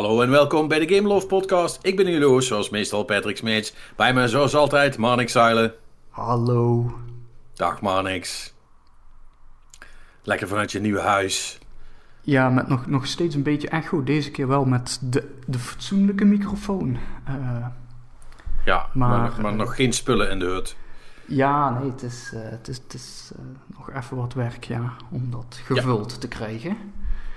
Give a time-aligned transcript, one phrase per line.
[0.00, 1.78] Hallo en welkom bij de Game Love Podcast.
[1.82, 3.74] Ik ben jullie host, zoals meestal Patrick Smeets.
[3.96, 5.74] Bij me zoals altijd Marnix Zeilen.
[6.08, 6.92] Hallo.
[7.54, 8.54] Dag Marnix.
[10.22, 11.58] Lekker vanuit je nieuwe huis.
[12.20, 14.02] Ja, met nog, nog steeds een beetje echo.
[14.02, 16.98] Deze keer wel met de, de fatsoenlijke microfoon.
[17.28, 17.66] Uh,
[18.64, 20.76] ja, maar, maar, maar nog geen spullen in de hut.
[21.26, 23.30] Ja, nee, het is, uh, het is, het is
[23.66, 26.18] nog even wat werk ja, om dat gevuld ja.
[26.18, 26.76] te krijgen.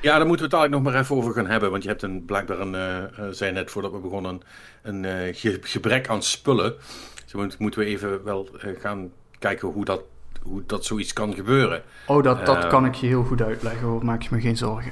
[0.04, 1.71] Ja, daar moeten we het eigenlijk nog maar even over gaan hebben.
[1.71, 2.73] Want je hebt een, blijkbaar een,
[3.20, 4.41] uh, zei net voordat we begonnen,
[4.81, 6.76] een, een ge gebrek aan spullen.
[7.23, 10.03] Dus moet, moeten we even wel gaan kijken hoe dat,
[10.41, 11.84] hoe dat zoiets kan gebeuren.
[12.07, 14.91] Oh, dat, dat kan ik je heel goed uitleggen hoor, maak je me geen zorgen.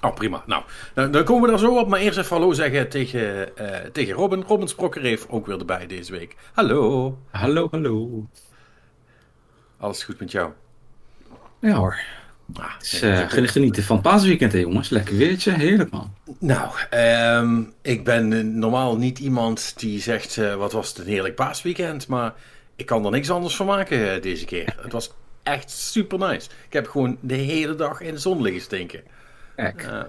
[0.00, 0.42] Oh, prima.
[0.46, 0.62] Nou,
[0.94, 1.88] dan, dan komen we daar zo op.
[1.88, 4.44] Maar eerst even hallo zeggen tegen, uh, tegen Robin.
[4.46, 6.36] Robin Sprokker heeft ook weer erbij deze week.
[6.52, 7.18] Hallo.
[7.30, 8.26] Hallo, hallo.
[9.78, 10.50] Alles goed met jou?
[11.60, 11.98] Ja hoor.
[12.52, 14.88] Ah, dus, uh, genieten van het paasweekend, hè, jongens.
[14.88, 16.14] Lekker weertje, heerlijk man.
[16.38, 16.70] Nou,
[17.40, 22.08] um, ik ben normaal niet iemand die zegt, uh, wat was het een heerlijk paasweekend.
[22.08, 22.34] Maar
[22.76, 24.74] ik kan er niks anders van maken deze keer.
[24.80, 26.48] Het was echt super nice.
[26.66, 29.02] Ik heb gewoon de hele dag in de zon liggen stinken.
[29.56, 30.02] Uh,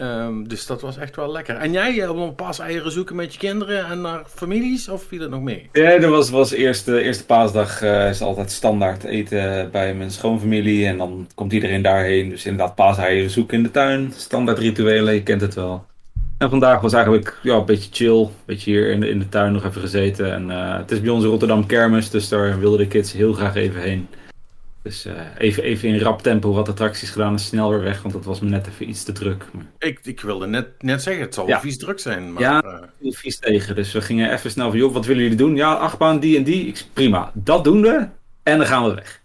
[0.00, 1.56] um, dus dat was echt wel lekker.
[1.56, 5.18] En jij, uh, een pas eieren zoeken met je kinderen en naar families, of viel
[5.18, 5.68] dat nog mee?
[5.72, 10.86] Ja, dat was, was eerste, eerste paasdag uh, is altijd standaard eten bij mijn schoonfamilie.
[10.86, 12.28] En dan komt iedereen daarheen.
[12.28, 14.12] Dus inderdaad paaseieren zoeken in de tuin.
[14.16, 15.84] Standaard rituelen, je kent het wel.
[16.38, 18.20] En vandaag was eigenlijk ja, een beetje chill.
[18.20, 20.32] Een beetje hier in de, in de tuin nog even gezeten.
[20.32, 23.54] En uh, het is bij ons Rotterdam kermis, dus daar wilden de kids heel graag
[23.54, 24.08] even heen.
[24.84, 28.14] Dus uh, even, even in rap tempo wat attracties gedaan en snel weer weg, want
[28.14, 29.44] dat was me net even iets te druk.
[29.52, 29.64] Maar...
[29.78, 31.60] Ik, ik wilde net, net zeggen, het zal ja.
[31.60, 32.32] vies druk zijn.
[32.32, 32.80] Maar, ja, uh...
[33.00, 33.74] heel vies tegen.
[33.74, 35.56] Dus we gingen even snel van, joh, wat willen jullie doen?
[35.56, 36.66] Ja, achtbaan, die en die.
[36.66, 38.08] Ik, prima, dat doen we
[38.42, 39.20] en dan gaan we weg.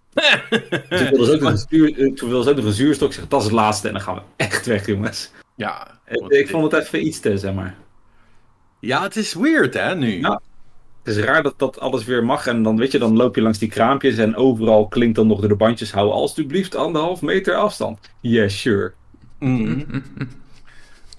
[0.90, 3.30] dus toen wilden ze ook nog een, stuur, wilden ze ook nog een zuurstok zeggen,
[3.30, 5.32] dat is het laatste en dan gaan we echt weg, jongens.
[5.56, 6.00] Ja.
[6.28, 7.76] Ik vond het even iets te, zeg maar.
[8.80, 10.20] Ja, het is weird, hè, nu.
[10.20, 10.42] Ja.
[11.04, 12.48] Het is raar dat dat alles weer mag.
[12.48, 15.40] En dan weet je, dan loop je langs die kraampjes en overal klinkt dan nog
[15.40, 15.92] door de bandjes.
[15.92, 18.00] Hou alstublieft anderhalf meter afstand.
[18.20, 18.94] Yes, sure.
[19.40, 19.86] Mm.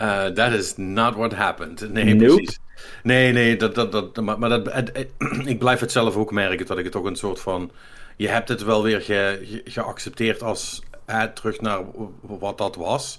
[0.01, 1.93] Uh, that is not what happened.
[1.93, 2.35] Nee, nope.
[2.35, 2.59] precies.
[3.03, 4.91] Nee, nee, dat, dat, dat, maar, maar dat,
[5.45, 7.71] ik blijf het zelf ook merken dat ik het toch een soort van.
[8.17, 11.81] Je hebt het wel weer ge, ge, geaccepteerd als eh, terug naar
[12.21, 13.19] wat dat was.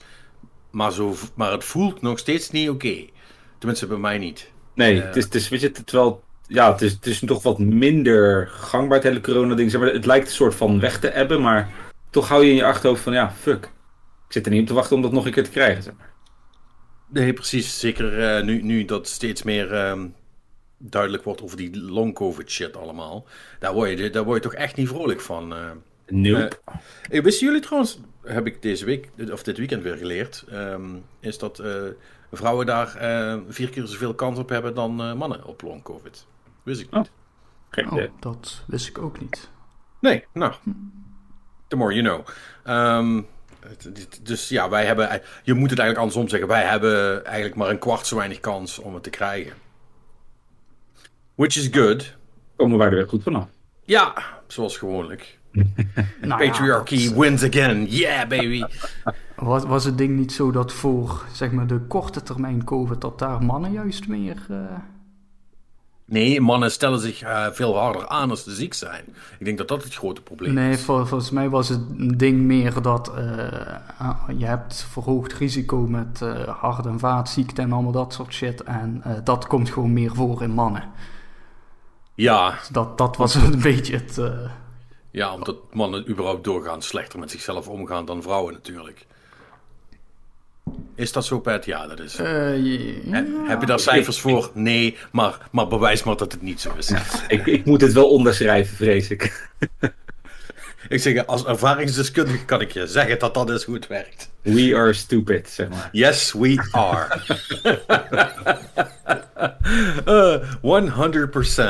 [0.69, 2.88] Maar, zo, maar het voelt nog steeds niet oké.
[2.88, 3.09] Okay.
[3.58, 4.52] Tenminste, bij mij niet.
[4.74, 7.44] Nee, uh, het, is, het is, weet je, terwijl ja, het is, het is toch
[7.44, 9.72] wat minder gangbaar, het hele corona-ding.
[9.72, 11.69] Zeg maar, het lijkt een soort van weg te ebben, maar
[12.09, 13.66] toch hou je in je achterhoofd van, ja, fuck.
[14.28, 15.94] Ik zit er niet op te wachten om dat nog een keer te krijgen, zeg
[15.97, 16.09] maar.
[17.07, 17.79] Nee, precies.
[17.79, 20.16] Zeker uh, nu, nu dat steeds meer um,
[20.78, 23.28] duidelijk wordt over die long-covid shit allemaal.
[23.59, 25.53] Daar word, je, daar word je toch echt niet vrolijk van.
[25.53, 25.72] Uh,
[26.07, 26.59] nope.
[27.11, 31.38] Uh, wisten jullie trouwens, heb ik deze week, of dit weekend weer geleerd, um, is
[31.38, 31.63] dat
[32.31, 32.97] vrouwen daar
[33.47, 36.25] vier keer zoveel kans op hebben dan mannen op long-covid.
[36.63, 37.11] Wist ik niet.
[37.72, 39.49] Oh, oh, dat wist ik ook niet.
[39.99, 40.53] Nee, nou.
[41.67, 42.27] The more you know.
[42.77, 43.27] Um,
[44.22, 45.22] dus ja, wij hebben.
[45.44, 46.47] Je moet het eigenlijk andersom zeggen.
[46.47, 49.53] Wij hebben eigenlijk maar een kwart zo weinig kans om het te krijgen.
[51.35, 52.16] Which is good.
[52.55, 53.47] Komen wij er weer goed vanaf?
[53.83, 54.13] Ja,
[54.47, 55.39] zoals gewoonlijk.
[56.22, 57.85] nou Patriarchy ja, wins again.
[57.85, 58.63] Yeah, baby.
[59.35, 63.19] Was, was het ding niet zo dat voor zeg maar, de korte termijn COVID, dat
[63.19, 64.45] daar mannen juist meer.
[64.49, 64.57] Uh
[66.11, 69.05] Nee, mannen stellen zich uh, veel harder aan als ze ziek zijn.
[69.39, 70.75] Ik denk dat dat het grote probleem nee, is.
[70.75, 73.23] Nee, vol, volgens mij was het een ding meer dat uh,
[74.38, 78.63] je hebt verhoogd risico met uh, hart- en vaatziekten en allemaal dat soort shit.
[78.63, 80.83] En dat komt gewoon meer voor in mannen.
[82.16, 82.59] Ja.
[82.72, 84.22] Dat, dat was een beetje het...
[85.11, 89.05] Ja, omdat mannen überhaupt doorgaan slechter met zichzelf omgaan dan vrouwen natuurlijk.
[91.01, 91.66] Is dat zo, Pat?
[91.66, 92.19] Ja, dat is.
[92.19, 92.66] Uh,
[93.06, 93.25] ja.
[93.47, 94.51] Heb je daar cijfers voor?
[94.53, 96.91] Nee, maar, maar bewijs maar dat het niet zo is.
[97.28, 99.50] Ik, ik moet het wel onderschrijven, vrees ik.
[100.90, 104.31] ik zeg, als ervaringsdeskundige kan ik je zeggen dat dat is hoe het werkt.
[104.41, 105.90] We are stupid, zeg maar.
[105.91, 107.22] Yes, we are.
[110.05, 110.85] uh,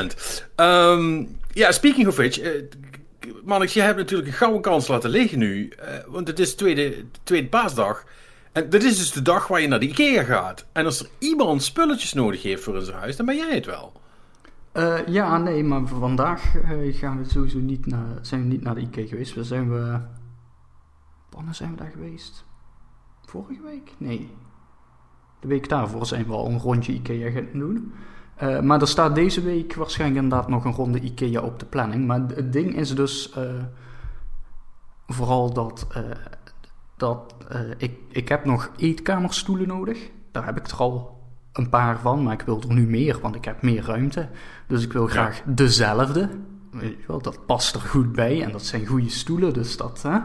[0.02, 0.56] 100%.
[0.56, 2.40] Um, ja, speaking of which.
[2.40, 2.48] Uh,
[3.44, 5.72] Mannix, je hebt natuurlijk een gouden kans laten liggen nu.
[5.78, 8.04] Uh, want het is tweede, tweede paasdag.
[8.52, 10.66] En dit is dus de dag waar je naar de IKEA gaat.
[10.72, 13.92] En als er iemand spulletjes nodig heeft voor zijn huis, dan ben jij het wel.
[14.74, 18.74] Uh, ja, nee, maar vandaag uh, gaan we sowieso niet naar, zijn we niet naar
[18.74, 19.34] de IKEA geweest.
[19.34, 19.98] We zijn we...
[21.30, 22.44] Wanneer zijn we daar geweest?
[23.26, 23.94] Vorige week?
[23.98, 24.30] Nee.
[25.40, 27.92] De week daarvoor zijn we al een rondje IKEA gaan doen.
[28.42, 32.06] Uh, maar er staat deze week waarschijnlijk inderdaad nog een ronde IKEA op de planning.
[32.06, 33.34] Maar het ding is dus
[35.06, 35.86] vooral dat
[37.02, 39.98] dat uh, ik, ik heb nog eetkamerstoelen nodig.
[40.32, 41.20] daar heb ik er al
[41.52, 44.28] een paar van, maar ik wil er nu meer, want ik heb meer ruimte.
[44.66, 46.28] Dus ik wil graag dezelfde.
[46.70, 50.02] Weet je wel, dat past er goed bij en dat zijn goede stoelen, dus dat...
[50.02, 50.18] Hè?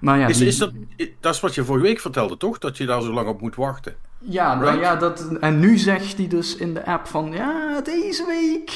[0.00, 0.72] Maar ja, Is, dat,
[1.20, 2.58] dat is wat je vorige week vertelde, toch?
[2.58, 3.94] Dat je daar zo lang op moet wachten.
[4.18, 8.26] Ja, nou ja dat, en nu zegt hij dus in de app van, ja, deze
[8.26, 8.70] week...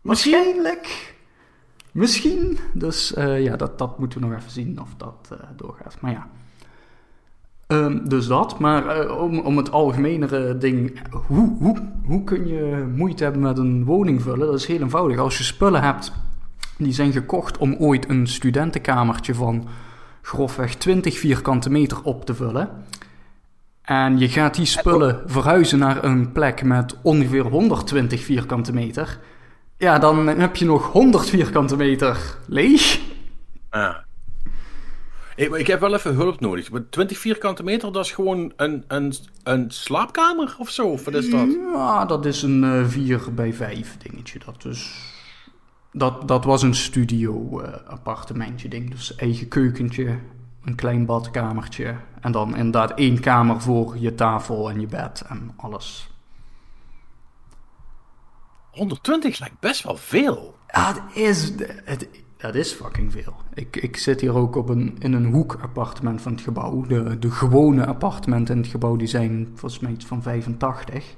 [0.00, 1.11] Waarschijnlijk.
[1.92, 2.58] Misschien.
[2.72, 5.96] Dus eh, ja, dat, dat moeten we nog even zien of dat eh, doorgaat.
[6.00, 6.26] Maar ja.
[7.66, 8.58] Ehm, dus dat.
[8.58, 11.00] Maar eh, om, om het algemenere ding.
[11.26, 14.46] Hoe, hoe, hoe kun je moeite hebben met een woning vullen?
[14.46, 15.18] Dat is heel eenvoudig.
[15.18, 16.12] Als je spullen hebt
[16.76, 19.68] die zijn gekocht om ooit een studentenkamertje van
[20.22, 22.68] grofweg 20 vierkante meter op te vullen.
[23.82, 29.18] En je gaat die spullen verhuizen naar een plek met ongeveer 120 vierkante meter.
[29.82, 33.00] Ja, dan heb je nog 100 vierkante meter leeg.
[33.70, 33.96] Ah.
[35.36, 36.70] Ik, maar ik heb wel even hulp nodig.
[36.70, 40.86] Maar 20 vierkante meter, dat is gewoon een, een, een slaapkamer of zo?
[40.86, 41.48] Of wat is dat?
[41.74, 44.38] Ja, dat is een eh 4 bij 5 dingetje.
[44.44, 45.12] Dat, is,
[45.92, 48.90] dat, dat was een studio eh, appartementje ding.
[48.90, 50.18] Dus eigen keukentje,
[50.64, 51.94] een klein badkamertje.
[52.20, 56.11] En dan inderdaad één kamer voor je tafel en je bed en alles.
[58.72, 60.56] 120 lijkt best wel veel.
[60.68, 61.52] Ja, het is,
[61.84, 63.34] het, dat is fucking veel.
[63.54, 66.86] Ik, ik zit hier ook op een, in een hoekappartement van het gebouw.
[66.86, 71.14] De, de gewone appartementen in het gebouw die zijn volgens mij iets van 85.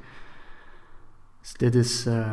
[1.41, 2.33] Dus dit is, eh,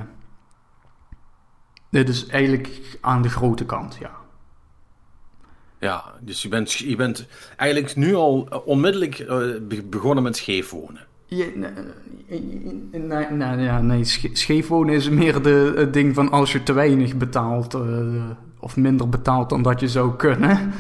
[1.90, 4.20] dit is eigenlijk aan de grote kant, ja.
[5.80, 7.28] Ja, dus je bent, je bent
[7.58, 9.28] eigenlijk nu al onmiddellijk eh,
[9.62, 11.08] be- begonnen met scheef wonen.
[11.36, 11.52] Je,
[12.92, 13.26] nee, nee,
[13.56, 16.74] nee, ja, nee, sche- scheef wonen is meer de, het ding van als je te
[16.74, 17.82] weinig betaalt eh,
[18.60, 20.60] of minder betaalt dan dat je zou kunnen.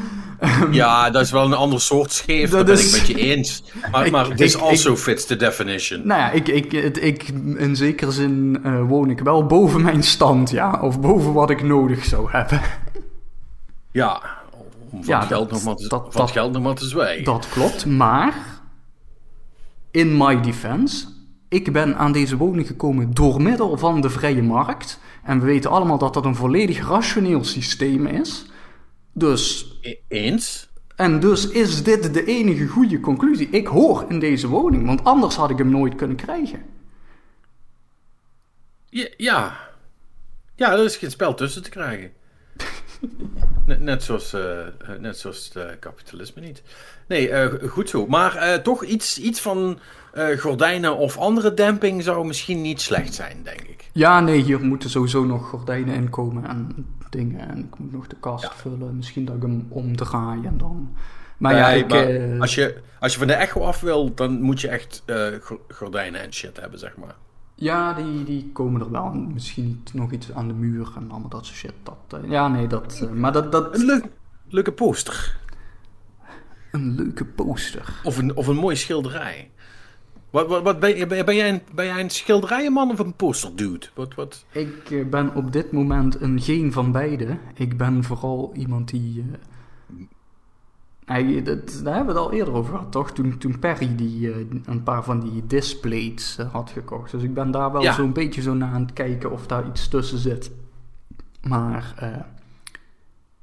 [0.72, 3.24] Ja, dat is wel een ander soort scheef, Dat dat, ben is- ik met je
[3.30, 3.64] eens.
[3.92, 6.08] Maar, Ik- maar this ik- also fits the definition.
[6.08, 10.50] Nou ja, ik, ik, ik, in zekere zin eh, woon ik wel boven mijn stand,
[10.50, 10.80] ja.
[10.82, 12.62] Of boven wat ik nodig zou hebben.
[13.92, 14.22] Ja,
[14.90, 16.76] om van, Ja, het, geld nog maar te, dat- van dat- het geld nog maar
[16.76, 17.24] te zwijgen.
[17.24, 18.34] Dat klopt, maar...
[19.92, 21.08] In my defense...
[21.52, 25.00] Ik ben aan deze woning gekomen door middel van de vrije markt.
[25.24, 28.46] En we weten allemaal dat dat een volledig rationeel systeem is.
[29.14, 29.76] Dus...
[29.82, 30.70] E- Eens?
[30.96, 33.50] En dus is dit de enige goede conclusie.
[33.50, 36.62] Ik hoor in deze woning, want anders had ik hem nooit kunnen krijgen.
[38.90, 39.58] Ja, ja.
[40.56, 42.12] Ja, er is geen spel tussen te krijgen.
[43.66, 44.68] net, net, zoals, eh, eh,
[45.00, 46.64] net zoals het eh, kapitalisme niet.
[47.08, 48.08] Nee, goed zo.
[48.08, 49.80] Maar toch iets, iets van
[50.38, 53.90] gordijnen of andere demping zou misschien niet slecht zijn, denk ik.
[53.94, 57.50] Ja, nee, hier moeten sowieso nog gordijnen in komen en dingen.
[57.50, 58.52] En ik moet nog de kast Ja.
[58.56, 58.96] vullen.
[58.96, 60.96] Misschien dat ik hem omdraai en dan...
[61.38, 61.88] Maar ja, ik...
[61.90, 65.04] maar als, je, als je van de echo af wil, dan moet je echt
[65.42, 67.16] go- gordijnen en shit hebben, zeg maar.
[67.62, 69.12] Ja, die, die komen er wel.
[69.12, 71.74] En Misschien nog iets aan de muur en allemaal dat soort shit.
[71.84, 73.02] Dat, eh, ja, nee, dat...
[73.04, 73.52] eh, maar dat...
[73.52, 74.06] dat Een leuk,
[74.50, 75.38] leuke poster.
[76.72, 78.00] een leuke poster.
[78.04, 79.52] Of een, of een mooie schilderij.
[80.30, 83.88] Wat, wat, wat ben, ben, ben jij een, ben jij een schilderijenman of een posterdude?
[83.94, 84.46] Wat, wat?
[84.52, 87.38] Ik eh, ben op dit moment een geen van beide.
[87.54, 89.26] Ik ben vooral iemand die...
[91.12, 93.12] hij, dat, daar hebben we het al eerder over gehad, toch?
[93.12, 97.12] Toen, toen Perry die, eh, een paar van die displays eh, had gekocht.
[97.12, 97.94] Dus ik ben daar wel Ja.
[97.94, 100.52] zo'n beetje zo naar aan het kijken of daar iets tussen zit.
[101.42, 102.10] Maar eh,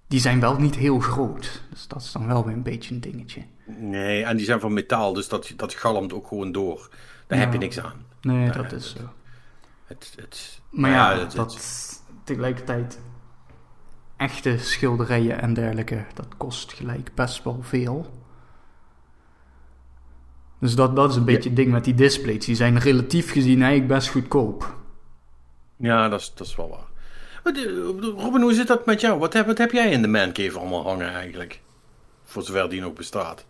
[0.07, 1.63] die zijn wel niet heel groot.
[1.71, 3.43] Dus dat is dan wel weer een beetje een dingetje.
[3.79, 6.89] Nee, en die zijn van metaal, dus dat, dat galmt ook gewoon door.
[7.27, 8.07] Daar heb je niks aan.
[8.21, 9.03] Nee, dat is zo.
[9.87, 11.59] Het, het, Maar ja, het- dat
[12.25, 12.99] tegelijkertijd
[14.19, 18.07] echte schilderijen en dergelijke, dat kost gelijk best wel veel.
[20.61, 22.45] Dus dat, dat is een beetje het ding met die displays.
[22.45, 24.77] Die zijn relatief gezien eigenlijk best goedkoop.
[25.77, 26.87] ja, dat is, dat is wel waar.
[27.55, 27.65] Eh,
[28.17, 29.19] Robin, hoe zit dat met jou?
[29.19, 31.61] Wat heb, wat heb jij in de mancave allemaal hangen eigenlijk?
[32.25, 33.47] Voor zover die nog bestaat.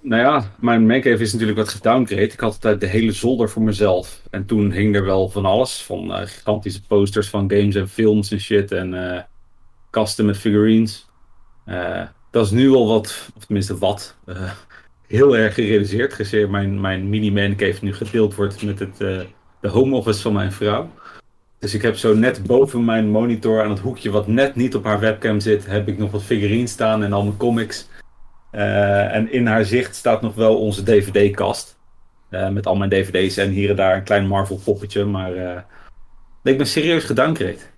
[0.00, 2.22] Nou ja, mijn mancave is natuurlijk wat gedowngrade.
[2.22, 4.22] Ik had altijd de hele zolder voor mezelf.
[4.30, 5.82] En toen hing er wel van alles.
[5.82, 8.72] Van eh, gigantische posters van games en films en shit.
[8.72, 9.22] En eh,
[9.96, 11.08] kasten met figurines.
[11.64, 14.50] Eh, dat is nu al wat, of tenminste wat, eh,
[15.06, 16.12] heel erg gerealiseerd.
[16.12, 19.20] Gezien mijn, mijn mini mancave nu gedeeld wordt met het, eh,
[19.60, 20.90] de home office van mijn vrouw.
[21.58, 24.84] Dus ik heb zo net boven mijn monitor aan het hoekje wat net niet op
[24.84, 27.88] haar webcam zit, heb ik nog wat figurines staan en al mijn comics.
[28.50, 31.78] En in haar zicht staat nog wel onze DVD-kast.
[32.28, 35.04] Met al mijn DVD's en hier en daar een klein Marvel poppetje.
[35.04, 37.75] Maar eh, ik ben serieus gedowngrade.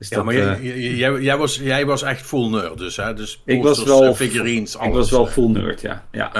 [0.00, 2.78] Dus Ja, dat, maar eh, jij, jij- jij, jij was, jij was echt full nerd
[2.78, 3.14] dus, hè?
[3.14, 4.94] Dus Ik was wel- eh, figurines, ik alles.
[4.94, 6.04] was wel full nerd, ja.
[6.12, 6.30] ja.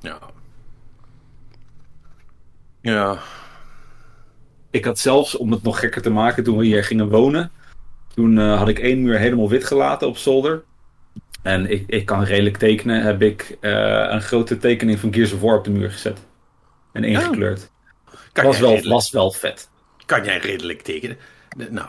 [0.00, 0.18] Ja.
[2.80, 3.18] Ja.
[4.70, 7.50] Ik had zelfs, om het nog gekker te maken, toen we hier gingen wonen,
[8.14, 10.62] toen eh, had ik één muur helemaal wit gelaten op zolder.
[11.42, 15.40] En ik, ik kan redelijk tekenen, heb ik eh, een grote tekening van Gears of
[15.40, 16.18] War op de muur gezet.
[16.92, 17.70] En ingekleurd.
[18.32, 19.68] Kan Was wel, redelijk- was wel vet.
[20.06, 21.16] Kan jij redelijk tekenen?
[21.70, 21.86] Nou,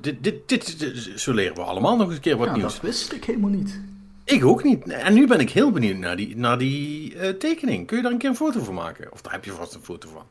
[0.00, 2.72] dit, dit, dit, dit- zo leren we allemaal nog eens een keer wat Ja, nieuws.
[2.72, 3.80] dat wist ik helemaal niet.
[4.24, 4.88] Ik ook niet.
[4.88, 7.86] En nu ben ik heel benieuwd naar die, naar die eh, tekening.
[7.86, 9.12] Kun je daar een keer een foto van maken?
[9.12, 10.22] Of daar heb je vast een foto van.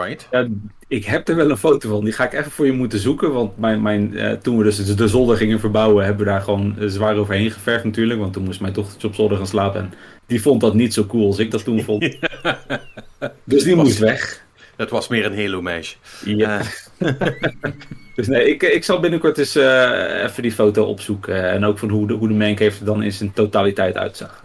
[0.00, 0.28] Right?
[0.30, 0.48] Ja,
[0.88, 2.04] ik heb er wel een foto van.
[2.04, 3.32] Die ga ik even voor je moeten zoeken.
[3.32, 6.78] Want mijn, mijn, eh, toen we dus de zolder gingen verbouwen, hebben we daar gewoon
[6.78, 8.20] eh, zwaar overheen geverfd natuurlijk.
[8.20, 9.80] Want toen moest mijn dochtertje op zolder gaan slapen.
[9.80, 9.92] En
[10.26, 12.00] die vond dat niet zo cool als ik dat toen vond.
[13.44, 14.44] dus die Was- moest weg.
[14.80, 15.96] Dat was meer een Halo-meisje.
[16.24, 16.60] Ja.
[16.98, 17.12] Eh,
[18.14, 21.50] Dus nee, ik, ik zal binnenkort eens eh, even die foto opzoeken.
[21.50, 24.44] En ook van hoe de, hoe de mancave er dan in zijn totaliteit uitzag.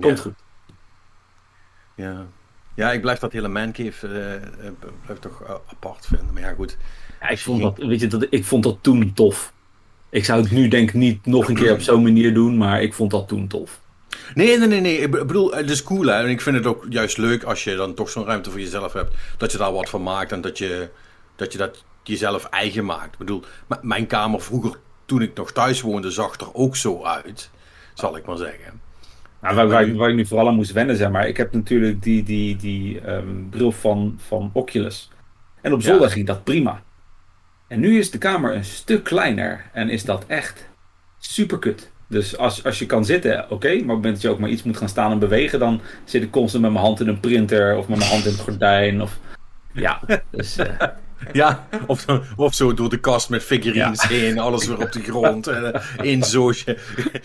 [0.00, 0.34] Komt ja, goed.
[1.94, 2.26] Ja.
[2.74, 4.72] ja, ik blijf dat hele mancave eh eh,
[5.04, 6.32] blijf toch eh, apart vinden.
[6.32, 6.76] Maar ja, goed.
[7.20, 9.52] Ja, ik, vond dat, weet je, dat, ik vond dat toen tof.
[10.10, 12.82] Ik zou het nu denk ik niet nog een keer op zo'n manier doen, maar
[12.82, 13.80] ik vond dat toen tof.
[14.34, 14.98] Nee, nee, nee, nee.
[14.98, 16.12] Ik bedoel, het is cool hè.
[16.22, 18.92] En ik vind het ook juist leuk als je dan toch zo'n ruimte voor jezelf
[18.92, 19.14] hebt.
[19.36, 20.88] Dat je daar wat van maakt en dat je
[21.36, 23.12] dat, je dat jezelf eigen maakt.
[23.12, 23.42] Ik bedoel,
[23.82, 27.50] mijn kamer vroeger, toen ik nog thuis woonde, zag er ook zo uit.
[27.94, 28.80] Zal ik maar zeggen.
[29.40, 31.28] Nou, waar, waar, ik- waar ik nu vooral aan moest wennen, zeg maar.
[31.28, 35.10] Ik heb natuurlijk die, die, die ehm, bril van, van Oculus.
[35.62, 35.86] En op Ja.
[35.86, 36.82] zolder ging dat prima.
[37.68, 39.64] En nu is de kamer een stuk kleiner.
[39.72, 40.68] En is dat echt
[41.18, 41.92] super kut.
[42.08, 43.68] Dus als, als je kan zitten, oké.
[43.68, 45.58] maar op het moment dat je ook maar iets moet gaan staan en bewegen...
[45.58, 47.76] dan zit ik constant met mijn hand in een printer...
[47.76, 49.02] of met mijn hand in het gordijn.
[49.02, 49.18] Of...
[49.72, 50.56] Ja, dus...
[50.56, 50.66] eh,
[51.32, 55.46] Ja, of, of zo door de kast met figurines heen, alles weer op de grond.
[55.46, 55.80] En, eh.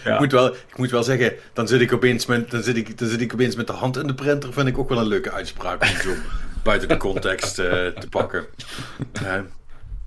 [0.03, 0.13] Ja.
[0.13, 2.97] Ik, moet wel, ik moet wel zeggen, dan zit, ik opeens met, dan, zit ik,
[2.97, 4.53] dan zit ik opeens met de hand in de printer.
[4.53, 6.09] Vind ik ook wel een leuke uitspraak om zo
[6.63, 8.45] buiten de context eh, te pakken.
[9.13, 9.39] Eh,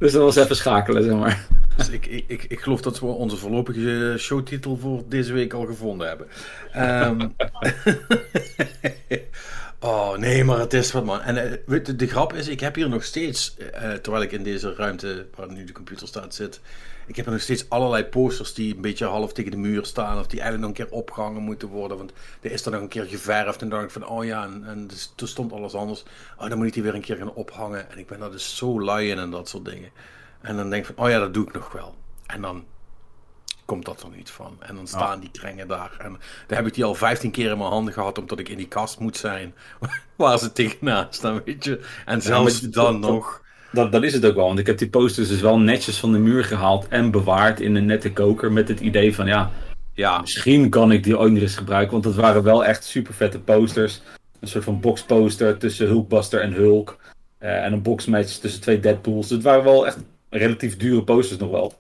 [0.05, 1.47] dus dat was even schakelen, zeg maar.
[1.77, 5.67] dus ik, ik, ik, ik geloof dat we onze voorlopige showtitel voor deze week al
[5.67, 6.27] gevonden hebben.
[6.73, 7.29] Ehm,
[9.85, 11.21] oh nee, maar het is wat man.
[11.21, 14.43] En eh, weet de grap is, ik heb hier nog steeds, eh, terwijl ik in
[14.43, 16.61] deze ruimte waar nu de computer staat zit,
[17.07, 20.19] ik heb er nog steeds allerlei posters die een beetje half tegen de muur staan
[20.19, 21.97] of die eigenlijk nog een keer opgehangen moeten worden.
[21.97, 24.45] Want er is er nog een keer geverfd en dan dacht ik van, oh ja,
[24.45, 26.05] en, en dus, toen stond alles anders.
[26.39, 27.91] Oh, dan moet ik die weer een keer gaan ophangen.
[27.91, 29.91] En ik ben daar dus zo lui in en dat soort dingen.
[30.41, 31.95] En dan denk ik van, oh ja, dat doe ik nog wel.
[32.27, 32.65] En dan
[33.65, 34.57] komt dat er niet van.
[34.61, 35.91] En dan staan die krengen daar.
[35.99, 36.09] En
[36.47, 38.69] dan heb ik die al 15 keer in mijn handen gehad, omdat ik in die
[38.69, 39.55] kast moet zijn.
[40.17, 41.81] Waar ze tegenaan staan, weet je.
[42.05, 43.43] En zelfs dan dat- nog.
[43.73, 46.13] Dat, dat is het ook wel, want ik heb die posters dus wel netjes van
[46.13, 49.51] de muur gehaald en bewaard in een nette koker met het idee van ja,
[49.93, 53.15] Ja, misschien kan ik die ooit nog eens gebruiken, want het waren wel echt super
[53.15, 54.01] vette posters.
[54.41, 56.97] Een soort van boxposter tussen Hulkbuster en Hulk
[57.39, 59.31] eh, en een boxmatch tussen twee Deadpools.
[59.31, 59.99] Het waren wel echt
[60.31, 61.73] relatief dure posters nog wel.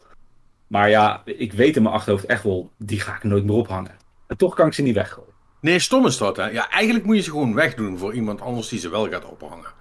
[0.74, 3.96] Maar ja, ik weet in mijn achterhoofd echt wel, die ga ik nooit meer ophangen.
[4.26, 5.32] En toch kan ik ze niet weggooien.
[5.60, 6.50] Nee, stom is dat, hè.
[6.50, 9.72] Ja, eigenlijk moet je ze gewoon wegdoen voor iemand anders die ze wel gaat ophangen.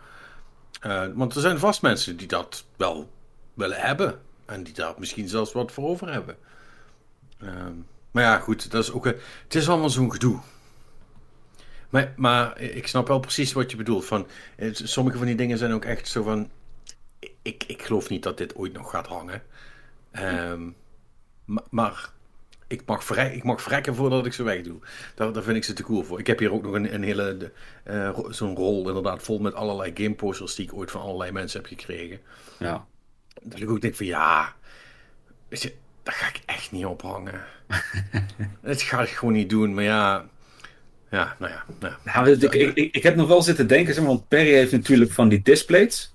[0.80, 3.10] Eh, want er zijn vast mensen die dat wel
[3.54, 4.20] willen hebben.
[4.46, 6.38] En die daar misschien zelfs wat voor over hebben.
[7.40, 7.74] Ehm,
[8.12, 9.06] maar ja, goed, dat is ook...
[9.06, 10.40] het is allemaal zo'n gedoe.
[11.90, 14.06] Maar, maar ik snap wel precies wat je bedoelt.
[14.06, 16.50] Van, eh, sommige van die dingen zijn ook echt zo van...
[17.42, 19.42] Ik, ik geloof niet dat dit ooit nog gaat hangen.
[20.14, 20.82] Ma-
[21.70, 22.12] maar
[22.68, 24.80] ik mag, vrij, ik mag vrekken voordat ik ze wegdoe.
[25.16, 26.20] Daar, daar vind ik ze te cool voor.
[26.20, 27.52] Ik heb hier ook nog een, een hele,
[27.84, 31.70] eh, zo'n rol inderdaad vol met allerlei gameposters die ik ooit van allerlei mensen heb
[31.70, 32.20] gekregen.
[32.60, 32.86] Ja.
[33.42, 34.56] Dat ik ook denk van ja,
[35.48, 35.74] weet je,
[36.04, 37.42] daar ga ik echt niet ophangen.
[38.62, 40.26] Het ga ik gewoon niet doen, maar ja,
[41.12, 41.94] ja, nou ja, nou.
[42.04, 45.12] Nou, ik, ik, ik, heb nog wel zitten denken, zeg maar, want Perry heeft natuurlijk
[45.12, 46.13] van die displays.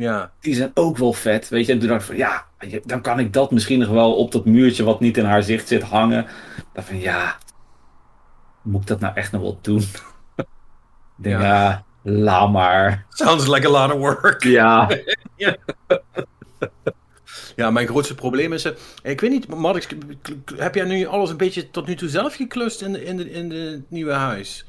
[0.00, 0.32] Ja.
[0.40, 1.48] die zijn ook wel vet.
[1.48, 2.46] Weet je, en toen dacht ik van ja,
[2.84, 5.68] dan kan ik dat misschien nog wel op dat muurtje wat niet in haar zicht
[5.68, 6.26] zit hangen.
[6.72, 7.36] Dan van ja,
[8.62, 9.80] moet ik dat nou echt nog wel doen?
[10.36, 10.44] ik
[11.16, 11.46] denk Ja.
[11.46, 13.06] ja, laat maar.
[13.08, 14.44] Sounds like a lot of work.
[14.44, 14.88] Ja,
[17.56, 19.86] Ja, mijn grootste probleem is, eh, ik weet niet, Maddox,
[20.56, 23.30] heb jij nu alles een beetje tot nu toe zelf geklust in, de, in, de,
[23.30, 24.66] in de het nieuwe huis?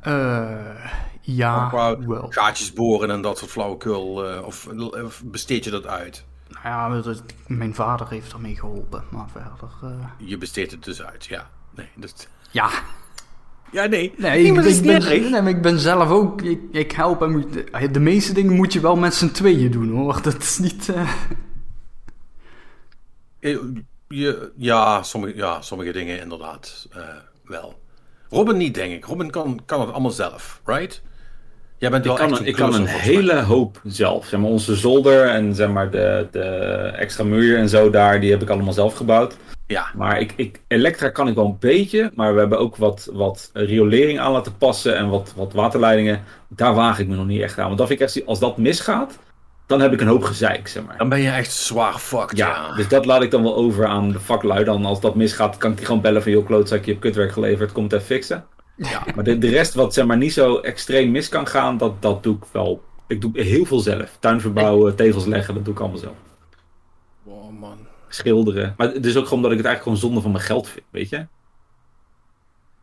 [0.00, 0.92] Eh,
[1.26, 2.26] ja, Qua wel.
[2.30, 4.68] gaatjes boren en dat soort flauwekul, eh, of,
[5.04, 6.24] of besteed je dat uit?
[6.48, 9.68] Nou ja, dat- mijn vader heeft ermee geholpen, maar verder...
[9.82, 11.50] eh, Je besteedt het dus uit, ja.
[11.74, 12.28] Nee, dat...
[12.50, 12.70] ja,
[13.72, 14.12] Ja, nee.
[14.16, 16.42] nee, ik, ben, nee, maar ik ben zelf ook...
[16.42, 17.52] Ik, ik help moet,
[17.92, 20.22] de meeste dingen moet je wel met z'n tweeën doen, hoor.
[20.22, 20.88] Dat is niet...
[20.88, 21.10] eh,
[24.08, 26.88] Je, ja, sommige, ja, sommige dingen inderdaad
[27.44, 27.82] wel.
[28.30, 29.04] Robin niet, denk ik.
[29.04, 31.02] Robin kan, kan het allemaal zelf, right?
[31.84, 34.26] Jij bent Ik kan, echt een, ik kan een hele hoop zelf.
[34.26, 36.44] Zeg maar, onze zolder en zeg maar, de, de
[36.96, 39.36] extra muur en zo daar, die heb ik allemaal zelf gebouwd.
[39.66, 43.10] Ja, Maar ik, ik, elektra kan ik wel een beetje, maar we hebben ook wat,
[43.12, 46.22] wat riolering aan laten passen en wat, wat waterleidingen.
[46.48, 47.66] Daar waag ik me nog niet echt aan.
[47.66, 49.18] Want dat vind ik echt, als dat misgaat,
[49.66, 50.98] dan heb ik een hoop gezeik, zeg maar.
[50.98, 52.36] dan ben je echt zwaar fucked.
[52.36, 54.64] Ja, Ja, dus dat laat ik dan wel over aan de vaklui.
[54.64, 56.32] Dan als dat misgaat, kan ik die gewoon bellen van...
[56.32, 58.44] joh, klootzak, je hebt kutwerk geleverd, kom het even fixen.
[58.76, 59.04] Ja.
[59.14, 62.22] Maar de, de rest wat zeg maar niet zo extreem mis kan gaan, dat, dat
[62.22, 62.82] doe ik wel.
[63.06, 64.16] Ik doe heel veel zelf.
[64.20, 66.16] Tuin verbouwen, tegels leggen, dat doe ik allemaal zelf.
[67.24, 67.78] Oh man.
[68.08, 68.74] Schilderen.
[68.76, 70.84] Maar het is ook gewoon omdat ik het eigenlijk gewoon zonde van mijn geld vind,
[70.90, 71.26] weet je?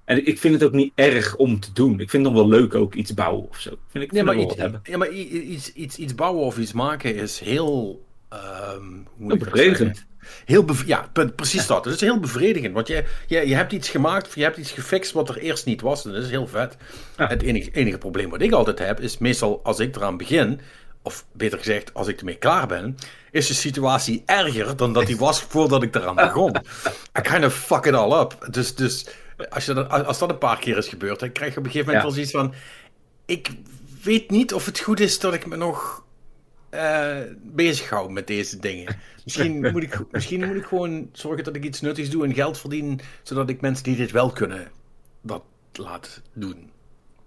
[0.05, 1.99] En ik vind het ook niet erg om te doen.
[1.99, 3.69] Ik vind het nog wel leuk ook iets bouwen of zo.
[3.87, 4.79] Vind ik Nee, maar, iets, hebben.
[4.83, 8.05] ja, maar iets, iets, iets bouwen of iets maken is heel.
[8.29, 8.83] ehm,
[9.17, 10.05] hoe dat Bevredigend.
[10.45, 11.85] Heel ja, punt, precies dat.
[11.85, 12.73] Het is heel bevredigend.
[12.73, 15.65] Want je, je, je hebt iets gemaakt, of je hebt iets gefixt wat er eerst
[15.65, 16.05] niet was.
[16.05, 16.77] En dat is heel vet.
[17.17, 17.27] Ja.
[17.27, 20.59] Het enige, enige probleem wat ik altijd heb, is meestal als ik eraan begin,
[21.01, 22.97] of beter gezegd, als ik ermee klaar ben,
[23.31, 26.55] is de situatie erger dan dat die was voordat ik eraan begon.
[27.19, 28.47] I kind of fuck it all up.
[28.51, 29.05] Dus, dus
[29.49, 31.71] als, je dat, als dat een paar keer is gebeurd, dan krijg je op een
[31.71, 32.15] gegeven moment Ja.
[32.15, 32.53] wel zoiets van.
[33.25, 33.49] Ik
[34.03, 36.03] weet niet of het goed is dat ik me nog
[36.71, 38.95] eh bezig hou met deze dingen.
[39.23, 42.57] Misschien moet, ik, misschien moet ik gewoon zorgen dat ik iets nuttigs doe en geld
[42.57, 44.71] verdien, zodat ik mensen die dit wel kunnen,
[45.21, 46.71] dat laat doen.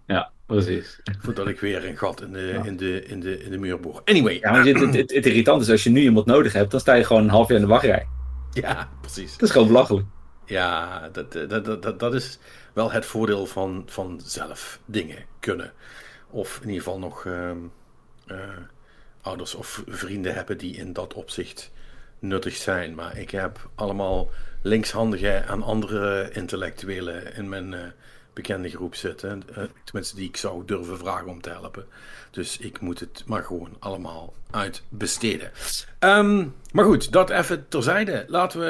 [0.06, 1.00] Ja, precies.
[1.18, 4.02] Voordat ik weer een gat in de, in de, in de, in de muur boor.
[4.04, 4.38] Anyway.
[4.40, 6.80] Ja, maar het, het, het, het irritant is als je nu iemand nodig hebt, dan
[6.80, 8.06] sta je gewoon een half jaar in de wachtrij.
[8.52, 9.32] Ja, precies.
[9.32, 10.06] Dat is gewoon belachelijk.
[10.44, 12.38] Ja, dat, eh, dat, dat, dat, dat is
[12.72, 15.72] wel het voordeel van, van zelf dingen kunnen.
[16.30, 17.58] Of in ieder geval nog ehm,
[18.26, 18.38] eh,
[19.24, 21.70] ouders of vrienden hebben die in dat opzicht
[22.18, 22.94] nuttig zijn.
[22.94, 24.30] Maar ik heb allemaal
[24.62, 27.80] linkshandige en andere intellectuelen in mijn eh,
[28.32, 29.42] bekende groep zitten.
[29.54, 31.86] Eh, tenminste, die ik zou durven vragen om te helpen.
[32.30, 35.50] Dus ik moet het maar gewoon allemaal uitbesteden.
[35.98, 38.24] Ehm, maar goed, dat even terzijde.
[38.28, 38.66] Laten we.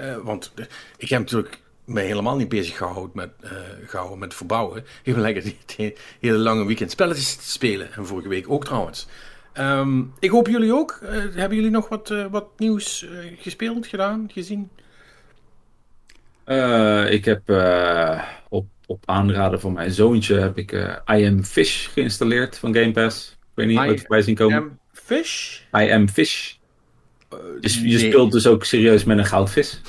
[0.00, 0.52] eh, want
[0.96, 3.30] ik heb natuurlijk me helemaal niet bezig gehouden met,
[4.18, 4.84] met verbouwen.
[5.02, 7.92] Ik ben lekker het he- hele lange weekend spelletjes te spelen.
[7.92, 9.06] En vorige week ook trouwens.
[9.52, 10.98] Ehm, ik hoop jullie ook.
[11.02, 14.70] Eh, hebben jullie nog wat, eh, wat nieuws eh, gespeeld, gedaan, gezien?
[16.44, 21.44] Eh, ik heb eh, op, op aanraden van mijn zoontje heb ik eh I Am
[21.44, 23.30] Fish geïnstalleerd van Game Pass.
[23.30, 24.58] Ik weet niet I wat je voorbij zien komen.
[24.58, 25.60] Ehm, Fish?
[25.76, 26.54] I Am Fish.
[27.60, 27.98] Dus je nee.
[27.98, 29.80] speelt dus ook serieus met een goudvis.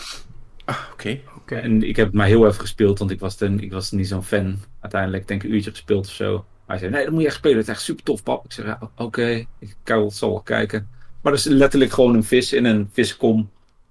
[0.65, 1.19] Ah, Oké.
[1.36, 1.56] Oké.
[1.56, 4.08] En ik heb het maar heel even gespeeld, want ik was, ten, ik was niet
[4.08, 4.58] zo'n fan.
[4.80, 6.45] Uiteindelijk denk ik een uurtje gespeeld of zo.
[6.71, 7.57] Hij zei, nee, dat moet je echt spelen.
[7.57, 8.45] Het is echt super tof, pap.
[8.45, 9.45] Ik zeg, ja, oké.
[9.60, 10.88] Ik kan het zal wel kijken.
[11.21, 13.49] Maar dat is letterlijk gewoon een vis in een viskom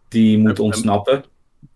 [0.08, 1.24] die moet En- ontsnappen.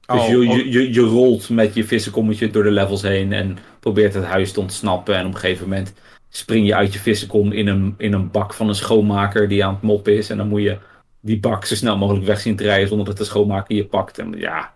[0.07, 0.57] Dus Oh, je, oh.
[0.57, 4.53] je, je, je rolt met je vissenkommetje door de levels heen en probeert het huis
[4.53, 5.17] te ontsnappen.
[5.17, 5.93] En op een gegeven moment
[6.29, 9.73] spring je uit je vissenkom in een, in een bak van een schoonmaker die aan
[9.75, 10.31] het moppen is.
[10.31, 10.79] En dan moet je
[11.21, 14.19] die bak zo snel mogelijk weg zien te rijden zonder dat de schoonmaker je pakt.
[14.19, 14.73] En ja,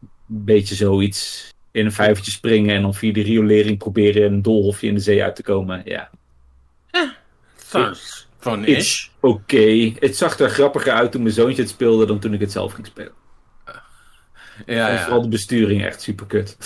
[0.00, 1.52] een beetje zoiets.
[1.78, 5.22] In een vijvertje springen en dan via de riolering proberen een doolhofje in de zee
[5.22, 5.82] uit te komen.
[5.84, 6.10] Ja,
[7.56, 9.08] Sounds fun It's ish.
[9.20, 9.92] oké.
[9.98, 12.72] Het zag er grappiger uit toen mijn zoontje het speelde dan toen ik het zelf
[12.72, 13.12] ging spelen.
[14.66, 15.02] Ja, ja.
[15.02, 16.56] vooral de besturing echt super kut.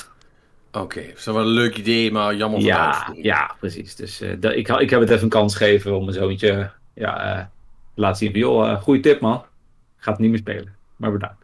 [0.72, 3.94] Oké, dat is wel een leuk idee, maar jammer voor Ja, ja, precies.
[3.94, 7.36] Dus eh, dat, ik, ik heb het even een kans gegeven om mijn zoontje ja,
[7.36, 7.44] eh,
[7.94, 8.30] te laten zien.
[8.30, 9.44] van, Joh, eh goede tip man.
[9.96, 10.74] Gaat niet meer spelen.
[10.96, 11.41] Maar bedankt.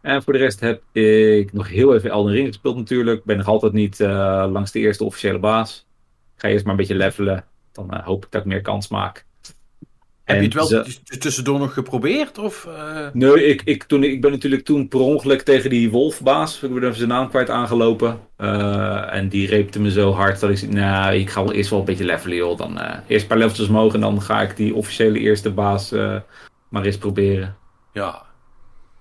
[0.00, 3.18] En voor de rest heb ik nog heel even Elden Ring gespeeld natuurlijk.
[3.18, 5.86] Ik ben nog altijd niet eh, langs de eerste officiële baas.
[6.36, 7.44] Ga eerst maar een beetje levelen.
[7.72, 9.26] Dan eh, hoop ik dat ik meer kans maak.
[10.24, 12.38] Heb je het wel ze- tuss- tussendoor nog geprobeerd?
[12.38, 16.62] Of, eh, Nee, ik, ik, toen, ik ben natuurlijk toen per ongeluk tegen die wolfbaas,
[16.62, 18.18] ik ben even zijn naam kwijt aangelopen.
[19.10, 21.78] En die reepte me zo hard dat ik zei, nou, ik ga wel eerst wel
[21.78, 22.58] een beetje levelen joh.
[22.58, 25.90] Dan eerst een paar levels omhoog en dan ga ik die officiële eerste baas
[26.68, 27.56] maar eens proberen.
[27.92, 28.28] ja.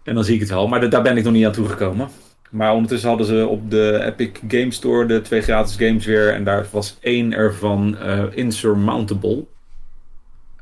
[0.03, 2.09] En dan zie ik het wel, maar da- daar ben ik nog niet aan toegekomen.
[2.49, 6.33] Maar ondertussen hadden ze op de Epic Game Store de twee gratis games weer.
[6.33, 9.45] En daar was één ervan eh Insurmountable.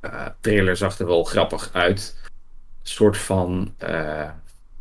[0.02, 2.16] Eh trailer zag er wel grappig uit.
[2.24, 2.30] Een
[2.94, 4.30] soort van, eh,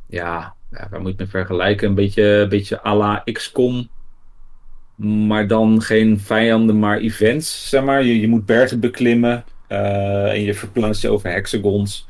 [0.07, 1.89] ja, waar moet het mee vergelijken?
[1.89, 3.89] Een beetje, beetje à la XCOM.
[5.27, 8.05] Maar dan geen vijanden, maar events, zeg maar.
[8.05, 9.45] Je, je moet bergen beklimmen.
[9.69, 12.09] en je verplaatst je over hexagons.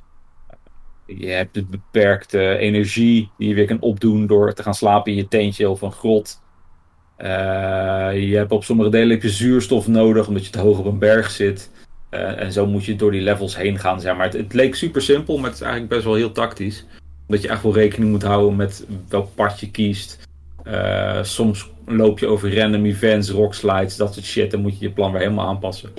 [1.07, 5.19] Je hebt de beperkte energie die je weer kan opdoen door te gaan slapen in
[5.19, 6.41] je tentje of een grot.
[7.17, 7.29] Eh,
[8.29, 10.99] je hebt op sommige delen heb je zuurstof nodig omdat je te hoog op een
[10.99, 11.71] berg zit.
[12.11, 14.01] Eh, en zo moet je door die levels heen gaan.
[14.01, 14.25] Zeg maar.
[14.25, 16.85] het, het leek super simpel, maar het is eigenlijk best wel heel tactisch.
[17.27, 20.29] Omdat je echt wel rekening moet houden met welk pad je kiest.
[20.63, 24.51] Eh, soms loop je over random events, rock slides, dat soort shit.
[24.51, 25.93] Dan moet je je plan weer helemaal aanpassen.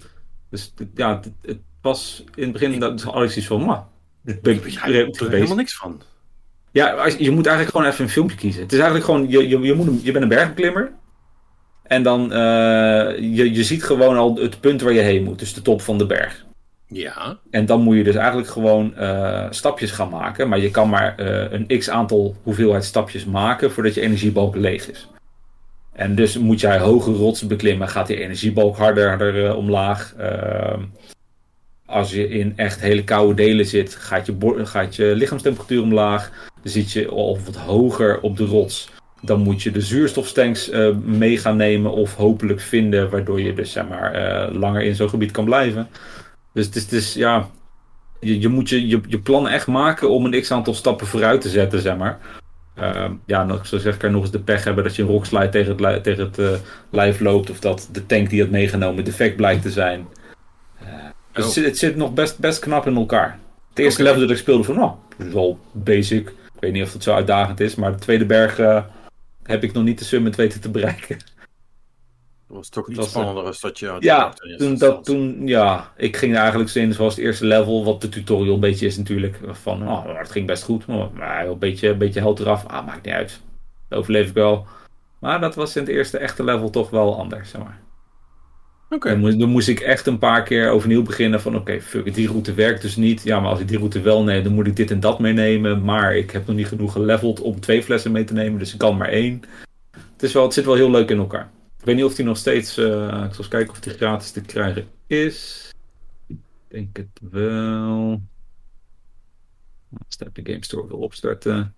[0.49, 3.96] Dus ja, het, het was in het begin dat Alex iets van, maar dit
[4.41, 6.01] ben Ik begrijp er helemaal niks van.
[6.71, 8.61] Ja, als, je moet eigenlijk gewoon even een filmpje kiezen.
[8.61, 10.91] Het is eigenlijk gewoon, je, je, je, moet een- je bent een bergbeklimmer.
[11.83, 12.37] En dan, eh,
[13.19, 15.39] je, je ziet gewoon al het punt waar je heen moet.
[15.39, 16.45] Dus de top van de berg.
[16.87, 17.37] Ja.
[17.49, 20.49] En dan moet je dus eigenlijk gewoon eh, stapjes gaan maken.
[20.49, 24.91] Maar je kan maar eh, een x aantal hoeveelheid stapjes maken voordat je energiebalk leeg
[24.91, 25.07] is.
[25.93, 30.13] En dus moet jij hoge rotsen beklimmen, gaat die energiebalk harder, harder omlaag.
[31.87, 36.31] Als je in echt hele koude delen zit, gaat je, gaat je lichaamstemperatuur omlaag.
[36.63, 38.89] Zit je al wat hoger op de rots.
[39.21, 43.71] Dan moet je de zuurstofstanks eh, mee gaan nemen of hopelijk vinden, waardoor je dus
[43.71, 45.87] zeg maar, eh, langer in zo'n gebied kan blijven.
[46.53, 47.49] Dus het is, ja,
[48.19, 51.49] je, je moet je, je, plannen echt maken om een x aantal stappen vooruit te
[51.49, 52.19] zetten, zeg maar.
[52.75, 55.49] Ehm, ja, nog, zo zeg, kan nog eens de pech hebben dat je een rockslide
[55.49, 56.51] tegen het, tegen het eh,
[56.89, 57.49] lijf loopt.
[57.49, 60.07] Of dat de tank die had meegenomen defect blijkt te zijn.
[61.37, 61.53] Dus Oh.
[61.53, 63.39] het, zit, het zit nog best, best knap in elkaar.
[63.69, 66.27] Het eerste level dat ik speelde van, nou, is wel basic.
[66.29, 67.75] Ik weet niet of het zo uitdagend is.
[67.75, 68.83] Maar de tweede berg eh,
[69.43, 71.17] heb ik nog niet de summit weten te bereiken.
[72.47, 75.91] Dat was toch iets was, eh, spannender als dat je Ja, toen, dat, toen, ja,
[75.97, 78.97] ik ging er eigenlijk in zoals het eerste level, wat de tutorial een beetje is
[78.97, 79.39] natuurlijk.
[79.51, 82.65] Van, oh, het ging best goed, maar, maar een beetje, een beetje held eraf.
[82.65, 83.41] Ah, maakt niet uit.
[83.87, 84.65] Dat overleef ik wel.
[85.19, 87.79] Maar dat was in het eerste echte level toch wel anders, zeg maar.
[88.89, 89.09] Oké.
[89.09, 92.53] Dan, moest, dan ik echt een paar keer overnieuw beginnen van, oké, fuck die route
[92.53, 93.23] werkt dus niet.
[93.23, 95.83] Ja, maar als ik die route wel neem, dan moet ik dit en dat meenemen.
[95.83, 98.79] Maar ik heb nog niet genoeg geleveld om twee flessen mee te nemen, dus ik
[98.79, 99.41] kan maar één.
[99.91, 101.49] Het, is wel, het zit wel heel leuk in elkaar.
[101.79, 102.77] Ik weet niet of die nog steeds.
[102.77, 105.69] eh, ik zal eens kijken of die gratis te krijgen is.
[106.27, 108.21] Ik denk het wel.
[110.05, 111.75] Als de Epic Game Store wil opstarten.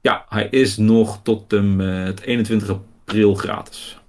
[0.00, 3.99] Ja, hij is nog tot en met 21 april gratis.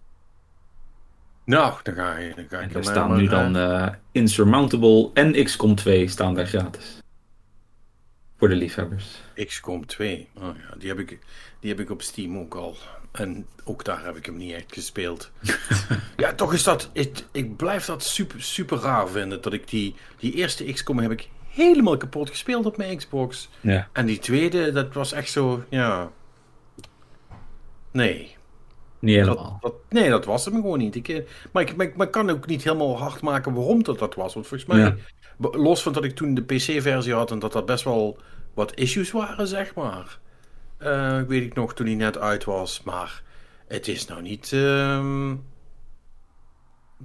[1.51, 2.33] Nou, dan ga je.
[2.35, 6.47] Dan ga En er staan nu eh, dan eh, Insurmountable en XCOM 2 staan daar
[6.47, 7.01] gratis.
[8.37, 9.21] Voor de liefhebbers.
[9.45, 10.29] XCOM 2.
[10.37, 11.19] Oh ja, die heb, ik,
[11.59, 12.75] die heb ik op Steam ook al.
[13.11, 15.31] En ook daar heb ik hem niet echt gespeeld.
[16.17, 16.89] ja, toch is dat.
[16.93, 19.41] Ik, ik blijf dat super, super raar vinden.
[19.41, 23.49] Dat ik die, die eerste XCOM heb ik helemaal kapot gespeeld op mijn Xbox.
[23.59, 23.89] Ja.
[23.91, 25.63] En die tweede, dat was echt zo.
[25.69, 26.11] Ja.
[27.91, 28.39] Nee.
[29.01, 29.57] Niet Dat, helemaal.
[29.61, 30.95] dat- nee, dat was hem gewoon niet.
[30.95, 33.83] Ik, eh, maar, ik, maar, ik- maar ik kan ook niet helemaal hard maken waarom
[33.83, 34.33] dat, dat was.
[34.33, 34.95] Want volgens mij, Ja.
[35.51, 38.17] los van dat ik toen de PC-versie had en dat dat best wel
[38.53, 40.19] wat issues waren, zeg maar.
[41.21, 42.83] Ik weet ik nog toen hij net uit was.
[42.83, 43.23] Maar
[43.67, 44.51] het is nou niet.
[44.53, 45.35] ehm,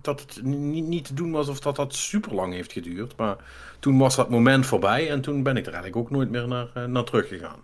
[0.02, 3.16] dat het niet, niet te doen was of dat dat super lang heeft geduurd.
[3.16, 3.36] Maar
[3.78, 6.68] toen was dat moment voorbij en toen ben ik er eigenlijk ook nooit meer naar,
[6.74, 7.60] eh, naar teruggegaan.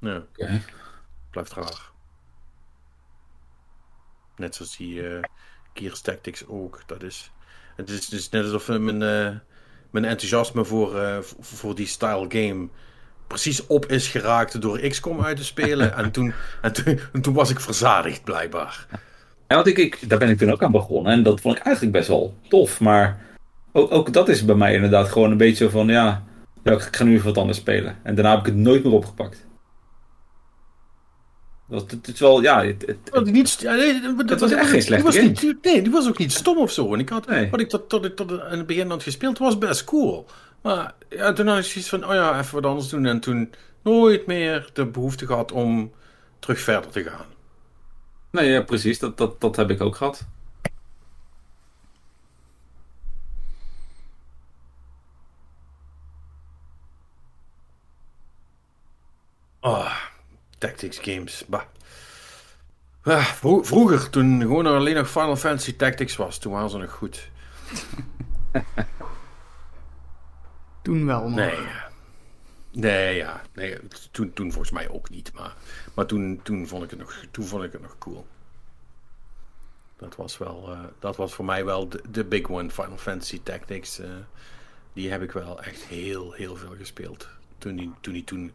[0.00, 0.16] Ja.
[0.16, 0.60] Oké.
[1.30, 1.90] Blijft raar.
[4.36, 5.02] Net zoals die
[5.74, 6.82] Gears Tactics ook.
[6.86, 7.30] Dat is,
[7.76, 9.36] het is dus net alsof mijn, eh,
[9.90, 12.68] mijn enthousiasme voor, eh, voor die style game
[13.26, 15.94] precies op is geraakt door XCOM uit te spelen.
[15.96, 18.86] en, toen, en, toen, en toen was ik verzadigd, blijkbaar.
[19.48, 21.12] Ja, want ik, ik, daar ben ik toen ook aan begonnen.
[21.12, 22.80] En dat vond ik eigenlijk best wel tof.
[22.80, 23.20] Maar
[23.72, 25.88] ook, ook dat is bij mij inderdaad gewoon een beetje van...
[25.88, 26.24] Ja,
[26.62, 27.96] ja, ik ga nu even wat anders spelen.
[28.02, 29.46] En daarna heb ik het nooit meer opgepakt.
[31.70, 32.64] Dat, het is wel, ja...
[32.64, 35.28] Het, het- Dat, niet, st- ja, nee, dat, Dat was echt geen slechte was game.
[35.28, 36.94] niet, Nee, die was ook niet stom of zo.
[36.94, 37.50] En ik had, Nee.
[37.50, 40.26] wat ik tot, tot, tot aan het begin had gespeeld, was best cool.
[40.62, 43.06] Maar ja, toen had ik zoiets van, oh ja, even wat anders doen.
[43.06, 43.52] En toen
[43.82, 45.92] nooit meer de behoefte gehad om
[46.38, 47.26] terug verder te gaan.
[48.30, 48.98] Nee, ja, precies.
[48.98, 50.26] Dat, dat, dat heb ik ook gehad.
[59.62, 59.96] Ah,
[60.60, 61.62] Tactics games, bah.
[63.02, 66.92] Ah, vro- vroeger, toen gewoon alleen nog Final Fantasy Tactics was, toen waren ze nog
[66.92, 67.30] goed.
[70.82, 71.46] Toen wel, maar...
[71.46, 71.66] Nee.
[72.72, 73.42] Nee, ja.
[73.54, 73.78] Nee,
[74.10, 75.32] toen, toen volgens mij ook niet.
[75.32, 75.54] Maar,
[75.94, 78.26] maar toen, toen, vond ik het nog, toen vond ik het nog cool.
[79.96, 83.40] Dat was, wel, eh, dat was voor mij wel de, de big one, Final Fantasy
[83.42, 83.98] Tactics.
[83.98, 84.10] eh,
[84.92, 87.28] die heb ik wel echt heel, heel veel gespeeld.
[87.58, 88.52] Toen die, toen die toen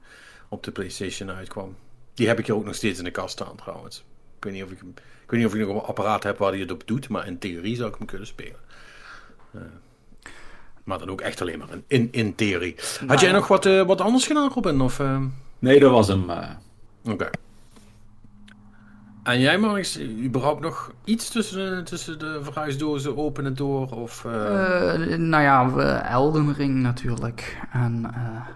[0.50, 1.76] op de PlayStation uitkwam.
[2.16, 4.04] Die heb ik hier ook nog steeds in de kast staan trouwens.
[4.38, 6.52] Ik weet niet of ik, ik, weet niet of ik nog een apparaat heb waar
[6.52, 7.10] hij het op doet.
[7.10, 8.60] Maar in theorie zou ik hem kunnen spelen.
[9.54, 9.62] Eh,
[10.84, 12.76] maar dan ook echt alleen maar in, in, theorie.
[13.08, 14.82] Had jij nog wat, eh, wat anders gedaan, Robin?
[14.82, 15.22] Of, eh,
[15.60, 16.30] Nee, dat was hem.
[17.04, 17.30] Oké.
[19.24, 23.92] En jij, Marnix, überhaupt nog iets tussen de, tussen de verhuisdozen openen door?
[23.92, 24.24] Of,
[25.18, 25.70] nou ja,
[26.10, 27.62] Elden Ring natuurlijk.
[27.72, 28.48] En eh,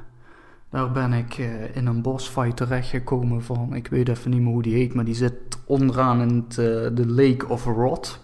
[0.70, 4.62] Daar ben ik eh, in een bossfight terechtgekomen van, ik weet even niet meer hoe
[4.62, 5.34] die heet, maar die zit
[5.66, 6.56] onderaan in eh,
[6.94, 8.20] de Lake of Rot.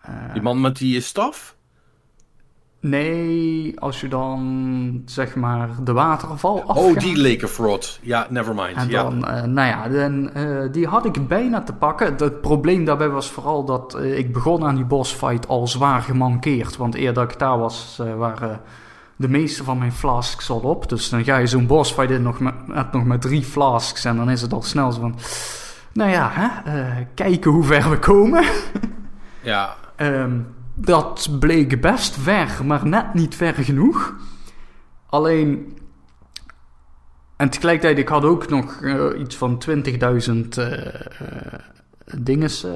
[0.00, 1.56] Eh, Die man met die staf?
[2.80, 6.76] nee, als je dan zeg maar de waterval afgaat.
[6.84, 7.98] Oh, die Lake of Rot.
[8.02, 8.76] Ja, never mind.
[8.76, 9.02] En Ja.
[9.02, 9.18] dan,
[9.54, 10.30] nou ja, dan,
[10.72, 12.14] die had ik bijna te pakken.
[12.16, 16.76] Het probleem daarbij was vooral dat ik begon aan die bossfight al zwaar gemankeerd.
[16.76, 18.60] Want eer dat ik daar was, waren
[19.16, 20.88] de meeste van mijn flasks al op.
[20.88, 24.04] Dus dan ga je zo'n bossfight in nog met, met nog met drie flasks.
[24.04, 25.18] En dan is het al snel zo van...
[25.92, 28.44] Nou ja, hè, eh, kijken hoe ver we komen.
[29.42, 29.76] ja.
[29.96, 30.40] Ehm,
[30.74, 34.14] dat bleek best ver, maar net niet ver genoeg.
[35.06, 35.78] Alleen.
[37.36, 41.58] En tegelijkertijd, ik had ook nog eh, iets van 20.000 eh
[42.04, 42.64] dinges.
[42.64, 42.72] eh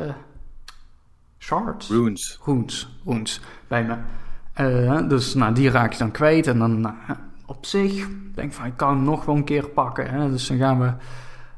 [1.38, 1.88] shards.
[1.88, 2.38] Runes.
[2.44, 3.96] Runes, runes bij me.
[4.58, 6.46] Eh, dus nou, die raak ik dan kwijt.
[6.46, 6.94] En dan nou,
[7.46, 10.10] op zich denk ik van, ik kan hem nog wel een keer pakken.
[10.10, 10.30] Hè?
[10.30, 10.92] Dus dan gaan we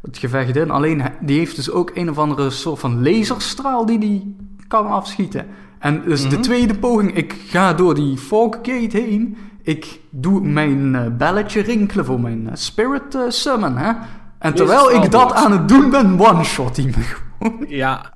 [0.02, 0.70] het gevecht in.
[0.70, 4.36] Alleen, die heeft dus ook een of andere soort van laserstraal die die
[4.68, 5.46] kan afschieten.
[5.78, 6.40] En dus de Mhm.
[6.40, 9.36] tweede poging, ik ga door die Foggate heen.
[9.62, 13.76] Ik doe mijn eh, belletje rinkelen voor mijn eh, Spirit Summon.
[13.76, 13.92] Hè?
[14.38, 17.64] En terwijl ik dat Laserstraal aan het doen ben, one-shot hij me gewoon.
[17.68, 18.12] Ja.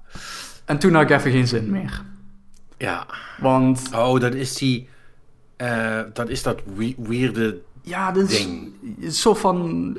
[0.65, 2.03] En toen had ik even geen zin meer.
[2.85, 3.07] Ja.
[3.41, 4.89] Want Oh, dat is die...
[5.57, 8.73] eh, dat is dat we- weirde Ja, is ding.
[9.01, 9.99] een soort van...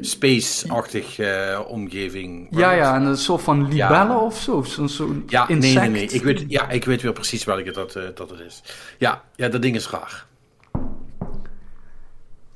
[0.00, 2.46] Space-achtig eh, omgeving.
[2.50, 3.76] Ja, ja, en een soort van libelle
[4.08, 4.18] Ja.
[4.18, 4.62] of zo.
[4.62, 5.80] Zo'n zo'n Ja, nee, insect.
[5.80, 6.06] nee, nee.
[6.08, 8.62] Ik weet, ja, ik weet weer precies welke dat, eh, dat het is.
[8.98, 10.26] Ja, ja, dat ding is raar.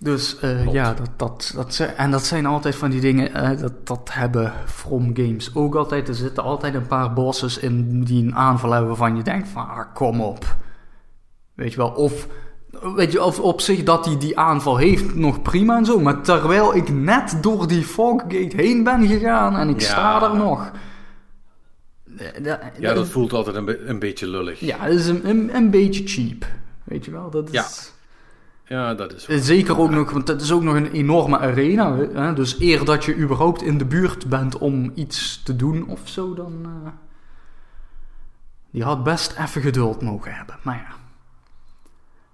[0.03, 3.59] Dus eh, ja, dat, dat, dat zijn, en dat zijn altijd van die dingen, eh,
[3.61, 6.09] dat, dat hebben From Games ook altijd.
[6.09, 9.69] Er zitten altijd een paar bosses in die een aanval hebben waarvan je denkt van,
[9.69, 10.57] ah, kom op.
[11.55, 12.29] Weet je wel, of,
[12.95, 16.01] weet je, of op zich dat hij die aanval heeft, nog prima en zo.
[16.01, 19.87] Maar terwijl ik net door die Foggate heen ben gegaan en ik Ja.
[19.87, 20.71] sta er nog.
[22.17, 24.61] Eh, dat- Ja, dat voelt altijd een, be- een beetje lullig.
[24.61, 26.47] Ja, dat is een, een, een beetje cheap.
[26.85, 27.53] Weet je wel, dat is...
[27.53, 27.65] Ja.
[28.65, 29.27] Ja, dat is...
[29.27, 31.97] Eh, Zeker ook nog, want het is ook nog een enorme arena.
[31.97, 32.35] Hè?
[32.35, 36.35] Dus eer dat je überhaupt in de buurt bent om iets te doen of zo,
[36.35, 36.61] dan.
[36.85, 36.91] eh,
[38.71, 40.59] die had best even geduld mogen hebben.
[40.63, 40.95] Maar ja.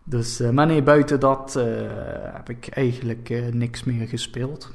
[0.05, 1.64] Dus, eh, maar nee, buiten dat eh,
[2.33, 4.73] heb ik eigenlijk eh, niks meer gespeeld.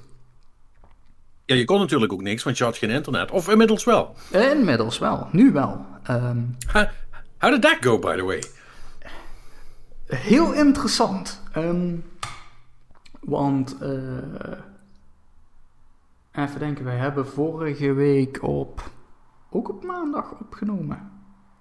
[1.45, 3.31] Ja, je kon natuurlijk ook niks, want je had geen internet.
[3.31, 4.15] Of inmiddels wel.
[4.31, 5.85] Inmiddels wel, nu wel.
[6.03, 6.37] Ehm,
[6.71, 6.85] How,
[7.37, 8.43] how did that go, by the way?
[10.23, 11.41] Heel interessant.
[11.51, 11.95] Ehm,
[13.19, 13.91] want, eh,
[16.31, 18.89] even denken, wij hebben vorige week op,
[19.49, 21.11] ook op maandag opgenomen.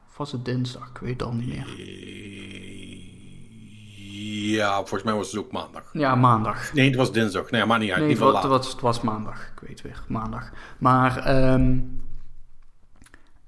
[0.08, 0.88] Of was het dinsdag?
[0.88, 1.90] Ik weet het al niet meer.
[4.52, 5.90] Ja, volgens mij was het ook maandag.
[5.92, 6.72] Ja, maandag.
[6.72, 7.50] Nee, het was dinsdag.
[7.50, 8.00] Nee, maar niet uit.
[8.00, 9.52] Nee, het was, het, was, het was maandag.
[9.56, 10.50] Ik weet weer, maandag.
[10.78, 11.78] Maar, ehm,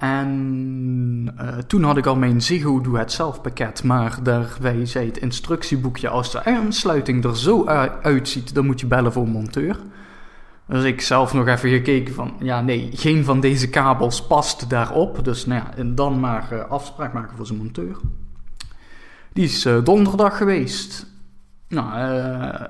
[0.05, 3.83] en eh, toen had ik al mijn Ziggo Doe Het Zelf pakket.
[3.85, 7.67] Maar daarbij zei het instructieboekje, als de aansluiting er zo
[8.03, 9.77] uitziet, dan moet je bellen voor monteur.
[10.67, 15.25] Dus ik zelf nog even gekeken van, ja nee, geen van deze kabels past daarop.
[15.25, 17.97] Dus nou en dan maar eh, afspraak maken voor zijn monteur.
[19.33, 21.07] Die is eh, donderdag geweest.
[21.68, 22.61] Nou, eh,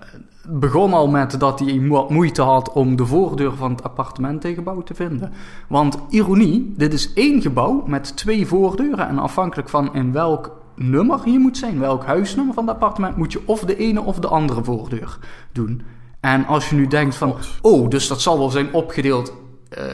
[0.43, 4.83] het begon al met dat hij mo- moeite had om de voordeur van het appartementengebouw
[4.83, 5.33] te vinden.
[5.69, 9.09] Want ironie, dit is één gebouw met twee voordeuren.
[9.09, 13.33] En afhankelijk van in welk nummer je moet zijn, welk huisnummer van het appartement, moet
[13.33, 15.19] je of de ene of de andere voordeur
[15.53, 15.83] doen.
[16.21, 19.33] En als je nu denkt van, oh, dus dat zal wel zijn opgedeeld
[19.69, 19.85] eh,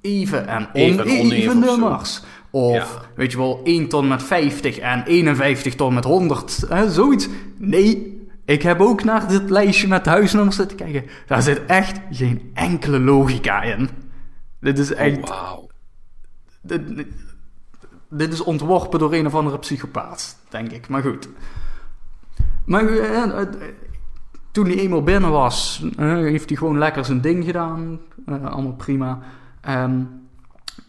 [0.00, 2.22] even en Even en oneven nummers.
[2.50, 2.86] Of, Ja.
[3.16, 6.64] weet je wel, 1 ton met 50 en 51 ton met 100.
[6.68, 7.28] Hè, zoiets.
[7.58, 8.18] Nee,
[8.50, 11.04] ik heb ook naar dit lijstje met huisnummers zitten kijken.
[11.26, 13.88] Daar zit echt geen enkele logica in.
[14.60, 15.18] Dit is echt...
[15.18, 15.68] Oh, wauw.
[18.08, 20.88] dit, is ontworpen door een of andere psychopaat, denk ik.
[20.88, 21.28] Maar goed.
[22.64, 23.48] Maar eh, eh,
[24.50, 28.00] toen hij eenmaal binnen was, eh, heeft hij gewoon lekker zijn ding gedaan.
[28.26, 29.18] Allemaal prima.
[29.60, 30.02] Ehm,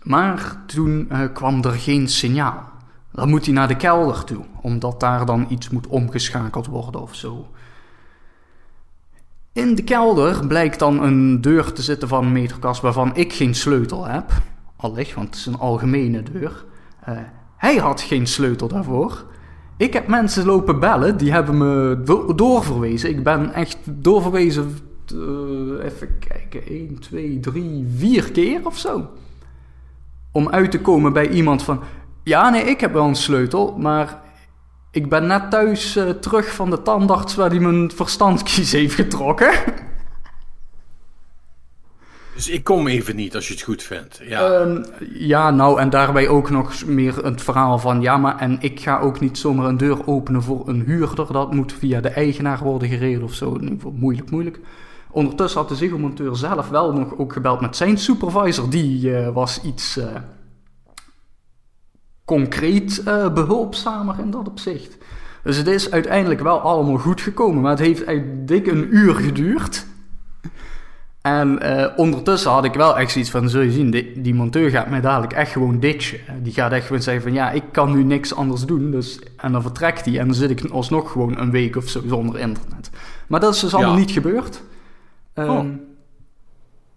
[0.04, 2.71] maar toen kwam er geen signaal.
[3.12, 7.16] Dan moet hij naar de kelder toe, omdat daar dan iets moet omgeschakeld worden of
[7.16, 7.48] zo.
[9.54, 13.56] In de kelder blijkt dan een deur te zitten van een meterkast waarvan ik geen
[13.56, 14.32] sleutel heb.
[14.76, 16.66] Allicht, want het is een algemene deur.
[17.04, 17.18] Eh,
[17.58, 19.26] hij had geen sleutel daarvoor.
[19.78, 23.10] Ik heb mensen lopen bellen, die hebben me do- doorverwezen.
[23.10, 29.10] Ik ben echt doorverwezen, eh, even kijken, 1, 2, 3, 4 keer of zo.
[30.32, 31.80] Om uit te komen bij iemand van,
[32.24, 34.22] ja nee, ik heb wel een sleutel, maar
[34.92, 39.54] ik ben net thuis eh, terug van de tandarts waar hij mijn verstandskies heeft getrokken.
[42.36, 44.22] Dus ik kom even niet als je het goed vindt.
[44.24, 48.02] Ja, Ehm, ja, nou, en daarbij ook nog meer het verhaal van...
[48.02, 51.34] ja, maar en ik ga ook niet zomaar een deur openen voor een huurder.
[51.34, 53.58] Dat moet via de eigenaar worden geregeld of zo.
[53.94, 54.60] Moeilijk, moeilijk.
[55.12, 58.70] Ondertussen had de zegelmonteur zelf wel nog ook gebeld met zijn supervisor.
[58.70, 60.06] Die eh, was iets eh,
[62.36, 64.98] concreet eh, behulpzamer in dat opzicht.
[65.44, 67.62] Dus het is uiteindelijk wel allemaal goed gekomen.
[67.62, 69.86] Maar het heeft eigenlijk dik een uur geduurd...
[71.22, 74.70] En eh, ondertussen had ik wel echt zoiets van, zul je zien, die, die monteur
[74.70, 76.20] gaat mij dadelijk echt gewoon ditchen.
[76.28, 78.92] Eh, Die gaat echt gewoon zeggen van, ja, ik kan nu niks anders doen.
[78.92, 82.02] Dus, en dan vertrekt hij en dan zit ik alsnog gewoon een week of zo
[82.08, 82.90] zonder internet.
[83.28, 84.00] Maar dat is dus allemaal Ja.
[84.00, 84.62] niet gebeurd.
[85.34, 85.66] Ehm, Oh.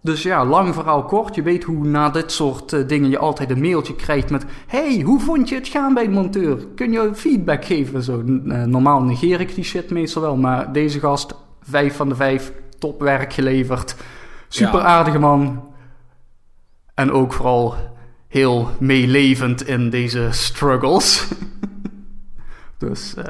[0.04, 1.34] Dus ja, lang verhaal kort.
[1.34, 4.44] Je weet hoe na dit soort eh, dingen je altijd een mailtje krijgt met...
[4.66, 6.66] hey, hoe vond je het gaan bij de monteur?
[6.74, 7.94] Kun je feedback geven?
[7.94, 10.36] en Zo, eh, normaal negeer ik die shit meestal wel.
[10.36, 13.96] Maar deze gast, vijf van de vijf, topwerk geleverd.
[14.48, 15.72] Super aardige man.
[16.94, 17.74] En ook vooral
[18.28, 21.28] heel meelevend in deze struggles.
[22.78, 23.24] dus eh,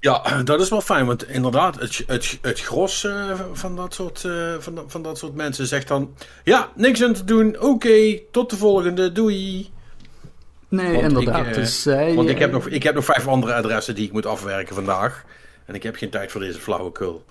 [0.00, 1.06] ja, dat is wel fijn.
[1.06, 5.18] Want inderdaad, het, het, het gros eh, van, dat soort, eh, van, dat- van dat
[5.18, 6.14] soort mensen zegt dan...
[6.44, 7.60] Ja, niks aan te doen.
[7.60, 9.12] Oké, tot de volgende.
[9.12, 9.70] Doei.
[10.68, 11.40] nee, Want inderdaad.
[11.40, 14.12] ik, eh, dus, Want ik heb, nog, ik heb nog vijf andere adressen die ik
[14.12, 15.24] moet afwerken vandaag.
[15.64, 17.24] En ik heb geen tijd voor deze flauwekul.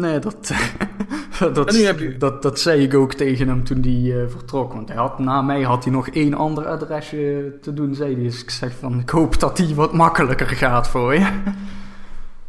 [0.00, 0.34] Nee, dat,
[1.54, 4.72] dat, je- dat, dat zei ik ook tegen hem toen hij eh, vertrok.
[4.72, 8.22] Want hij had, na mij had hij nog één ander adresje te doen, zei hij.
[8.22, 11.40] Dus ik zeg van, ik hoop dat die wat makkelijker gaat voor je.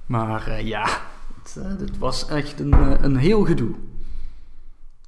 [0.06, 0.88] Maar eh, ja,
[1.44, 3.76] het, eh, dit was echt een, een heel gedoe.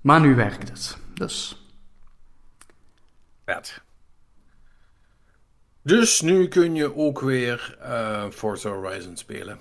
[0.02, 0.98] Maar nu werkt het.
[1.14, 1.66] Dus.
[5.82, 7.78] Dus nu kun je ook weer
[8.32, 9.58] Forza Horizon spelen.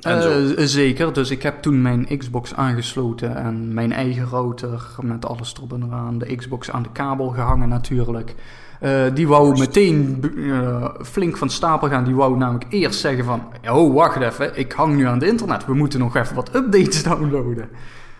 [0.00, 5.54] Eh, zeker, dus ik heb toen mijn Xbox aangesloten en mijn eigen router met alles
[5.56, 6.18] erop en eraan.
[6.18, 8.34] De Xbox aan de kabel gehangen natuurlijk.
[8.80, 12.04] Eh, die wou meteen eh, flink van stapel gaan.
[12.04, 13.42] Die wou namelijk eerst zeggen van...
[13.70, 15.66] Oh, wacht even, ik hang nu aan het internet.
[15.66, 17.68] We moeten nog even wat updates downloaden.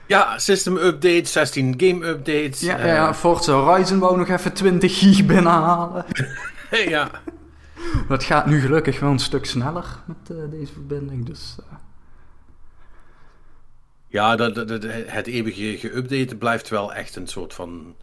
[0.06, 2.60] Ja, system updates, 16 game updates.
[2.60, 6.04] Ja, ja Forza Horizon wou nog even 20 gig binnenhalen.
[6.70, 7.10] ja.
[8.08, 11.26] Dat gaat nu gelukkig wel een stuk sneller met eh, deze verbinding.
[11.26, 11.76] Dus eh,
[14.06, 14.56] Ja, dat,
[15.06, 17.94] het eeuwige geüpdaten blijft wel echt een soort van,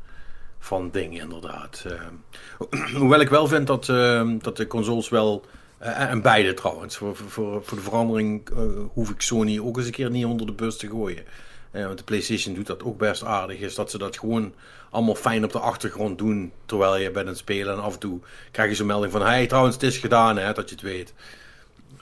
[0.60, 1.84] van ding, inderdaad.
[1.88, 2.02] Eh,
[2.58, 3.86] ho- hoewel ik wel vind dat,
[4.44, 5.46] dat de consoles wel.
[5.80, 6.98] en beide trouwens.
[6.98, 8.50] Voor, voor, voor de verandering
[8.94, 11.24] hoef ik Sony ook eens een keer niet onder de bus te gooien.
[11.78, 13.60] Eh, want de PlayStation doet dat ook best aardig.
[13.60, 14.54] Is dat ze dat gewoon
[14.90, 16.52] allemaal fijn op de achtergrond doen.
[16.66, 17.74] Terwijl je bent aan het spelen.
[17.74, 18.20] En af en toe
[18.52, 21.14] krijg je zo'n melding van: hey, trouwens, het is gedaan, hè, dat je het weet.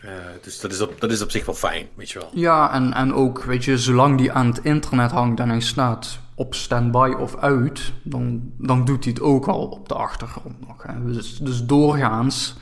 [0.01, 0.11] Eh,
[0.41, 2.29] dus dat is, op, dat is op zich wel fijn, weet je wel.
[2.33, 6.19] Ja, en, en ook, weet je, zolang die aan het internet hangt en hij staat
[6.35, 10.83] op standby of uit, dan, dan doet hij het ook al op de achtergrond nog.
[10.83, 11.13] Hè.
[11.13, 12.55] Dus, dus doorgaans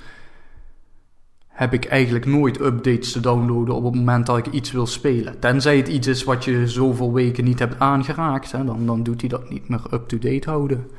[1.53, 5.39] heb ik eigenlijk nooit updates te downloaden op het moment dat ik iets wil spelen.
[5.39, 9.19] Tenzij het iets is wat je zoveel weken niet hebt aangeraakt, hè, dan, dan doet
[9.21, 10.89] hij dat niet meer up-to-date houden.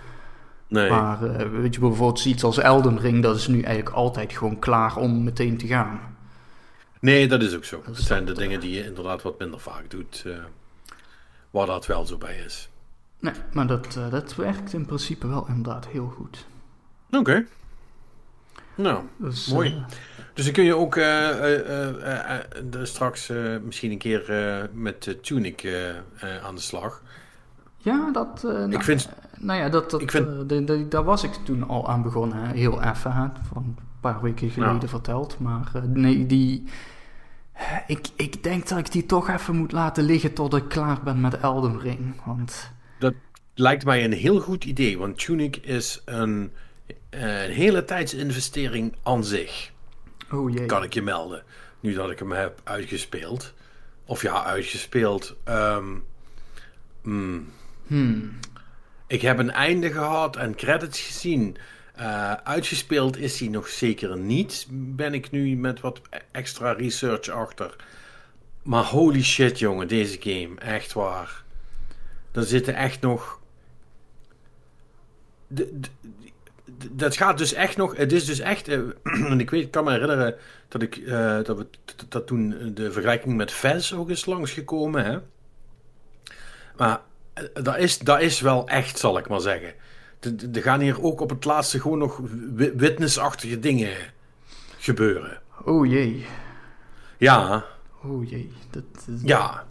[0.68, 0.90] Nee.
[0.90, 4.58] Maar eh, weet je, bijvoorbeeld iets als Elden Ring, dat is nu eigenlijk altijd gewoon
[4.58, 6.00] klaar om meteen te gaan.
[7.00, 7.76] Nee, dat is ook zo.
[7.84, 10.22] Dat Dat zijn de dingen die je inderdaad wat minder vaak doet.
[10.26, 10.32] eh,
[11.50, 12.68] waar dat wel zo bij is.
[13.20, 16.46] Nee, maar dat, eh, dat werkt in principe wel inderdaad heel goed.
[17.10, 17.44] Oké.
[18.74, 19.84] Nou, Dus, Mooi.
[20.34, 22.40] Dus dan kun je ook eh, eh, eh,
[22.82, 23.30] straks
[23.62, 24.22] misschien een keer
[24.72, 25.66] met Tunic
[26.44, 27.02] aan de slag.
[27.76, 28.42] ja, dat...
[28.42, 31.68] nou, Ik vind- nou ja, dat, dat, ik vind- de- de- daar was ik toen
[31.68, 32.38] al aan begonnen.
[32.38, 32.52] hè.
[32.56, 35.38] Heel even, hè, van een paar weken geleden verteld.
[35.38, 36.64] Maar nee, die...
[37.86, 41.20] Ik, ik denk dat ik die toch even moet laten liggen tot ik klaar ben
[41.20, 42.20] met Elden Ring.
[42.24, 42.72] Want...
[43.56, 46.52] Lijkt mij een heel goed idee, want Tunic is een,
[47.10, 49.72] een hele tijdsinvestering aan zich.
[50.34, 50.66] Oh jee.
[50.66, 51.42] kan ik je melden.
[51.80, 53.52] Nu dat ik hem heb uitgespeeld.
[54.04, 55.36] Of ja, uitgespeeld.
[55.44, 55.94] Ehm,
[57.02, 57.52] hmm.
[57.86, 58.38] Hmm.
[59.06, 61.56] Ik heb een einde gehad en credits gezien.
[61.94, 64.66] Eh, uitgespeeld is hij nog zeker niet.
[64.70, 67.76] Ben ik nu met wat extra research achter.
[68.62, 70.58] Maar holy shit, jongen, deze game.
[70.58, 71.44] Echt waar.
[72.32, 73.40] Er zitten echt nog.
[75.46, 75.88] De- de-
[76.90, 77.96] dat gaat dus echt nog.
[77.96, 78.68] Het is dus echt.
[78.68, 78.78] eh,
[79.30, 80.34] en ik weet, ik kan me herinneren
[80.68, 80.96] dat ik.
[80.96, 81.66] eh, dat, we,
[82.08, 85.04] dat, toen de vergelijking met Fez ook is langsgekomen.
[85.04, 85.18] Hè?
[86.76, 87.00] Maar
[87.32, 89.72] eh, dat is, dat is wel echt, zal ik maar zeggen.
[90.20, 92.20] Er- gaan hier ook op het laatste gewoon nog
[92.54, 93.96] wi- witnessachtige dingen
[94.78, 95.40] gebeuren.
[95.64, 96.26] Oh jee.
[97.18, 97.64] Ja,
[98.02, 98.52] Oh jee.
[98.70, 99.66] Dat, dat- ja,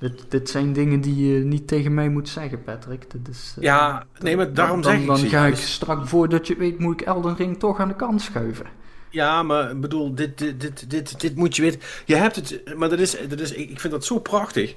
[0.00, 3.10] Dit, dit zijn dingen die je niet tegen mij moet zeggen, Patrick.
[3.10, 4.06] Dit is, eh, ja.
[4.18, 7.00] Nee, maar daarom dan, zeg ik Dan ze ga ik straks, voordat je weet, moet
[7.00, 8.66] ik Elden Ring toch aan de kant schuiven.
[9.10, 11.80] Ja, maar ik bedoel, dit, dit, dit, dit, dit moet je weten.
[12.04, 14.74] Je hebt het, maar dat is, dat is, ik vind dat zo prachtig.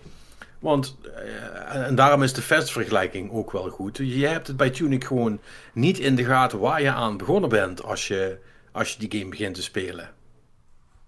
[0.59, 3.97] Want, eh, en daarom is de vergelijking ook wel goed.
[3.97, 5.39] Je hebt het bij Tunic gewoon
[5.73, 8.37] niet in de gaten waar je aan begonnen bent als je,
[8.71, 10.09] als je die game begint te spelen.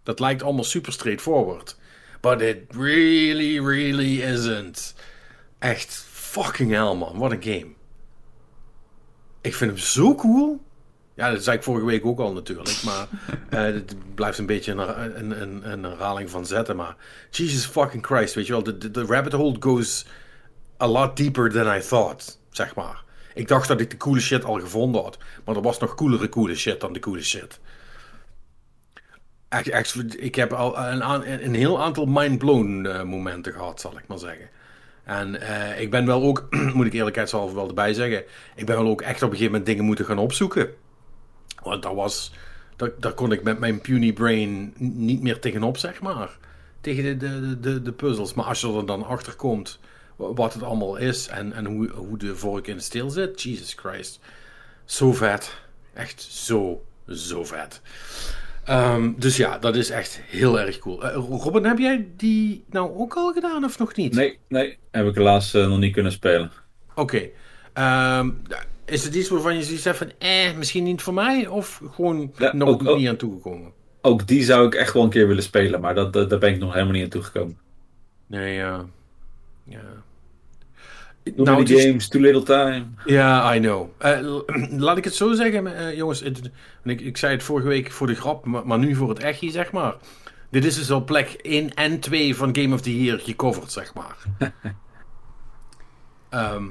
[0.03, 1.77] Dat lijkt allemaal super straightforward.
[2.25, 4.95] But it really, really isn't.
[5.59, 7.17] Echt fucking hell, man.
[7.17, 7.73] Wat een game.
[9.41, 10.63] Ik vind hem zo cool.
[11.15, 12.83] Ja, dat zei ik vorige week ook al natuurlijk.
[12.83, 13.07] Maar
[13.49, 16.75] eh, het blijft een beetje een, een, een, een herhaling van zetten.
[16.75, 16.95] Maar
[17.29, 18.63] Jesus fucking Christ, weet je wel.
[18.63, 20.05] De, de, de rabbit hole goes
[20.81, 23.03] a lot deeper than I thought, zeg maar.
[23.33, 25.17] Ik dacht dat ik de coole shit al gevonden had.
[25.43, 27.59] Maar er was nog coolere coole shit dan de coole shit.
[30.17, 34.49] Ik heb al een, een heel aantal mind-blown eh, momenten gehad, zal ik maar zeggen.
[35.03, 38.23] En eh, ik ben wel ook, moet ik eerlijkheidshalve wel erbij zeggen,
[38.55, 40.69] ik ben wel ook echt op een gegeven moment dingen moeten gaan opzoeken.
[41.63, 42.31] Want dat was,
[42.75, 46.37] daar, daar kon ik met mijn puny brain niet meer tegenop, zeg maar.
[46.81, 48.33] Tegen de, de, de, de puzzels.
[48.33, 49.79] Maar als je er dan achter komt
[50.15, 53.41] wa- wat het allemaal is en, en hoe, hoe de vork in de steel zit,
[53.41, 54.19] Jesus Christ.
[54.85, 55.57] Zo vet.
[55.93, 57.81] Echt zo, zo vet.
[58.65, 61.03] Ehm, dus ja, dat is echt heel erg cool.
[61.05, 64.13] Eh, Robin, heb jij die nou ook al gedaan of nog niet?
[64.13, 66.51] Nee, nee, heb ik helaas eh, nog niet kunnen spelen.
[66.95, 67.21] Oké.
[67.73, 68.29] Ehm,
[68.85, 71.47] is het iets waarvan je zoiets hebt van, eh, misschien niet voor mij?
[71.47, 73.71] Of gewoon Ja, nog ook- ook- niet aan toegekomen?
[74.01, 76.53] Ook die zou ik echt wel een keer willen spelen, maar dat, dat, daar ben
[76.53, 77.57] ik nog helemaal niet aan toegekomen.
[78.27, 78.85] Nee, ja.
[79.63, 79.81] ja.
[81.35, 82.85] Nou, many is- games, too little time.
[83.05, 83.89] Ja, I know.
[83.97, 84.19] Eh,
[84.69, 86.19] laat ik het zo zeggen, eh, jongens.
[86.19, 86.51] Het-
[86.83, 89.51] ik, ik zei het vorige week voor de grap, maar, maar nu voor het echtje,
[89.51, 89.95] zeg maar.
[90.49, 93.93] Dit is dus op plek 1 en 2 van Game of the Year gecoverd, zeg
[93.93, 94.15] maar.
[96.29, 96.63] Ehm,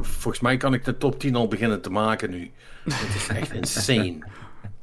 [0.00, 2.50] volgens mij kan ik de top 10 al beginnen te maken nu.
[2.84, 4.18] Het is echt insane.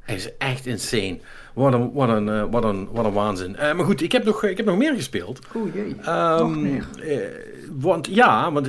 [0.04, 1.18] Het is echt insane.
[1.54, 3.56] Wat een, wat een, eh, wat een, wat een waanzin.
[3.56, 5.38] Eh, maar goed, ik heb, nog, ik heb nog meer gespeeld.
[5.54, 5.96] Oh jee.
[6.02, 6.86] Ehm, nog meer.
[7.00, 7.28] eh,
[7.72, 8.68] want ja, want,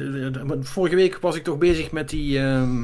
[0.70, 2.84] vorige week was ik toch bezig met die, ehm,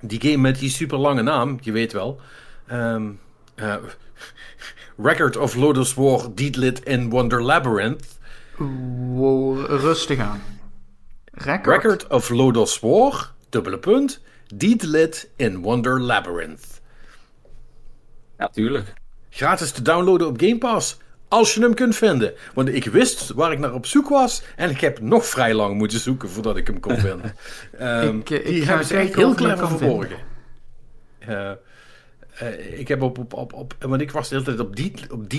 [0.00, 2.20] die game met die super lange naam, je weet wel.
[2.66, 3.10] Ehm,
[3.54, 3.74] eh,
[5.08, 8.18] Record of Lotus War Deedlit in Wonder Labyrinth.
[9.14, 10.42] Wow, rustig aan.
[11.32, 11.66] Record?
[11.66, 14.20] Record of Lotus War, dubbele punt,
[14.54, 16.73] Deedlit in Wonder Labyrinth.
[18.44, 18.92] Ja, tuurlijk.
[19.30, 20.98] Gratis te downloaden op Game Pass.
[21.28, 22.32] Als je hem kunt vinden.
[22.54, 24.42] Want ik wist waar ik naar op zoek was.
[24.56, 27.34] En ik heb nog vrij lang moeten zoeken voordat ik hem kon vinden.
[27.78, 30.16] Ehm, Ik, eh, ik die ga hebben ze echt heel ik clever verborgen.
[31.18, 33.74] Eh, eh, ik heb op, op, op, op...
[33.80, 35.32] Want ik was de hele tijd op Deet- op.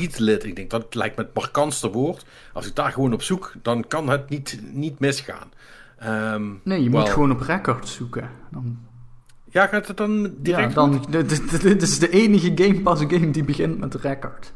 [0.43, 2.25] Ik denk, dat lijkt me het markantste woord.
[2.53, 5.51] Als ik daar gewoon op zoek, dan kan het niet, niet misgaan.
[5.97, 8.29] Ehm, Nee, je moet gewoon op record zoeken.
[8.51, 8.84] Dan,
[9.55, 13.43] Ja, gaat het dan direct ja, dan, dit, is de enige Game Pass game die
[13.43, 14.53] begint met record.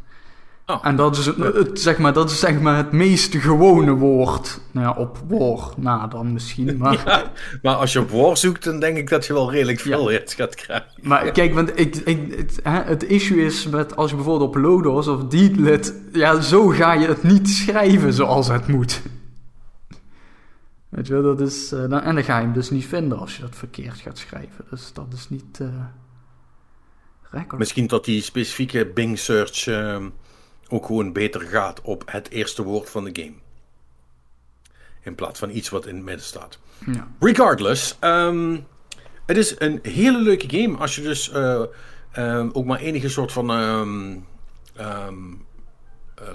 [0.65, 0.79] Oh.
[0.81, 4.59] En dat is het, het, zeg maar, dat is zeg maar het meest gewone woord.
[4.71, 6.77] Nou ja, op woord na dan misschien.
[6.77, 7.31] Maar, Ja,
[7.61, 10.33] maar als je op war zoekt, dan denk ik dat je wel redelijk veel hits
[10.33, 10.87] gaat krijgen.
[11.01, 14.61] maar kijk, want ik, ik, het, hè, het issue is met als je bijvoorbeeld op
[14.61, 15.93] Lodos of Deedlit...
[16.11, 19.01] Ja, zo ga je het niet schrijven zoals het moet.
[20.89, 21.71] Weet je wel, dat is...
[21.71, 24.17] eh, dan, en dan ga je hem dus niet vinden als je dat verkeerd gaat
[24.17, 24.65] schrijven.
[24.69, 25.59] Dus dat is niet...
[25.59, 25.67] eh
[27.31, 27.59] record.
[27.59, 30.09] Misschien dat die specifieke Bing search ehm,
[30.67, 33.33] ook gewoon beter gaat op het eerste woord van de game.
[35.01, 36.59] In plaats van iets wat in het midden staat.
[36.85, 37.07] Ja.
[37.19, 38.59] Regardless, ehm,
[39.25, 41.63] het is een hele leuke game als je dus eh,
[42.11, 43.45] ehm, ook maar enige soort van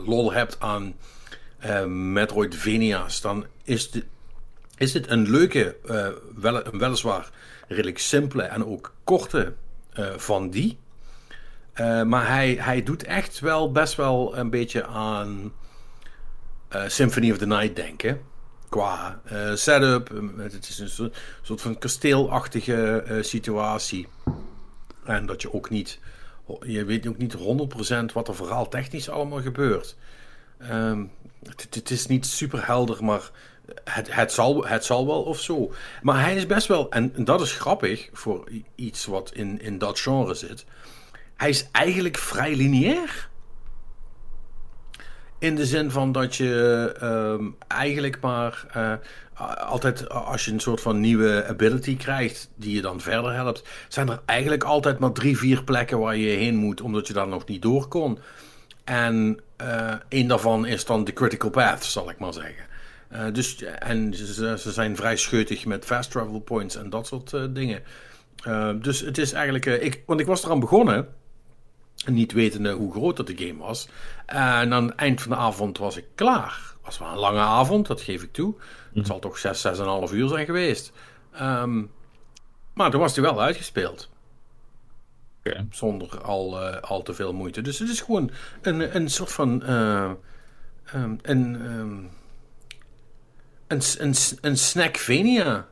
[0.04, 0.94] lol hebt aan
[2.12, 3.20] Metroidvania's.
[3.20, 4.04] Dan is, de,
[4.78, 7.30] is dit een leuke, eh, wel, een weliswaar
[7.68, 9.54] redelijk simpele en ook korte
[9.92, 10.78] eh, van die.
[11.72, 15.52] Eh, maar hij, hij doet echt wel best wel een beetje aan
[16.86, 18.20] Symphony of the Night denken.
[18.68, 19.20] Qua
[19.54, 20.10] setup.
[20.12, 21.12] eh, Het is een
[21.42, 24.08] soort, van kasteelachtige situatie.
[25.04, 25.98] En dat je ook niet...
[26.62, 27.36] Je weet ook niet
[28.10, 29.96] 100% wat er verhaal technisch allemaal gebeurt.
[30.58, 31.04] Ehm,
[31.42, 33.30] het, het is niet super helder, maar
[33.84, 35.72] het, het, zal, het zal wel of zo.
[36.02, 36.90] Maar hij is best wel...
[36.90, 40.64] En, dat is grappig voor iets wat in, in dat genre zit.
[41.36, 43.28] Hij is eigenlijk vrij lineair.
[45.38, 48.66] In de zin van dat je ehm, eigenlijk maar
[49.66, 54.08] altijd als je een soort van nieuwe ability krijgt die je dan verder helpt, zijn
[54.08, 57.46] er eigenlijk altijd maar drie, vier plekken waar je heen moet, omdat je daar nog
[57.46, 58.18] niet door kon.
[58.84, 62.64] En uh, een daarvan is dan de critical path, zal ik maar zeggen.
[63.12, 67.32] Uh, dus, en ze, ze, zijn vrij scheutig met fast travel points en dat soort
[67.32, 67.82] uh, dingen.
[68.82, 69.66] dus het is eigenlijk.
[69.66, 71.08] ik, want ik was eraan begonnen.
[72.06, 73.88] Niet wetende hoe groot dat de game was.
[74.26, 76.74] en aan het eind van de avond was ik klaar.
[76.82, 78.54] Was wel een lange avond, dat geef ik toe.
[78.58, 79.04] Het mhm.
[79.04, 79.66] zal toch 6,
[80.08, 80.92] 6,5 uur zijn geweest.
[81.40, 81.90] Um,
[82.74, 84.10] maar toen was hij wel uitgespeeld.
[85.38, 85.66] Okay.
[85.70, 87.60] Zonder al, al te veel moeite.
[87.60, 88.30] Dus het is gewoon
[88.62, 89.62] een, een soort van.
[91.22, 92.10] Een, um,
[93.66, 95.68] een, een, een snackvania.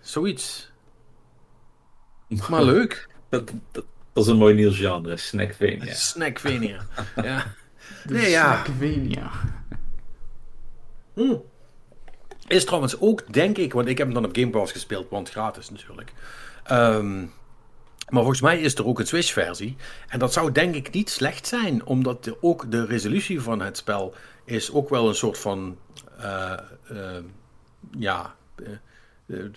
[0.00, 0.70] Zoiets.
[2.48, 3.08] Maar leuk.
[3.28, 5.94] Dat, dat, dat, is een mooi nieuw genre, snackvania.
[6.12, 6.86] Snackvania,
[7.22, 7.54] ja.
[8.04, 8.64] nee, ja.
[8.64, 9.30] Snackvania.
[11.14, 11.42] Hmm.
[12.46, 15.30] Is trouwens ook, denk ik, want ik heb hem dan op Game Pass gespeeld, want
[15.30, 16.12] gratis natuurlijk.
[16.70, 17.32] Um,
[18.08, 19.76] maar volgens mij is er ook een Switch-versie.
[20.08, 23.76] En dat zou denk ik niet slecht zijn, omdat de, ook de resolutie van het
[23.76, 24.14] spel
[24.44, 25.76] is ook wel een soort van.
[26.18, 26.52] Uh,
[26.92, 27.16] uh,
[27.98, 28.34] ja.
[28.56, 29.48] Uh,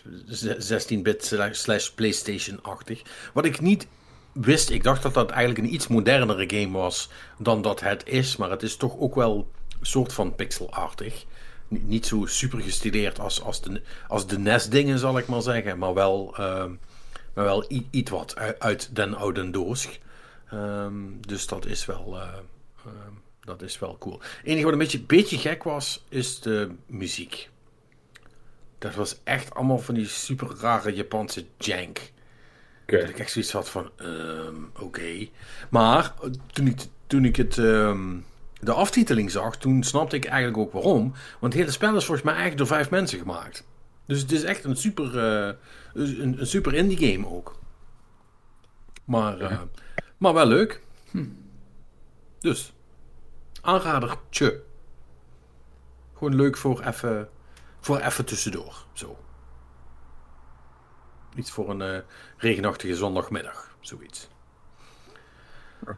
[0.60, 3.02] 16-bit slash PlayStation-achtig.
[3.34, 3.88] Wat ik niet
[4.32, 8.36] wist, ik dacht dat dat eigenlijk een iets modernere game was dan dat het is.
[8.36, 11.26] Maar het is toch ook wel een soort van pixelachtig
[11.70, 15.78] niet zo super gestileerd als, als de, als de NES-dingen, zal ik maar zeggen.
[15.78, 16.66] Maar wel, uh,
[17.34, 20.00] maar wel iets wat uit, den oude doos.
[20.54, 22.34] Um, dus dat is wel, uh,
[23.50, 24.20] dat is wel cool.
[24.20, 27.50] Het enige wat een beetje, beetje gek was, is de muziek.
[28.78, 32.12] Dat was echt allemaal van die super rare Japanse jank.
[32.82, 33.00] Okay.
[33.00, 35.28] Dat ik echt zoiets had van, um, oké.
[35.70, 36.14] Maar
[36.52, 37.58] toen ik, toen ik het...
[37.58, 38.26] Um,
[38.60, 41.14] de aftiteling zag, toen snapte ik eigenlijk ook waarom.
[41.40, 43.68] Want het hele spel is volgens mij eigenlijk door vijf mensen gemaakt.
[44.06, 45.54] Dus het is echt een super, uh,
[45.94, 47.60] een, een, super indie game ook.
[49.06, 49.62] Maar, uh,
[50.18, 50.82] maar wel leuk.
[51.12, 51.26] Hm.
[52.40, 52.74] Dus,
[53.62, 54.64] aanrader, tje.
[56.14, 57.30] Gewoon leuk voor even,
[57.80, 58.86] voor even tussendoor.
[58.94, 59.18] Zo.
[61.36, 62.00] Iets voor een uh,
[62.38, 64.30] regenachtige zondagmiddag, zoiets.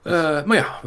[0.03, 0.79] Uh, maar ja,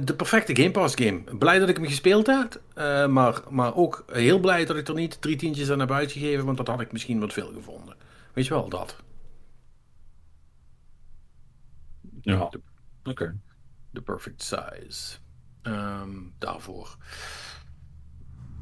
[0.00, 1.36] de perfecte Game Pass game.
[1.38, 4.94] Blij dat ik hem gespeeld heb, uh, maar, maar ook heel blij dat ik er
[4.94, 7.96] niet drie tientjes aan heb uitgegeven, want dat had ik misschien wat veel gevonden.
[8.32, 8.96] Weet je wel, dat.
[12.20, 12.60] Ja, oké.
[13.04, 13.34] Okay.
[13.96, 15.16] De perfect size.
[15.62, 16.96] Um, daarvoor.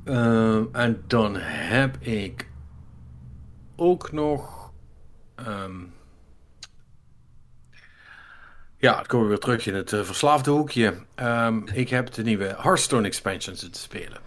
[0.05, 2.49] Uh, en dan heb ik
[3.76, 4.72] ook nog.
[5.49, 5.95] Um,
[8.76, 10.95] ja, dan komen we weer terug in het uh, verslaafde hoekje.
[11.16, 14.20] Um, ik heb de nieuwe Hearthstone expansion te spelen.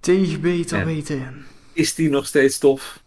[0.00, 1.46] Tegen beter en weten.
[1.72, 3.02] Is die nog steeds tof?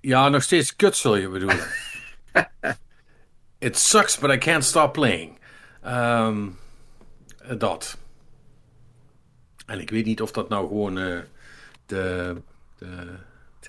[0.00, 1.66] Ja, nog steeds kut zul je bedoelen.
[3.58, 5.35] It sucks, but I can't stop playing.
[5.86, 6.58] Um,
[7.58, 7.98] dat.
[9.66, 11.18] En ik weet niet of dat nou gewoon uh,
[11.86, 12.36] de,
[12.78, 13.16] de,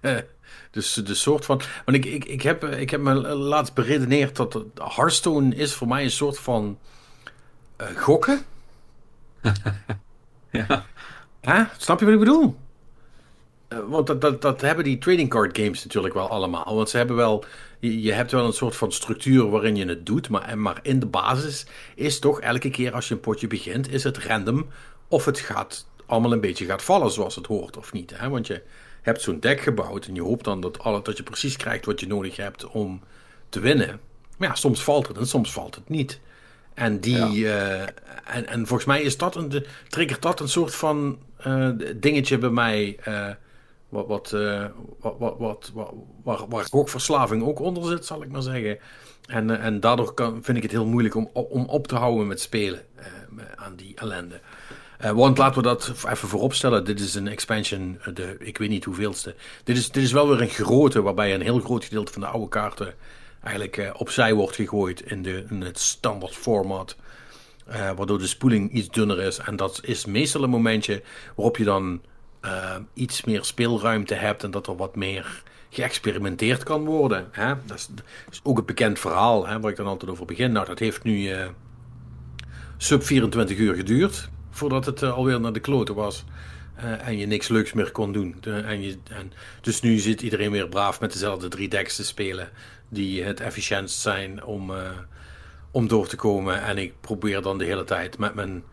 [0.02, 0.26] de
[0.72, 1.62] dus de soort van.
[1.86, 6.04] Want ik, ik, ik, heb, ik heb me laatst beredeneerd dat Hearthstone is voor mij
[6.04, 6.78] een soort van
[7.82, 8.46] uh, gokken.
[10.52, 10.86] ja.
[11.42, 11.66] Huh?
[11.78, 12.58] Snap je wat ik bedoel?
[13.70, 16.76] Uh, want dat, dat, dat hebben die trading card games natuurlijk wel allemaal.
[16.76, 17.46] Want ze hebben wel.
[17.80, 20.30] Je, hebt wel een soort van structuur waarin je het doet.
[20.30, 21.66] Maar, maar in de basis
[21.96, 24.68] is toch elke keer als je een potje begint, is het random
[25.08, 28.14] of het gaat allemaal een beetje gaat vallen zoals het hoort of niet.
[28.20, 28.30] Hè?
[28.30, 28.64] Want je
[29.02, 32.00] hebt zo'n deck gebouwd en je hoopt dan dat, alle, dat je precies krijgt wat
[32.00, 33.02] je nodig hebt om
[33.50, 34.00] te winnen.
[34.38, 36.20] Maar ja, soms valt het en soms valt het niet.
[36.74, 37.82] En, die, eh,
[38.26, 42.50] en, en volgens mij is dat een, triggert dat een soort van uh, dingetje bij
[42.50, 42.98] mij.
[43.08, 43.30] Uh,
[43.90, 44.30] wat, wat,
[45.00, 48.80] wat, wat, wat, wat, waar, waar gokverslaving ook onder zit, zal ik maar zeggen.
[49.26, 52.42] En, en daardoor kan, vind ik het heel moeilijk om, om op te houden met
[52.42, 52.86] spelen
[53.56, 54.40] aan die ellende.
[55.14, 56.86] Want laten we dat even vooropstellen.
[56.86, 59.36] Dit is een expansion, eh, de, ik weet niet hoeveelste.
[59.64, 62.28] Dit is, dit is wel weer een grote, waarbij een heel groot gedeelte van de
[62.28, 62.94] oude kaarten
[63.44, 66.96] eigenlijk opzij wordt gegooid in, de, in het standaard format.
[67.96, 69.38] Waardoor de spoeling iets dunner is.
[69.38, 71.02] En dat is meestal een momentje
[71.36, 72.02] waarop je dan
[72.94, 77.28] iets meer speelruimte hebt en dat er wat meer geëxperimenteerd kan worden.
[77.32, 77.54] Hè?
[77.66, 77.90] Dat,
[78.30, 80.52] is, ook een bekend verhaal hè, waar ik dan altijd over begin.
[80.52, 81.32] Nou, dat heeft nu
[82.78, 86.24] sub 24 uur geduurd voordat het uh, alweer naar de kloten was.
[86.78, 88.36] Uh, en je niks leuks meer kon doen.
[88.44, 89.32] En je, en,
[89.62, 92.50] dus nu zit iedereen weer braaf met dezelfde drie decks te spelen.
[92.90, 94.72] Die het efficiëntst zijn om,
[95.72, 96.62] om door te komen.
[96.62, 98.64] En ik probeer dan de hele tijd met mijn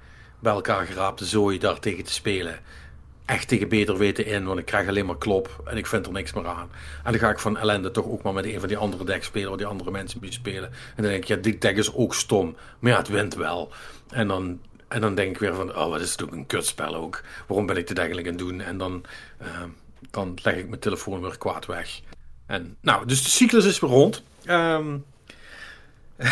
[0.40, 2.58] bij elkaar geraapte zooi daar tegen te spelen.
[3.24, 6.12] Echt tegen beter weten in, want ik krijg alleen maar klop en ik vind er
[6.12, 6.70] niks meer aan.
[7.04, 9.26] En dan ga ik van ellende toch ook maar met een van die andere decks
[9.26, 10.68] spelen, waar die andere mensen mee spelen.
[10.68, 12.56] En dan denk ik, ja, die deck is ook stom.
[12.78, 13.72] Maar ja, het wint wel.
[14.10, 16.94] En dan, en dan denk ik weer van, oh, wat is het ook een kutspel
[16.94, 17.22] ook.
[17.46, 18.60] Waarom ben ik dit eigenlijk aan het doen?
[18.60, 19.04] En dan,
[19.42, 19.48] uh,
[20.10, 22.00] dan leg ik mijn telefoon weer kwaad weg.
[22.46, 24.22] En nou, dus de cyclus is weer rond.
[24.46, 25.04] Um,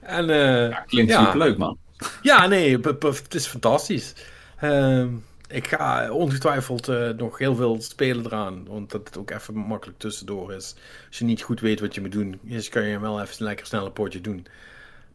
[0.00, 1.24] en, uh, ja, klinkt ja.
[1.24, 1.78] super leuk, man.
[2.22, 4.14] Ja, nee, het is fantastisch.
[4.62, 5.06] Uh,
[5.48, 8.66] ik ga ongetwijfeld uh, nog heel veel spelen eraan.
[8.66, 10.74] Want dat het ook even makkelijk tussendoor is.
[11.08, 12.40] Als je niet goed weet wat je moet doen,
[12.70, 14.46] kan je wel even lekker snel een potje doen.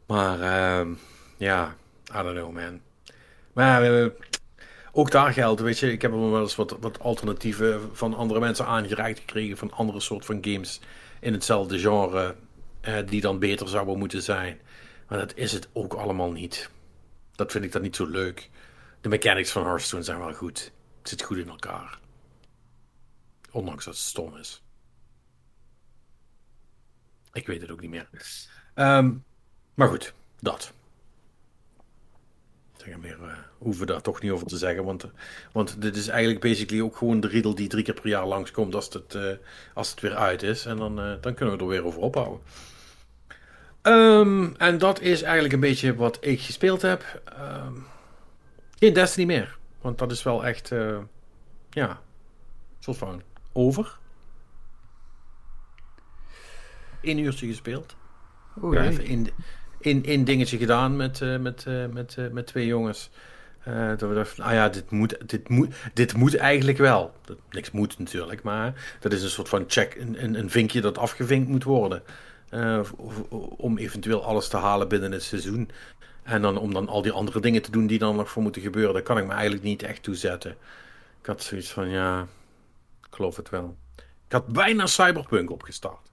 [0.06, 0.96] Maar uh,
[1.38, 1.76] ja,
[2.10, 2.82] I don't know man.
[3.54, 4.08] Maar uh,
[4.92, 8.66] ook daar geldt, weet je, ik heb wel eens wat, wat alternatieven van andere mensen
[8.66, 9.58] aangereikt gekregen.
[9.58, 10.80] Van andere soort van games
[11.20, 12.36] in hetzelfde genre.
[12.82, 14.60] eh, die dan beter zouden moeten zijn.
[15.08, 16.70] Maar dat is het ook allemaal niet.
[17.36, 18.50] Dat vind ik dan niet zo leuk.
[19.02, 20.72] De mechanics van Hearthstone zijn wel goed.
[21.00, 22.00] Het zit goed in elkaar.
[23.52, 24.64] Ondanks dat het stom is.
[27.34, 28.10] Ik weet het ook niet meer.
[28.76, 29.24] Um,
[29.74, 30.74] maar goed, dat.
[32.78, 34.84] Zeg meer, uh, hoeven we daar toch niet over te zeggen.
[34.84, 35.06] Want,
[35.52, 38.76] want dit is eigenlijk basically ook gewoon de riedel die drie keer per jaar langskomt
[38.76, 39.32] als het, uh,
[39.74, 40.66] als het weer uit is.
[40.66, 42.42] En dan, uh, dan kunnen we er weer over ophouden.
[43.82, 47.22] Um, en dat is eigenlijk een beetje wat ik gespeeld heb.
[47.40, 47.86] Um,
[48.82, 49.58] geen Destiny meer.
[49.82, 50.98] Want dat is wel echt, uh,
[51.70, 51.98] ja, een
[52.80, 53.22] soort van
[53.54, 53.98] over.
[57.02, 57.96] Eén uurtje gespeeld.
[58.62, 59.30] Oh, ja, even in,
[59.80, 63.10] in, in dingetje gedaan met, uh, met, uh, met, met twee jongens.
[63.98, 67.14] Dat we dachten, ah ja, dit moet, dit moet, dit moet eigenlijk wel.
[67.26, 70.82] Dat, niks moet natuurlijk, maar dat is een soort van check, een, een, een vinkje
[70.82, 72.04] dat afgevinkt moet worden.
[73.58, 75.70] Om eventueel alles te halen binnen het seizoen.
[76.24, 78.62] En dan om dan al die andere dingen te doen die dan nog voor moeten
[78.62, 80.52] gebeuren, daar kan ik me eigenlijk niet echt toe zetten.
[81.22, 82.22] Ik had zoiets van, ja,
[83.02, 83.78] ik geloof het wel.
[84.28, 86.12] Ik had bijna Cyberpunk opgestart.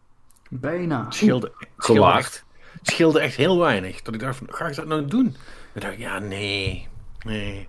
[0.51, 1.05] Bijna.
[1.05, 2.45] Het scheelde, het scheelde, echt,
[2.79, 4.03] het scheelde echt heel weinig.
[4.03, 5.27] Dat ik dacht, van, ga ik dat nou doen?
[5.27, 5.35] En
[5.73, 6.89] dan dacht ik, ja, nee,
[7.27, 7.69] nee.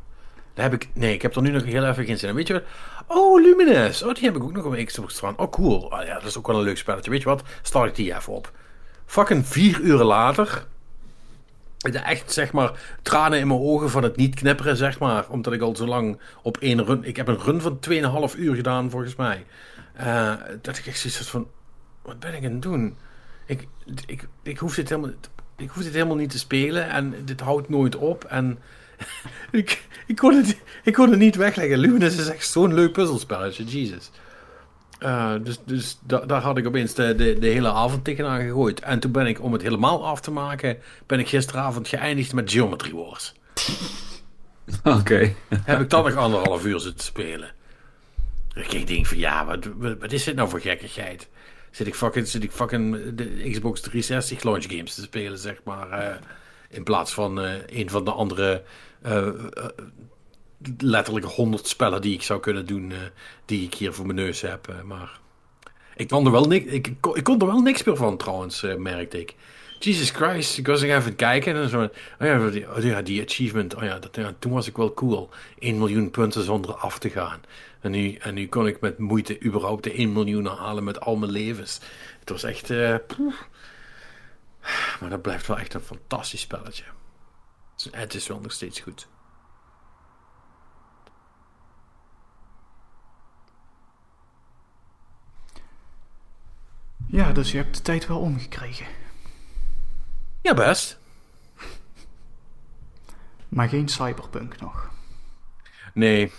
[0.54, 2.36] Daar heb ik, nee, ik heb er nu nog heel even geen zin in.
[2.36, 2.64] Weet je wat?
[3.08, 4.04] Oh, Lumines.
[4.04, 5.38] Oh, die heb ik ook nog een week van.
[5.38, 5.80] Oh, cool.
[5.82, 7.12] Oh, ja, dat is ook wel een leuk spelletje.
[7.12, 7.44] Weet je wat?
[7.62, 8.52] Start ik die even op.
[9.06, 10.68] Fucking vier uur later.
[11.80, 12.72] Echt, zeg maar,
[13.02, 15.30] tranen in mijn ogen van het niet knipperen, zeg maar.
[15.30, 17.04] Omdat ik al zo lang op één run...
[17.04, 17.80] Ik heb een run van
[18.32, 19.46] 2,5 uur gedaan, volgens mij.
[20.00, 21.48] Uh, dat ik echt zoiets van...
[22.02, 22.98] Wat ben ik aan het doen?
[23.46, 23.68] Ik,
[24.06, 25.12] ik, ik, hoef dit helemaal,
[25.58, 26.90] ik hoef dit helemaal niet te spelen.
[26.90, 28.24] En dit houdt nooit op.
[28.24, 28.60] En...
[29.52, 31.78] ik, ik, kon het, ik kon het niet wegleggen.
[31.78, 34.12] Luminous is echt zo'n leuk puzzelspelletje, Jesus.
[35.00, 38.80] Uh, dus dus da, daar had ik opeens de, de, de, hele avond tegenaan gegooid.
[38.80, 42.52] En toen ben ik, om het helemaal af te maken, ben ik gisteravond geëindigd met
[42.52, 43.34] Geometry Wars.
[44.84, 44.98] Oké.
[44.98, 45.36] Okay.
[45.64, 47.52] Heb ik dan nog anderhalf uur zitten spelen.
[48.54, 49.70] Ik denk van ja, wat,
[50.00, 51.28] wat is dit nou voor gekkigheid?
[51.72, 55.90] Zit ik fucking, zit ik fucking de Xbox 360 launch games te spelen, zeg maar.
[55.90, 56.16] Uh,
[56.70, 58.64] in plaats van uh, een van de andere
[60.78, 62.94] letterlijk honderd spellen die ik zou kunnen doen,
[63.46, 64.74] die ik hier voor mijn neus heb.
[64.86, 65.20] maar
[65.96, 69.20] ik kon, er wel niks, ik, ik, kon er wel niks meer van trouwens, merkte
[69.20, 69.36] ik.
[69.80, 71.82] Jesus Christ, ik was even kijken en zo.
[71.84, 71.90] Oh
[72.20, 75.30] ja, die, oh ja, die achievement, oh ja, dat, toen was ik wel cool.
[75.60, 77.42] 1 miljoen punten zonder af te gaan.
[77.82, 81.16] En nu, en nu kon ik met moeite überhaupt de 1 miljoen halen met al
[81.16, 81.80] mijn levens.
[82.20, 82.70] Het was echt...
[85.00, 86.84] Maar dat blijft wel echt een fantastisch spelletje.
[87.92, 89.08] Het is wel nog steeds goed.
[97.12, 98.86] Ja, dus je hebt de tijd wel omgekregen.
[100.42, 101.00] Ja, best.
[103.48, 104.90] Maar geen cyberpunk nog.
[105.94, 106.32] Nee,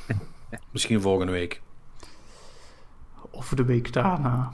[0.70, 1.60] misschien volgende week.
[3.30, 4.52] Of de week daarna.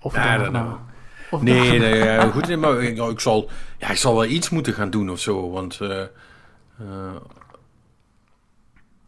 [0.00, 0.80] Of ja, daarna.
[1.30, 4.90] Of nee, nee goed, maar ik, ik, zal, ja, ik zal wel iets moeten gaan
[4.90, 5.78] doen of zo, want...
[5.82, 5.88] Uh,
[6.80, 7.14] uh,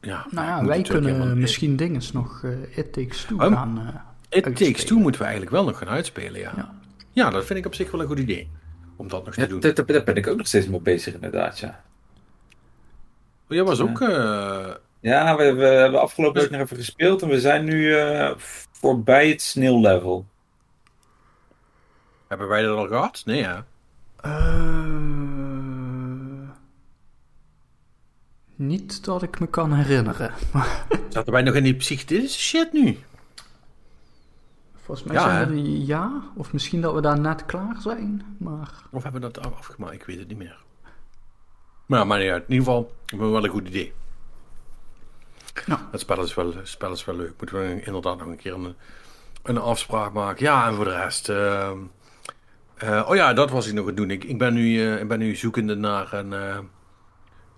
[0.00, 1.36] ja, nou ja, wij kunnen helemaal...
[1.36, 4.44] misschien dingen nog uh, It Takes Two um, gaan It.
[4.44, 6.52] Takes Two moeten we eigenlijk wel nog gaan uitspelen, ja.
[6.56, 6.74] ja.
[7.12, 7.30] ja.
[7.30, 8.50] dat vind ik op zich wel een goed idee.
[8.96, 9.60] Om dat nog te ja, doen.
[9.60, 11.82] Daar, ben ik ook nog steeds mee bezig inderdaad, ja.
[13.48, 13.98] Oh, jij was ook...
[15.02, 17.94] Ja, we, we hebben afgelopen week nog even gespeeld en we zijn nu
[18.70, 20.26] voorbij het sneeuwlevel.
[22.28, 23.22] Hebben wij dat al gehad?
[23.24, 23.64] Nee, ja.
[24.24, 24.90] Uh,
[28.56, 30.32] niet dat ik me kan herinneren.
[31.08, 32.98] Zaten wij nog in die psychedelische shit nu?
[34.90, 38.36] Volgens mij Ja, zijn we er ja, of misschien dat we daar net klaar zijn,
[38.38, 38.70] maar...
[38.90, 39.94] Of hebben we dat af- afgemaakt?
[39.94, 40.58] Ik weet het niet meer.
[41.86, 42.42] Maar ja, maar uit.
[42.46, 43.92] In ieder geval, ik heb wel een goed idee.
[45.66, 45.80] Nou.
[45.90, 47.32] Het spel is wel, het spel is wel leuk.
[47.38, 48.74] Moeten we inderdaad nog een keer een,
[49.42, 50.44] een afspraak maken.
[50.44, 51.28] Ja, en voor de rest...
[51.28, 51.78] ehm,
[52.76, 54.10] eh, oh ja, dat was ik nog aan het doen.
[54.10, 56.58] Ik, ik, ben, nu, eh, ik ben nu zoekende naar een, eh,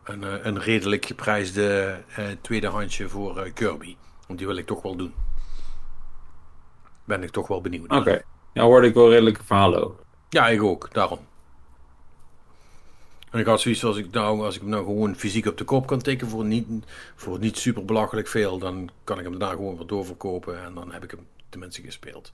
[0.04, 3.96] een, een redelijk geprijsde eh tweedehandsje voor Kirby.
[4.26, 5.14] Want die wil ik toch wel doen.
[7.12, 7.90] Ben ik toch wel benieuwd.
[7.90, 8.22] Oké.
[8.52, 10.04] Ja, hoorde ik wel redelijke verhalen over.
[10.28, 11.18] Ja, ik ook, daarom.
[13.30, 15.64] En ik had zoiets als ik nou, als ik hem nou gewoon fysiek op de
[15.64, 16.66] kop kan tikken voor niet,
[17.14, 20.92] voor niet super belachelijk veel, dan kan ik hem daarna gewoon weer doorverkopen en dan
[20.92, 22.32] heb ik hem tenminste gespeeld.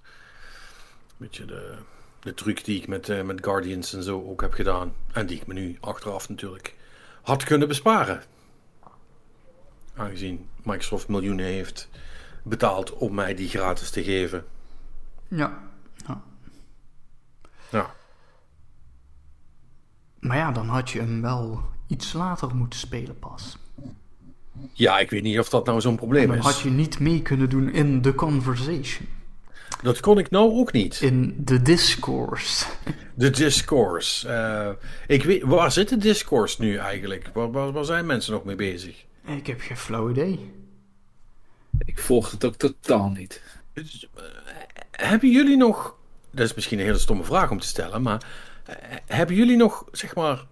[1.17, 1.75] Beetje de,
[2.21, 4.93] de truc die ik met, eh, met Guardians en zo ook heb gedaan.
[5.13, 6.75] En die ik me nu achteraf natuurlijk
[7.23, 8.23] had kunnen besparen.
[9.97, 11.89] Aangezien Microsoft miljoenen heeft
[12.43, 14.45] betaald om mij die gratis te geven.
[15.29, 15.59] Ja.
[16.07, 16.23] ja.
[17.71, 17.95] Ja.
[20.19, 23.59] Maar ja, dan had je hem wel iets later moeten spelen pas.
[24.73, 26.45] Ja, ik weet niet of dat nou zo'n probleem Dan is.
[26.45, 29.09] had je niet mee kunnen doen in de conversation.
[29.83, 31.01] Dat kon ik nou ook niet.
[31.01, 32.67] In de discourse.
[33.15, 34.29] De discourse.
[34.29, 34.71] Eh,
[35.07, 37.31] ik weet, waar zit de discourse nu eigenlijk?
[37.33, 39.05] Waar, waar, waar zijn mensen nog mee bezig?
[39.25, 40.53] Ik heb geen flauw idee.
[41.85, 43.43] Ik volg het ook totaal niet.
[45.03, 45.95] Hebben jullie nog...
[46.31, 48.23] Dat is misschien een hele stomme vraag om te stellen, maar...
[48.65, 48.75] eh,
[49.07, 50.45] hebben jullie nog, zeg maar...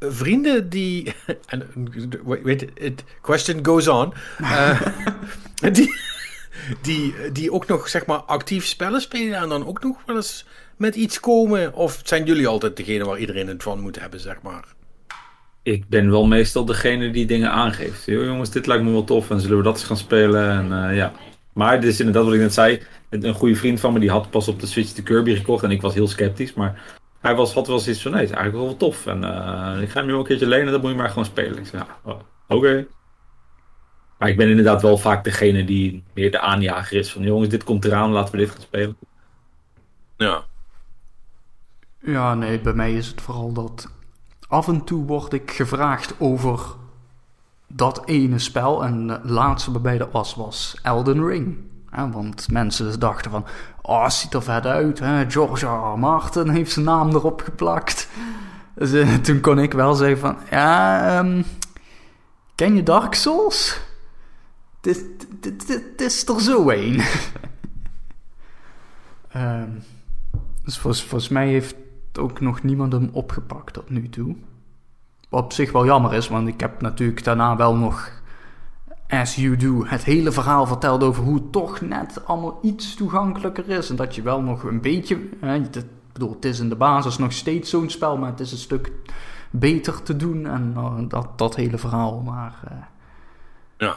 [0.00, 1.14] Vrienden die...
[1.46, 4.12] En, eh, weet het, question goes on.
[4.38, 4.80] Eh,
[5.72, 5.94] die,
[6.82, 10.46] die, die ook nog, zeg maar, actief spellen spelen en dan ook nog wel eens
[10.76, 11.74] met iets komen?
[11.74, 14.64] Of zijn jullie altijd degene waar iedereen het van moet hebben, zeg maar?
[15.62, 18.04] Ik ben wel meestal degene die dingen aangeeft.
[18.04, 20.50] Yo, jongens, dit lijkt me wel tof en zullen we dat eens gaan spelen?
[20.50, 21.12] En ja.
[21.52, 22.82] Maar dit is inderdaad wat ik net zei.
[23.12, 25.64] Een een goede vriend van me die had pas op de Switch de Kirby gekocht
[25.64, 26.54] en ik was heel sceptisch.
[26.54, 29.06] Maar hij was, had wel zoiets van, nee, het is eigenlijk wel tof.
[29.06, 31.58] En eh, ik ga hem nu een keertje lenen, dan moet je maar gewoon spelen.
[31.58, 32.86] Ik zei, ja, oh, oké.
[34.18, 37.64] Maar ik ben inderdaad wel vaak degene die meer de aanjager is van, jongens, dit
[37.64, 38.96] komt eraan, laten we dit gaan spelen.
[40.16, 40.44] Ja.
[42.04, 43.90] Ja, nee, bij mij is het vooral dat
[44.48, 46.60] af en toe word ik gevraagd over
[47.66, 48.84] dat ene spel.
[48.84, 51.70] En het laatste waarbij dat was, was Elden Ring.
[51.92, 53.44] Want mensen dachten van,
[53.82, 54.98] oh, het ziet er vet uit.
[54.98, 55.22] Hè?
[55.22, 55.98] R.
[55.98, 58.08] Martin heeft zijn naam erop geplakt.
[58.74, 61.42] Dus eh, toen kon ik wel zeggen van, ja, ehm,
[62.54, 63.80] ken je Dark Souls?
[64.80, 65.04] Dit
[65.96, 67.02] is er zo een.
[69.32, 69.70] Ehm,
[70.64, 71.74] dus volgens mij heeft
[72.18, 74.36] ook nog niemand hem opgepakt tot nu toe.
[75.28, 78.21] Wat op zich wel jammer is, want ik heb natuurlijk daarna wel nog,
[79.12, 83.68] as you do, het hele verhaal verteld over hoe het toch net allemaal iets toegankelijker
[83.68, 83.90] is.
[83.90, 85.82] En dat je wel nog een beetje, hè, ik
[86.12, 88.90] bedoel, het is in de basis nog steeds zo'n spel, maar het is een stuk
[89.50, 92.20] beter te doen en eh, dat, dat hele verhaal.
[92.20, 92.76] Maar eh,
[93.78, 93.96] Ja.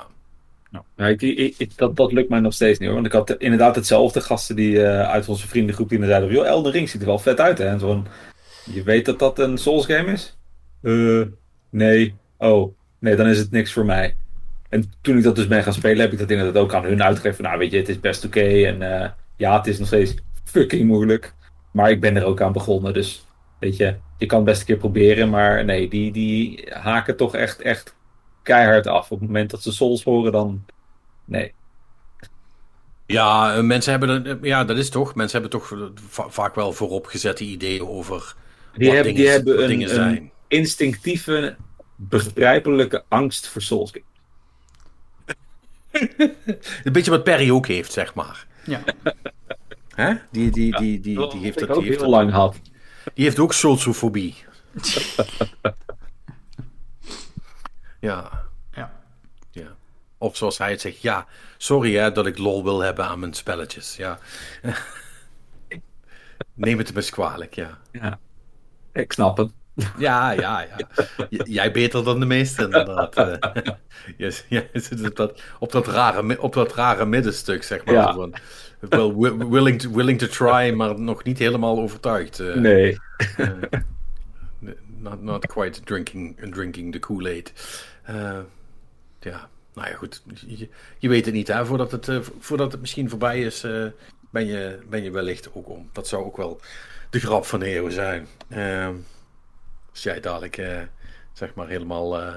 [0.96, 2.96] Ja, ik, ik, ik- dat, dat lukt mij nog steeds niet hoor.
[3.02, 6.72] Want ik had inderdaad hetzelfde gasten die eh, uit onze vriendengroep die zeiden: joh, Elden
[6.72, 7.66] Ring ziet er wel vet uit hè.
[7.66, 8.08] En zo van,
[8.74, 10.38] je weet dat dat een Souls game is?
[10.82, 11.22] Eh,
[11.70, 12.16] nee.
[12.38, 14.16] Oh, nee, dan is het niks voor mij.
[14.70, 17.04] En toen ik dat dus ben gaan spelen, heb ik dat inderdaad ook aan hun
[17.04, 17.36] uitgegeven.
[17.36, 18.66] van, Nou, weet je, het is best oké.
[18.66, 21.34] En eh, ja, het is nog steeds fucking moeilijk.
[21.72, 22.94] Maar ik ben er ook aan begonnen.
[22.94, 23.26] Dus
[23.60, 25.30] weet je, je kan het best een keer proberen.
[25.30, 27.96] Maar nee, die, die haken toch echt, echt
[28.44, 29.12] keihard af.
[29.12, 30.66] Op het moment dat ze Souls horen, dan.
[31.26, 31.54] Nee.
[33.06, 35.16] Ja, eh, mensen hebben, er- ja, dat is toch.
[35.16, 38.36] Mensen hebben toch va- vaak wel vooropgezette ideeën over
[38.78, 41.56] Die wat hebben, dingen, die hebben wat een, dingen een instinctieve,
[41.96, 43.92] begrijpelijke angst voor Souls.
[46.84, 48.46] Een beetje wat Perry ook heeft, zeg maar.
[48.66, 48.82] ja,
[49.96, 50.14] Hè?
[50.32, 52.30] Die, die, die, die, Dat die, heeft dat, ik die, ook heeft heel dat- lang
[52.32, 52.60] gehad.
[53.14, 54.36] die heeft ook soulsofobie.
[58.00, 59.02] ja, ja.
[59.52, 59.76] ja.
[60.18, 61.28] Of zoals hij het zegt, ja,
[61.58, 63.96] sorry hè, dat ik lol wil hebben aan mijn spelletjes.
[63.96, 64.20] Ja.
[66.54, 67.78] Neem het me eens kwalijk, ja.
[67.92, 68.20] Ja.
[68.94, 69.52] Ik snap het.
[69.98, 71.06] Ja, ja, ja.
[71.44, 73.16] Jij beter dan de meesten, inderdaad.
[74.18, 77.94] Eh, Jij zit op dat, op, dat rare, op dat rare middenstuk, zeg maar.
[77.94, 78.14] Ja.
[78.14, 78.34] Van,
[78.80, 82.40] well, wi- willing, to, willing to try, maar nog niet helemaal overtuigd.
[82.40, 82.56] eh.
[82.56, 82.98] Nee.
[83.38, 83.48] Eh,
[84.98, 87.54] not, not quite drinking, drinking the Kool-Aid.
[89.20, 90.24] Ja, nou ja, goed.
[90.48, 91.66] Je, je weet het niet, hè.
[91.66, 92.10] Voordat het,
[92.40, 93.62] voordat het misschien voorbij is,
[94.30, 95.90] ben, je, ben je wellicht ook om.
[95.94, 96.60] Dat zou ook wel
[97.10, 98.28] de grap van de eeuw zijn.
[98.48, 98.90] Eh,
[99.96, 100.78] als jij dadelijk, eh,
[101.34, 102.34] zeg maar, helemaal eh,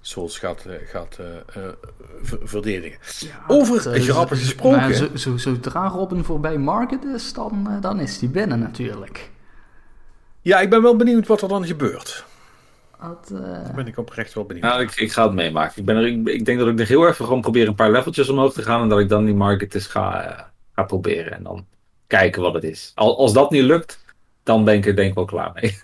[0.00, 1.26] Souls gaat, eh, gaat eh,
[1.64, 1.70] eh,
[2.22, 2.98] ver- verdedigen.
[3.28, 4.94] Ja, Over eh, grappen zo- gesproken.
[4.94, 9.30] zo, zo, zodra Robin voorbij Market is, dan, dan is hij binnen natuurlijk.
[10.40, 12.24] Ja, ik ben wel benieuwd wat er dan gebeurt.
[13.00, 14.64] Dat, eh, Daar ben ik oprecht wel benieuwd.
[14.64, 15.78] Nou, ik, ik ga het meemaken.
[15.78, 17.90] Ik, ben er, ik, ik denk dat ik er heel even gewoon probeer een paar
[17.90, 18.82] leveltjes omhoog te gaan.
[18.82, 21.32] En dat ik dan die marketers ga, eh, ga proberen.
[21.32, 21.66] En dan
[22.06, 22.92] kijken wat het is.
[22.94, 24.04] Al, als dat niet lukt,
[24.42, 25.78] dan ben ik er denk ik wel klaar mee.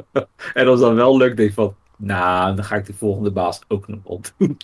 [0.54, 1.74] en als dat wel lukt, denk ik van...
[1.96, 4.58] Nou, dan ga ik die volgende baas ook nog ontdoen.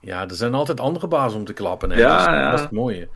[0.00, 1.90] Ja, er zijn altijd andere bazen om te klappen.
[1.90, 1.98] Hè?
[1.98, 2.50] Ja, dat, is, ja.
[2.50, 3.08] dat is het mooie.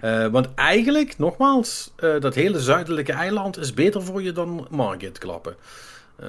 [0.00, 5.18] Eh, want eigenlijk, nogmaals, eh, dat hele zuidelijke eiland is beter voor je dan Margit
[5.18, 5.56] klappen.
[6.16, 6.28] Eh,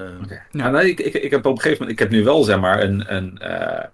[0.52, 2.00] Ja, nee, ik, ik, ik heb op een gegeven moment...
[2.00, 3.16] Ik heb nu wel, zeg maar, een...
[3.16, 3.86] een eh,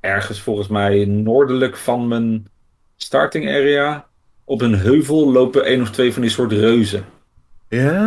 [0.00, 2.48] ergens volgens mij noordelijk van mijn
[2.96, 4.06] starting area...
[4.48, 7.04] Op een heuvel lopen één of twee van die soort reuzen.
[7.68, 8.04] Ja.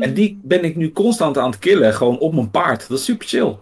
[0.00, 2.88] En die ben ik nu constant aan het killen, gewoon op mijn paard.
[2.88, 3.56] Dat is super chill.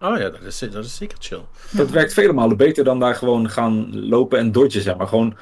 [0.00, 1.42] Oh ja, dat is, dat is zeker chill.
[1.70, 5.06] Dat werkt vele malen beter dan daar gewoon gaan lopen en dodgen, zeg maar.
[5.06, 5.36] Gewoon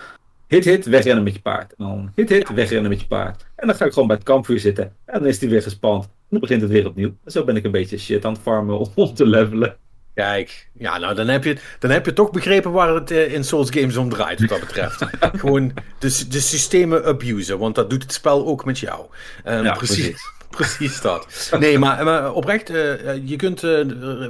[0.46, 1.74] hit, hit, wegrennen met je paard.
[1.74, 3.46] En dan hit, hit, wegrennen met je paard.
[3.56, 4.84] En dan ga ik gewoon bij het kampvuur zitten.
[5.04, 6.04] En dan is die weer gespand.
[6.04, 7.14] En dan begint het weer opnieuw.
[7.24, 9.76] En zo ben ik een beetje shit aan het farmen om te levelen.
[10.14, 13.44] Kijk, ja, nou dan heb je, dan heb je toch begrepen waar het eh, in
[13.44, 15.04] Souls Games om draait, wat dat betreft.
[15.40, 19.06] Gewoon de, de systemen abusen, want dat doet het spel ook met jou.
[19.44, 20.32] Ehm, Ja, precies, precies.
[20.76, 21.50] precies dat.
[21.58, 23.60] Nee, maar, maar oprecht, eh, eh, je kunt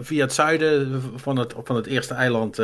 [0.01, 2.57] via het zuiden van het, van het eerste eiland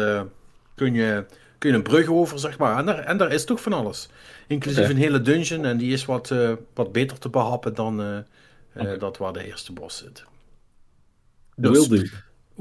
[0.75, 1.25] kun, je,
[1.59, 2.79] kun je een brug over, zeg maar.
[2.79, 4.09] En daar, en daar is toch van alles.
[4.47, 6.35] Inclusief een hele dungeon en die is wat,
[6.75, 8.25] wat beter te behappen dan
[8.99, 10.25] dat waar de eerste bos zit.
[11.55, 12.03] Will do.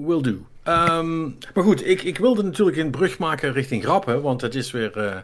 [0.06, 0.46] Will do.
[0.64, 1.22] Ehm,
[1.54, 4.98] maar goed, ik, ik wilde natuurlijk een brug maken richting grappen, want het is weer,
[4.98, 5.18] eh,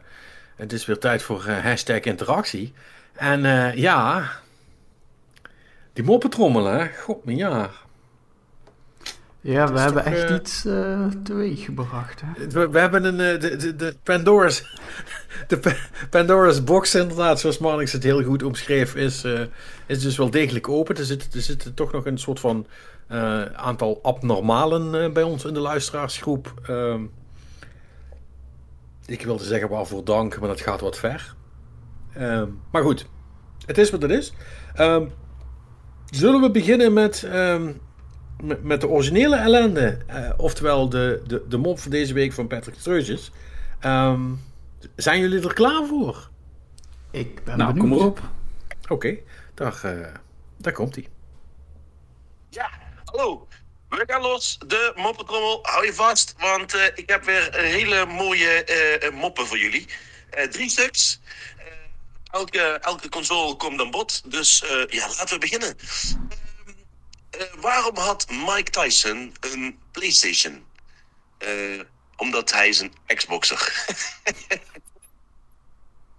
[0.56, 2.74] het is weer tijd voor eh, hashtag interactie.
[3.14, 4.32] En eh, ja,
[5.94, 7.72] die moppetrommelen, god mijn ja.
[9.46, 12.22] Ja, we hebben toch, echt eh, iets eh teweeg gebracht.
[12.26, 12.48] Hè?
[12.48, 14.80] We, we hebben een, eh, de, de, de Pandora's,
[15.48, 15.76] de Pa-
[16.10, 19.42] Pandora's box inderdaad, zoals Marnix het heel goed omschreef, is, eh,
[19.86, 20.98] is dus wel degelijk open.
[20.98, 22.68] Er zitten, er zitten toch nog een soort van
[23.08, 26.54] eh, aantal abnormalen eh, bij ons in de luisteraarsgroep.
[26.68, 27.04] Ehm,
[29.06, 31.36] ik wilde zeggen waarvoor dank, maar dat gaat wat ver.
[32.14, 33.06] Ehm, maar goed,
[33.66, 34.34] het is wat het is.
[34.76, 35.06] Ehm,
[36.10, 37.28] zullen we beginnen met,
[38.62, 39.98] met, de originele ellende?
[40.08, 43.32] Eh, oftewel de, de, de mop van deze week van Patrick Sturges.
[43.80, 44.22] Ehm,
[44.96, 46.30] zijn jullie er klaar voor?
[47.12, 47.90] Ik ben Nou, benieuwd.
[47.90, 48.22] kom maar op.
[48.88, 49.18] Oké,
[49.54, 50.14] daar, eh,
[50.58, 51.08] daar komt hij.
[52.50, 52.70] Ja,
[53.06, 53.48] hallo.
[53.90, 54.58] We gaan los.
[54.68, 55.60] De moppentrommel.
[55.62, 58.66] Hou je vast, want eh, ik heb weer een hele mooie
[59.14, 59.86] moppen voor jullie.
[60.36, 61.20] Eh, drie stuks.
[61.58, 61.66] Eh,
[62.32, 64.32] elke, elke console komt aan bod.
[64.32, 65.76] Dus eh, ja, laten we beginnen.
[67.38, 70.66] Eh, waarom had Mike Tyson een PlayStation?
[71.38, 71.80] Eh,
[72.16, 73.86] omdat hij is een Xboxer.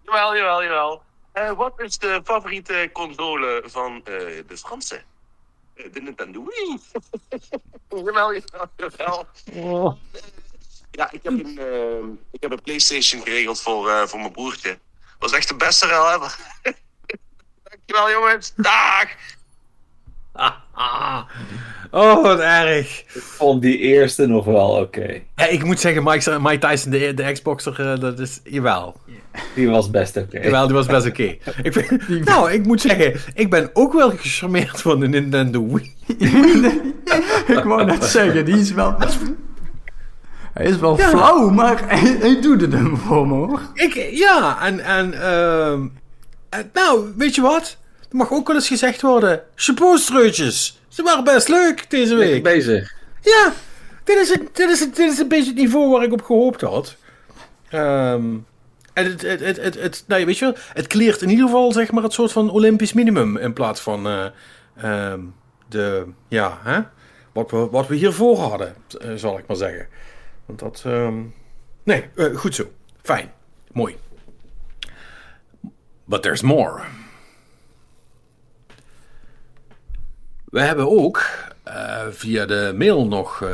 [0.04, 1.02] jawel, jawel, jawel.
[1.32, 4.02] Eh, wat is de favoriete console van eh,
[4.46, 5.04] de Fransen?
[5.74, 6.80] Eh, de Nintendo Wii.
[8.04, 9.98] jawel, jawel, jawel.
[10.90, 14.78] Ja, ik heb een, ik heb een PlayStation geregeld voor, eh, voor mijn broertje.
[15.18, 16.36] Was echt de beste ruil ever.
[17.62, 18.52] Dankjewel, jongens.
[18.56, 19.08] Dag!
[21.90, 23.04] Oh, wat erg.
[23.14, 25.20] Ik vond die eerste nog wel oké.
[25.36, 28.40] Ja, ik moet zeggen, Mike, Mike Tyson, de, de Xboxer, eh, dat is...
[28.44, 28.96] Jawel.
[29.54, 30.38] Die was best oké.
[30.42, 31.36] Jawel, die was best oké.
[32.24, 35.94] Nou, ik moet zeggen, ik ben ook wel gecharmeerd van de Nintendo Wii.
[37.58, 38.96] ik wou net zeggen, die is wel...
[40.52, 43.60] Hij is wel flauw, maar hij, hij doet het hem voor me hoor.
[43.74, 45.86] Ik, ja, en, en, ehm,
[46.48, 47.76] en, nou, weet je wat?
[48.16, 50.80] Mag ook wel eens gezegd worden, chapeaustreutjes.
[50.88, 52.42] Ze waren best leuk deze Lekker week.
[52.42, 52.94] bezig.
[53.20, 53.52] Ja,
[54.04, 56.22] dit is, het, dit, is het, dit is een beetje het niveau waar ik op
[56.22, 56.96] gehoopt had.
[57.68, 58.24] Ehm,
[58.92, 61.72] en het, het, het, het, het, nou, weet je wel, het kleert in ieder geval
[61.72, 64.26] zeg maar het soort van Olympisch minimum in plaats van eh,
[64.76, 65.20] ehm,
[65.68, 66.80] de, ja, hè,
[67.32, 69.86] wat, we, wat we hiervoor hadden, eh, zal ik maar zeggen.
[70.46, 71.22] Want dat, ehm,
[71.82, 72.70] nee, eh, goed zo.
[73.02, 73.32] Fijn.
[73.72, 73.96] Mooi.
[76.04, 76.80] But there's more.
[80.56, 81.24] We hebben ook
[81.62, 83.48] eh, via de mail nog eh,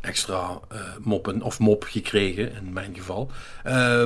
[0.00, 3.30] extra eh, moppen of mop gekregen, in mijn geval.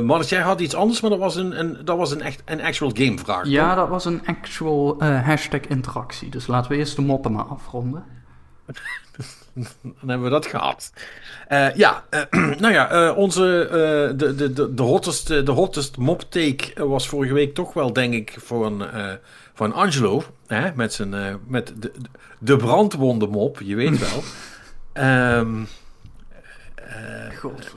[0.02, 2.60] Mannes, jij had iets anders, maar dat was een, een, dat was een, echt, een
[2.60, 3.46] actual game vraag.
[3.46, 3.76] Ja, toch?
[3.76, 6.28] dat was een actual hashtag interactie.
[6.28, 8.04] Dus laten we eerst de moppen maar afronden.
[9.82, 10.92] Dan hebben we dat gehad.
[11.48, 12.20] Eh, ja, eh,
[12.60, 13.68] nou ja, eh, onze,
[14.16, 18.14] de, de, de, de, hottest, de hottest mop take was vorige week toch wel, denk
[18.14, 18.86] ik, van,
[19.54, 20.24] van Angelo.
[20.46, 21.92] Hè, met zijn, met de,
[22.38, 24.22] de brandwonden mop, je weet wel.
[24.92, 25.64] Ehm,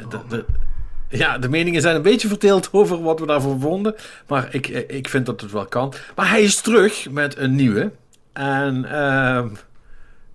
[0.09, 0.45] de, de,
[1.09, 3.95] ja, de meningen zijn een beetje verdeeld over wat we daarvan vonden.
[4.28, 5.93] Maar ik, ik vind dat het wel kan.
[6.16, 7.91] Maar hij is terug met een nieuwe.
[8.34, 8.86] En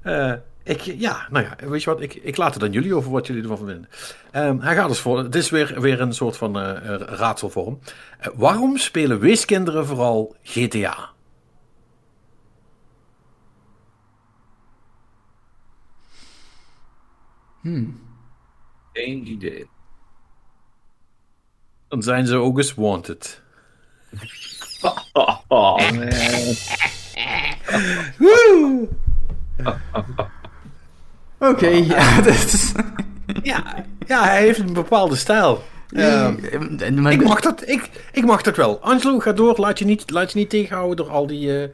[0.03, 0.33] uh,
[0.63, 2.01] ik, ja, nou ja, weet je wat?
[2.01, 3.89] Ik, ik laat het aan jullie over wat jullie ervan vinden.
[4.33, 5.19] Um, hij gaat dus voor.
[5.19, 7.79] Het is weer, weer een soort van uh, raadselvorm.
[8.21, 11.11] Uh, waarom spelen weeskinderen vooral GTA?
[17.61, 18.01] Hmm.
[18.93, 19.69] Geen idee.
[21.89, 23.43] Dan zijn ze ook eens wanted.
[24.83, 24.99] Oh,
[25.49, 26.09] oh man.
[28.19, 28.89] Woe!
[31.41, 32.73] Oké, okay, ja, is...
[33.43, 35.63] ja, ja, hij heeft een bepaalde stijl.
[35.91, 36.31] Uh,
[37.09, 38.81] ik, mag dat, ik, ik mag dat wel.
[38.81, 39.61] Angelo, ga door.
[39.61, 41.47] Laat je niet, laat je niet tegenhouden door al die...
[41.47, 41.69] Uh,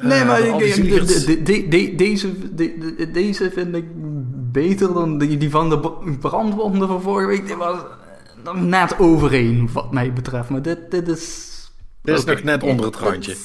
[0.00, 2.54] nee, maar uh, de, de, de, deze,
[3.12, 3.84] deze vind ik
[4.52, 5.78] beter dan die, die van de
[6.20, 7.46] brandwonden van vorige week.
[7.46, 7.78] Die was
[8.54, 10.48] net overeen, wat mij betreft.
[10.48, 11.46] Maar dit, dit is...
[12.02, 12.34] Dit is okay.
[12.34, 13.36] nog net onder het randje.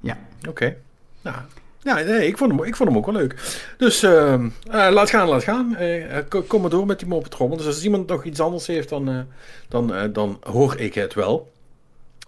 [0.00, 0.18] Ja.
[0.38, 0.48] Oké.
[0.48, 0.76] Okay.
[1.22, 1.36] Nou,
[1.82, 3.60] ja, nee, ik vond hem, ik vond hem ook wel leuk.
[3.78, 4.48] Dus uh, uh,
[4.90, 5.76] laat gaan, laat gaan.
[5.80, 6.16] Uh,
[6.46, 7.56] kom maar door met die moppetrommel.
[7.56, 9.26] Dus als iemand nog iets anders heeft, dan,
[9.68, 11.50] dan, dan hoor ik het wel.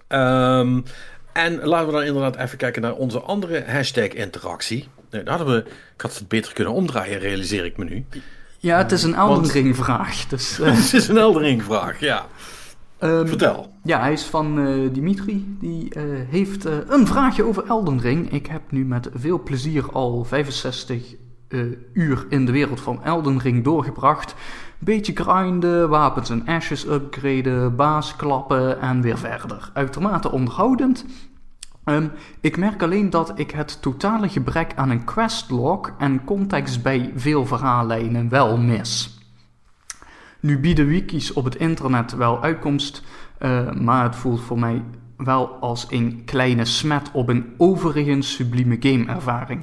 [0.08, 0.84] Um,
[1.32, 4.88] en laten we dan inderdaad even kijken naar onze andere hashtag interactie.
[5.10, 8.04] Nee, hadden we, ik had het beter kunnen omdraaien, realiseer ik me nu.
[8.58, 10.26] Ja, het is een Elden Ring vraag.
[10.26, 12.26] Dus, het is een Elden Ring vraag, ja.
[13.00, 13.72] Um, Vertel.
[13.82, 15.56] Ja, hij is van uh, Dimitri.
[15.60, 18.32] Die uh, heeft uh, een vraagje over Elden Ring.
[18.32, 21.14] Ik heb nu met veel plezier al 65
[21.92, 24.34] uur in de wereld van Elden Ring doorgebracht.
[24.78, 29.70] Beetje grinden, wapens en ashes upgraden, baas klappen en weer verder.
[29.74, 31.04] Uitermate onderhoudend.
[31.84, 37.12] Um, ik merk alleen dat ik het totale gebrek aan een questlog en context bij
[37.16, 39.19] veel verhaallijnen wel mis.
[40.40, 43.02] Nu bieden wikis op het internet wel uitkomst,
[43.38, 44.82] uh, maar het voelt voor mij
[45.16, 49.62] wel als een kleine smet op een overigens sublieme gameervaring.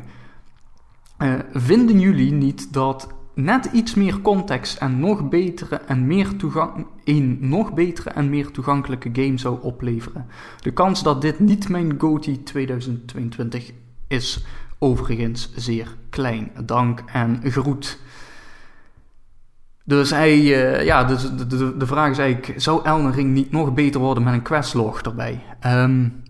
[1.20, 6.30] Uh, vinden jullie niet dat net iets meer context en nog betere en meer
[7.04, 10.26] een nog betere en meer toegankelijke game zou opleveren?
[10.60, 13.72] De kans dat dit niet mijn GOTY 2022
[14.08, 14.46] is
[14.80, 16.52] overigens zeer klein.
[16.66, 18.00] Dank en groet.
[19.88, 23.52] Dus hij, uh, ja, dus de, de, de vraag is eigenlijk, zou Elden Ring niet
[23.52, 25.44] nog beter worden met een questlog erbij?
[25.66, 26.24] Um,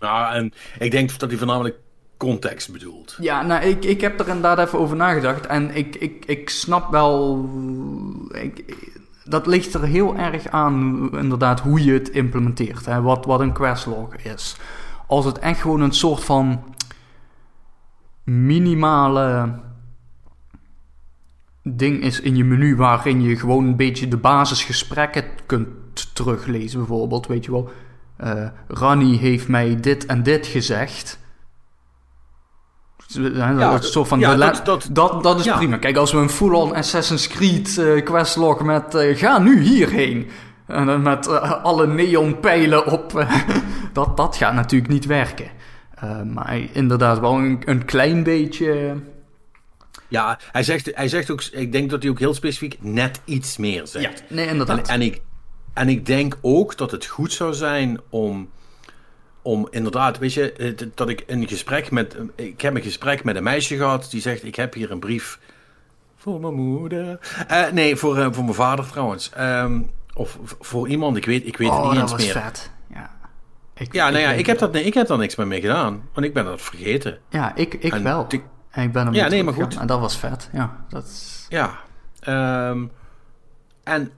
[0.00, 1.76] nou, en ik denk dat hij voornamelijk
[2.16, 3.16] context bedoelt.
[3.20, 6.90] Ja, nou, ik, ik heb er inderdaad even over nagedacht en ik, ik, ik snap
[6.90, 7.48] wel,
[8.32, 8.76] ik,
[9.24, 13.52] dat ligt er heel erg aan, inderdaad, hoe je het implementeert, hè, wat, wat een
[13.52, 14.56] questlog is.
[15.06, 16.74] Als het echt gewoon een soort van
[18.24, 19.58] minimale
[21.76, 25.68] ding is in je menu waarin je gewoon een beetje de basisgesprekken kunt
[26.12, 26.78] teruglezen.
[26.78, 27.70] Bijvoorbeeld, weet je wel,
[28.24, 31.18] uh, Rani heeft mij dit en dit gezegd.
[33.06, 35.56] Ja, dat, soort van ja, dat, dat, dat, dat, is ja.
[35.56, 35.76] prima.
[35.76, 40.28] Kijk, als we een full-on Assassin's Creed uh, questlog met uh, ga nu hierheen.
[40.66, 41.28] En dan met
[41.62, 43.26] alle neonpijlen op.
[43.92, 45.50] dat, dat gaat natuurlijk niet werken.
[46.32, 48.96] maar inderdaad wel een, een klein beetje
[50.08, 53.56] ja, hij zegt, hij zegt ook, ik denk dat hij ook heel specifiek net iets
[53.56, 54.24] meer zegt.
[54.28, 54.88] Ja, nee, inderdaad.
[54.88, 55.20] En, en, ik,
[55.72, 58.50] en ik denk ook dat het goed zou zijn om,
[59.42, 63.42] om inderdaad, weet je, dat ik een gesprek met, ik heb een gesprek met een
[63.42, 65.38] meisje gehad die zegt, ik heb hier een brief
[66.16, 67.18] voor mijn moeder.
[67.50, 69.30] Uh, nee, voor, uh, voor mijn vader trouwens.
[69.38, 72.28] Um, of voor iemand, ik weet, ik weet oh, het niet eens meer.
[72.28, 72.70] Oh, dat was vet.
[72.94, 73.16] Ja.
[73.74, 76.08] Ik, ja, nou ja, ik, heb, dat, nee, ik heb daar niks meer mee gedaan.
[76.12, 77.18] Want ik ben dat vergeten.
[77.30, 78.26] Ja, ik, ik en wel.
[78.78, 79.76] En ik ben hem ja, nee, maar goed.
[79.76, 80.48] En dat was vet.
[80.52, 81.46] Ja, dat is...
[81.48, 81.78] ja.
[82.70, 82.90] Um,
[83.82, 84.10] en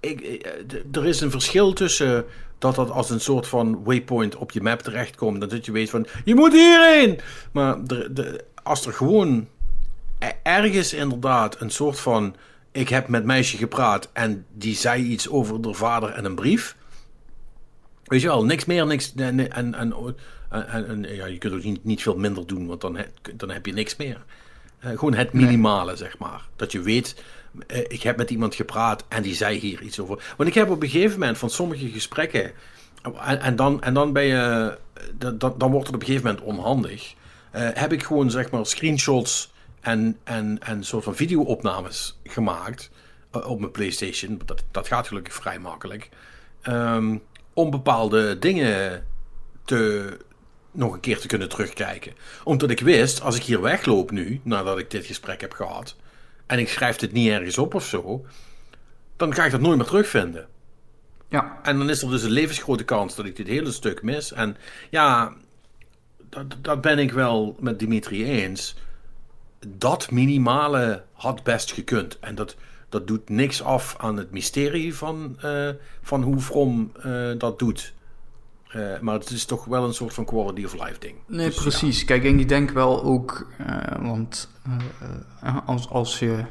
[0.00, 0.46] ik,
[0.92, 2.24] er is een verschil tussen
[2.58, 5.50] dat dat als een soort van waypoint op je map terechtkomt.
[5.50, 7.20] Dat je weet van, je moet hierheen!
[7.52, 9.48] Maar de, de, als er gewoon
[10.42, 12.36] ergens inderdaad een soort van...
[12.72, 16.76] Ik heb met meisje gepraat en die zei iets over de vader en een brief.
[18.04, 19.14] Weet je wel, niks meer, niks...
[19.14, 19.94] En, en, en
[20.48, 22.98] en, en, ja, je kunt ook niet, niet veel minder doen, want dan,
[23.34, 24.24] dan heb je niks meer.
[24.84, 26.48] Uh, gewoon het minimale, zeg maar.
[26.56, 27.22] Dat je weet,
[27.68, 30.34] uh, ik heb met iemand gepraat en die zei hier iets over.
[30.36, 32.52] Want ik heb op een gegeven moment van sommige gesprekken.
[33.24, 34.78] En, en dan, en dan ben je.
[35.14, 37.14] Dan, dan wordt het op een gegeven moment onhandig.
[37.56, 42.90] Uh, heb ik gewoon, zeg maar, screenshots en, en, en soort van video-opnames gemaakt.
[43.30, 44.40] op mijn PlayStation.
[44.44, 46.08] Dat, dat gaat gelukkig vrij makkelijk.
[46.68, 47.22] Um,
[47.52, 49.04] om bepaalde dingen
[49.64, 50.16] te,
[50.70, 52.12] nog een keer te kunnen terugkijken.
[52.44, 55.96] Omdat ik wist, als ik hier wegloop nu, nadat ik dit gesprek heb gehad,
[56.46, 58.26] en ik schrijf het niet ergens op of zo,
[59.16, 60.48] dan ga ik dat nooit meer terugvinden.
[61.28, 64.32] Ja, En dan is er dus een levensgrote kans dat ik dit hele stuk mis.
[64.32, 64.56] En
[64.90, 65.34] ja,
[66.30, 68.76] dat, dat ben ik wel met Dimitri eens.
[69.66, 72.18] Dat minimale had best gekund.
[72.18, 72.56] En dat,
[72.88, 75.68] dat doet niks af aan het mysterie van, eh,
[76.02, 77.92] van hoe From eh, dat doet.
[78.68, 81.14] Eh, maar het is toch wel een soort van quality of life ding.
[81.26, 81.60] nee, Dus ja.
[81.62, 82.04] precies.
[82.04, 84.50] Kijk, en ik denk wel ook, eh, want
[85.42, 86.44] eh, als, als je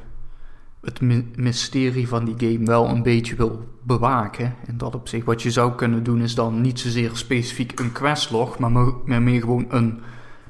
[0.81, 5.41] het my- mysterie van die game wel een beetje wil bewaken, in dat opzicht, wat
[5.41, 9.41] je zou kunnen doen is dan niet zozeer specifiek een questlog, maar me- maar meer
[9.41, 9.99] gewoon een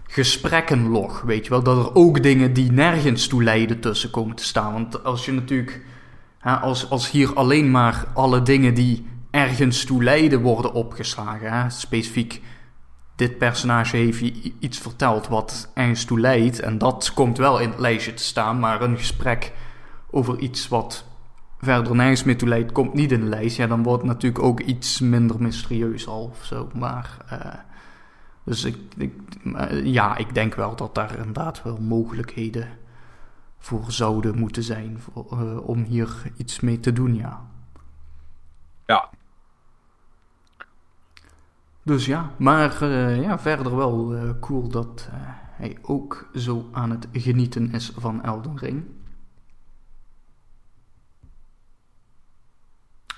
[0.03, 1.63] gesprekkenlog, weet je wel.
[1.63, 4.73] Dat er ook dingen die nergens toe leiden tussen komen te staan.
[4.73, 5.81] Want als je natuurlijk,
[6.41, 9.05] als, als hier alleen maar alle dingen die
[9.37, 12.41] ergens toe leiden worden opgeslagen, hè, specifiek
[13.17, 14.21] dit personage heeft
[14.59, 16.59] iets verteld wat ergens toe leidt.
[16.59, 18.59] En dat komt wel in het lijstje te staan.
[18.59, 19.53] Maar een gesprek
[20.11, 21.05] over iets wat
[21.59, 23.57] verder nergens meer toe leidt, komt niet in de lijst.
[23.57, 26.69] Ja, dan wordt het natuurlijk ook iets minder mysterieus al of zo.
[26.73, 27.53] Maar, eh,
[28.43, 28.77] dus ik,
[29.55, 32.67] eh, ja, ik denk wel dat daar inderdaad wel mogelijkheden
[33.57, 34.99] voor zouden moeten zijn.
[35.31, 37.45] Eh, om hier iets mee te doen, ja.
[38.85, 39.09] Ja,
[41.87, 45.17] Dus ja, maar eh, ja, verder wel eh, cool dat eh,
[45.51, 48.85] hij ook zo aan het genieten is van Elden Ring.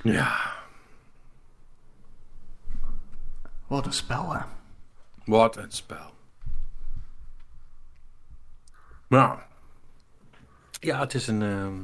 [0.04, 0.58] ja.
[3.68, 4.42] Wat een spel, hè?
[5.26, 6.14] Wat een spel.
[9.08, 9.40] Nou.
[10.80, 11.42] Ja, het is een.
[11.42, 11.82] ehm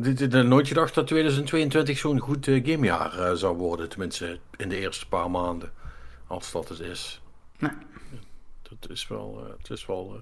[0.00, 3.88] dit, dit, nooit gedacht dat 2022 zo'n goed eh, gamejaar eh, zou worden.
[3.88, 5.72] Tenminste, in de eerste paar maanden.
[6.26, 7.20] Als dat het is.
[7.58, 7.72] Nee.
[8.62, 10.20] Dat is wel, eh, het is wel, eh,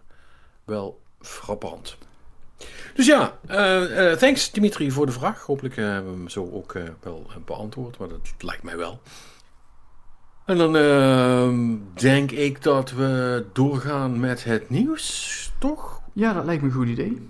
[0.65, 1.97] wel frappant.
[2.95, 5.43] Dus ja, eh, eh, thanks Dimitri voor de vraag.
[5.43, 7.99] Hopelijk eh, hebben we hem zo ook eh, wel eh, beantwoord.
[7.99, 9.01] Maar dat lijkt mij wel.
[10.45, 16.01] En dan ehm, denk ik dat we doorgaan met het nieuws, toch?
[16.13, 17.29] Ja, dat lijkt me een goed idee.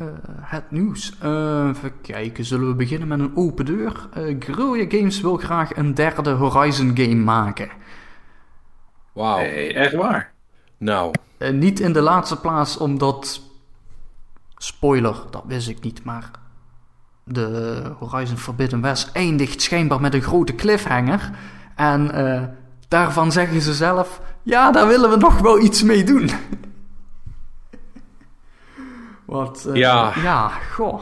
[0.00, 0.06] Eh,
[0.40, 1.18] het nieuws.
[1.18, 4.08] Eh, even kijken, zullen we beginnen met een open deur?
[4.12, 7.68] Eh Guerrilla Games wil graag een derde Horizon game maken.
[9.12, 9.38] Wauw.
[9.38, 10.32] Echt waar.
[10.78, 11.12] Nou,
[11.52, 13.40] niet in de laatste plaats omdat.
[14.56, 16.30] Spoiler, dat wist ik niet, maar.
[17.24, 21.30] De Horizon Forbidden West eindigt schijnbaar met een grote cliffhanger.
[21.76, 22.42] En eh,
[22.88, 26.30] daarvan zeggen ze zelf: ja, daar willen we nog wel iets mee doen.
[29.30, 29.64] Wat.
[29.66, 30.12] eh, Ja.
[30.22, 31.00] Ja, goh.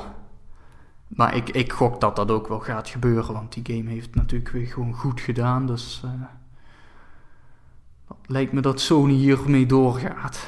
[1.09, 4.15] Maar ik, ik gok dat dat ook wel gaat gebeuren, want die game heeft het
[4.15, 5.67] natuurlijk weer gewoon goed gedaan.
[5.67, 6.01] Dus.
[6.05, 6.11] eh,
[8.27, 10.47] lijkt me dat Sony hiermee doorgaat.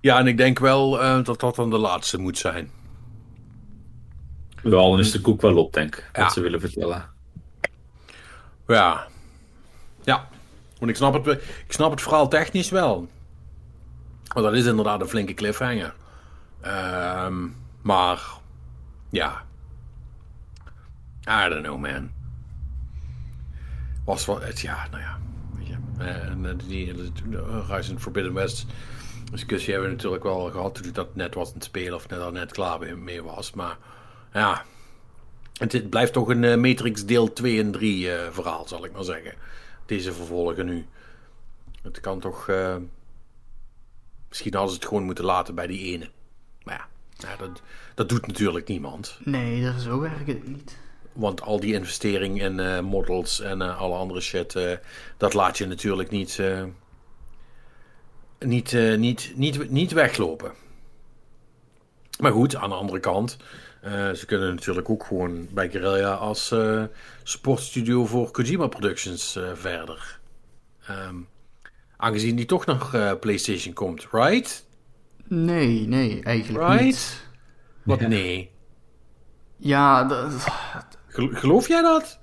[0.00, 2.70] ja, en ik denk wel eh, dat dat dan de laatste moet zijn.
[4.62, 6.10] Wel, dan is de koek wel op, denk ik.
[6.12, 6.22] Ja.
[6.22, 7.08] Wat ze willen vertellen.
[8.66, 9.06] Ja.
[10.04, 10.28] Ja.
[10.78, 13.08] Want ik snap het, ik snap het verhaal technisch wel.
[14.34, 15.94] Want dat is inderdaad een flinke cliffhanger.
[16.66, 17.46] Ehm,
[17.82, 18.22] maar,
[19.10, 19.44] ja.
[21.28, 22.10] I don't know, man.
[24.04, 25.18] Was wel, het, ja, nou ja.
[25.58, 25.76] Weet je.
[25.98, 26.94] Eh, En eh, die
[27.28, 28.66] de Horizon Forbidden West
[29.30, 32.20] discussie hebben we natuurlijk wel gehad toen dat net was aan het spelen of net
[32.20, 33.52] al net klaar mee- was.
[33.52, 33.78] Maar
[34.32, 34.64] ja,
[35.58, 39.04] het, blijft toch een eh, Matrix deel 2 en 3 eh, verhaal, zal ik maar
[39.04, 39.34] zeggen.
[39.86, 40.86] Deze vervolgen nu.
[41.82, 42.48] Het kan toch...
[42.48, 42.76] eh,
[44.28, 46.10] misschien hadden ze het gewoon moeten laten bij die ene.
[46.66, 46.88] Maar
[47.18, 47.62] ja, ja dat,
[47.94, 49.18] dat doet natuurlijk niemand.
[49.24, 50.76] Nee, dat zo werkt het niet.
[51.12, 54.54] Want al die investering in eh, models en eh, alle andere shit...
[54.54, 54.72] eh,
[55.16, 56.42] dat laat je natuurlijk niet...
[58.38, 60.52] niet, niet, niet, niet weglopen.
[62.18, 63.36] Maar goed, aan de andere kant...
[64.14, 66.54] ze kunnen natuurlijk ook gewoon bij Guerrilla als
[67.22, 70.18] sportstudio voor Kojima Productions verder.
[70.86, 71.16] Ehm,
[71.96, 74.65] aangezien die toch nog PlayStation komt, right?
[75.28, 76.84] Nee, nee, eigenlijk Right?
[76.84, 77.22] niet.
[77.82, 78.50] Wat nee.
[79.56, 80.32] Ja, dat,
[81.08, 82.18] Gel- geloof jij dat?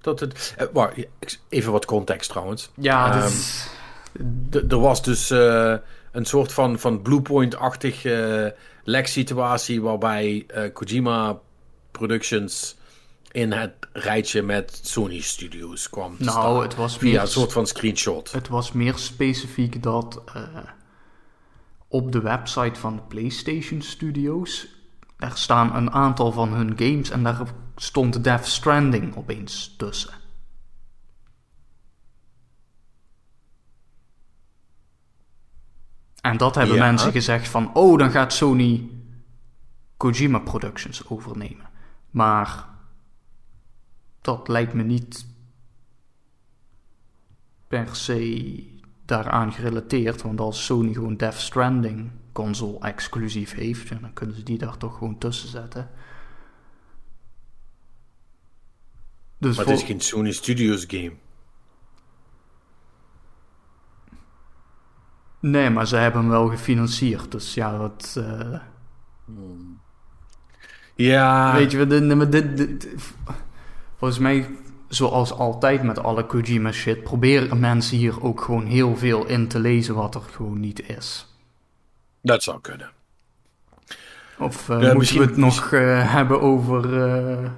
[0.00, 0.54] Dat het.
[0.58, 0.66] eh,
[1.48, 2.70] even wat context trouwens.
[2.74, 3.66] ja, is-
[4.50, 5.74] D- er was dus eh,
[6.12, 8.46] een soort van, van Bluepoint-achtig eh
[8.84, 11.38] lek-situatie waarbij Kojima
[11.90, 12.76] Productions
[13.32, 16.62] in het rijtje met Sony Studios kwam te Nou, staan.
[16.62, 18.32] het was via meer- een soort van screenshot.
[18.32, 20.42] het was meer specifiek dat eh,
[21.88, 24.66] op de website van de PlayStation Studios,
[25.16, 30.14] daar staan een aantal van hun games en daar stond Death Stranding opeens tussen.
[36.20, 36.84] En dat hebben Ja.
[36.86, 38.90] mensen gezegd van, oh, dan gaat Sony
[39.96, 41.68] Kojima Productions overnemen.
[42.10, 42.64] Maar
[44.22, 45.26] dat lijkt me niet
[47.66, 48.66] per se
[49.04, 50.22] daaraan gerelateerd.
[50.22, 54.98] Want als Sony gewoon Death Stranding console exclusief heeft, dan kunnen ze die daar toch
[54.98, 55.90] gewoon tussen zetten.
[59.38, 61.12] Dus Maar voor- het is geen Sony Studios game.
[65.40, 67.30] Nee, maar ze hebben hem wel gefinancierd.
[67.32, 68.14] Dus ja, dat...
[68.18, 68.58] eh,
[70.94, 72.88] Ja, Weet je, dit, dit, dit-
[74.02, 74.50] volgens mij,
[74.88, 79.58] zoals altijd met alle Kojima shit, proberen mensen hier ook gewoon heel veel in te
[79.58, 81.26] lezen wat er gewoon niet is.
[82.22, 82.90] dat zou kunnen.
[84.38, 87.50] Of Ja, moeten misschien- we het nog eh, hebben over, eh,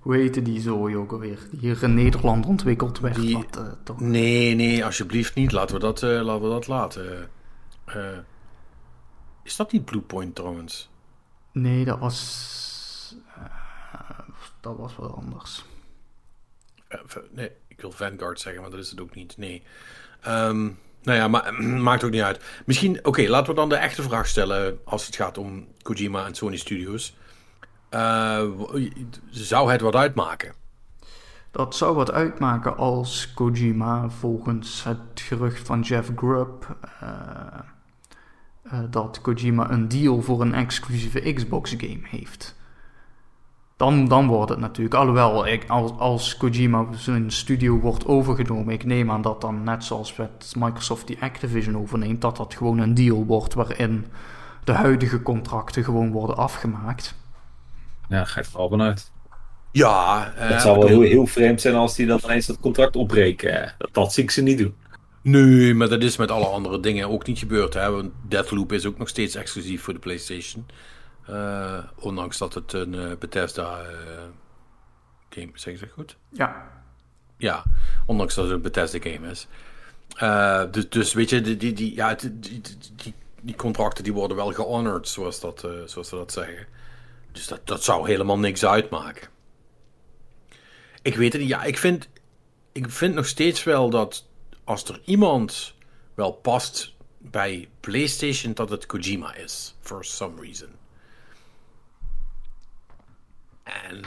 [0.00, 3.14] hoe heette die zooi ook alweer, die hier in Nederland ontwikkeld werd.
[3.14, 4.00] Die- wat, toch...
[4.00, 5.52] Nee, nee, alsjeblieft niet.
[5.52, 7.28] Laten we dat, laten, we dat laten.
[9.42, 10.90] Is dat niet Bluepoint trouwens?
[11.52, 13.16] Nee, dat was...
[14.60, 15.64] dat was wat anders.
[16.90, 17.00] Eh,
[17.30, 19.36] nee, ik wil Vanguard zeggen, maar dat is het ook niet.
[19.36, 19.62] Nee.
[20.20, 20.62] Ehm,
[21.02, 21.54] nou ja, maar
[21.88, 22.40] maakt ook niet uit.
[22.66, 26.34] Misschien, oké, laten we dan de echte vraag stellen als het gaat om Kojima en
[26.34, 27.16] Sony Studios.
[27.88, 28.44] Eh,
[29.30, 30.54] zou het wat uitmaken?
[31.50, 37.60] Dat zou wat uitmaken als Kojima volgens het gerucht van Jeff Grubb eh,
[38.90, 42.58] dat Kojima een deal voor een exclusieve Xbox game heeft.
[43.80, 48.84] Dan, dan wordt het natuurlijk, alhoewel ik, als, als Kojima zijn studio wordt overgenomen, ik
[48.84, 52.94] neem aan dat dan net zoals met Microsoft die Activision overneemt, dat dat gewoon een
[52.94, 54.06] deal wordt waarin
[54.64, 57.14] de huidige contracten gewoon worden afgemaakt.
[58.08, 59.10] Ja, ga je er al vanuit.
[59.72, 62.96] Ja, eh, Het zou wel heel, heel vreemd zijn als die dan ineens dat contract
[62.96, 63.62] opbreken.
[63.62, 64.74] Eh, Dat, dat zie ik ze niet doen.
[65.22, 67.74] Nee, maar dat is met alle andere dingen ook niet gebeurd.
[67.74, 67.90] Hè?
[67.90, 70.66] Want Deathloop is ook nog steeds exclusief voor de PlayStation.
[71.30, 73.88] Eh, ondanks dat het een eh, Bethesda eh,
[75.30, 75.62] game is.
[75.62, 76.16] Zeg ik dat goed?
[76.28, 76.68] Ja,
[77.36, 77.64] Ja,
[78.06, 79.46] ondanks dat het een Bethesda game is.
[80.72, 84.52] Dus, dus weet je, die, die, die, ja, die, die, die, contracten die worden wel
[84.52, 86.66] gehonored, zoals, dat, zoals ze dat zeggen.
[87.32, 89.28] Dus dat, dat zou helemaal niks uitmaken.
[91.02, 91.50] Ik weet het niet.
[91.50, 92.08] Ja, ik vind,
[92.72, 94.26] ik vind nog steeds wel dat
[94.64, 95.74] als er iemand
[96.14, 99.74] wel past bij PlayStation, dat het Kojima is.
[99.80, 100.79] For some reason.
[103.88, 104.00] En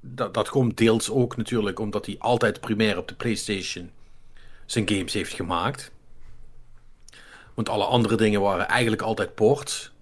[0.00, 3.90] dat, dat komt deels ook natuurlijk omdat hij altijd primair op de PlayStation
[4.66, 5.92] zijn games heeft gemaakt.
[7.54, 9.92] Want alle andere dingen waren eigenlijk altijd ports.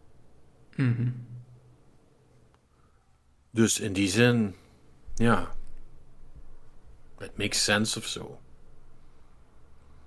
[3.51, 4.55] Dus in die zin,
[5.15, 5.55] ja.
[7.19, 8.39] Het makes sense of zo.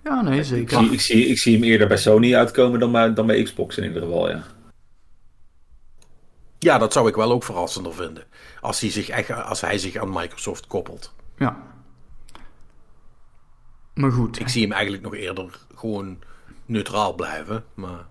[0.03, 0.77] ja nee, Ik zeker.
[0.79, 3.77] zie, ik, zie, ik zie hem eerder bij Sony uitkomen dan bij, dan bij Xbox
[3.77, 4.43] in ieder geval, ja.
[6.59, 8.23] Ja, dat zou ik wel ook verrassender vinden.
[8.65, 11.13] Als hij zich, echt, als hij zich aan Microsoft koppelt.
[11.37, 11.57] Ja.
[13.93, 14.39] Maar goed.
[14.39, 16.19] Ik zie hem eigenlijk nog eerder gewoon
[16.65, 17.63] neutraal blijven.
[17.73, 18.05] Maar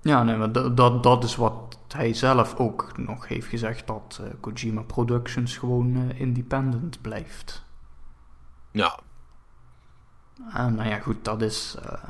[0.00, 4.30] Ja, nee, maar dat, dat, is wat hij zelf ook nog heeft gezegd: dat eh,
[4.40, 7.64] Kojima Productions gewoon eh, independent blijft.
[8.70, 8.98] ja,
[10.52, 12.02] En nou ja, goed, dat is, eh,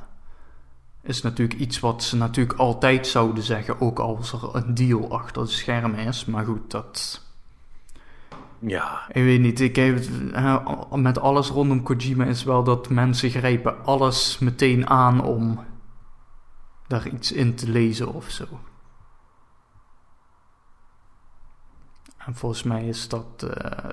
[1.02, 5.42] is natuurlijk iets wat ze natuurlijk altijd zouden zeggen, ook als er een deal achter
[5.42, 6.24] de schermen is.
[6.24, 7.28] Maar goed, dat.
[8.60, 10.04] Ja, Ik weet niet, ik heb,
[10.92, 15.64] met alles rondom Kojima is wel dat mensen grijpen alles meteen aan om
[16.86, 18.46] daar iets in te lezen of zo.
[22.18, 23.88] En volgens mij is dat, eh,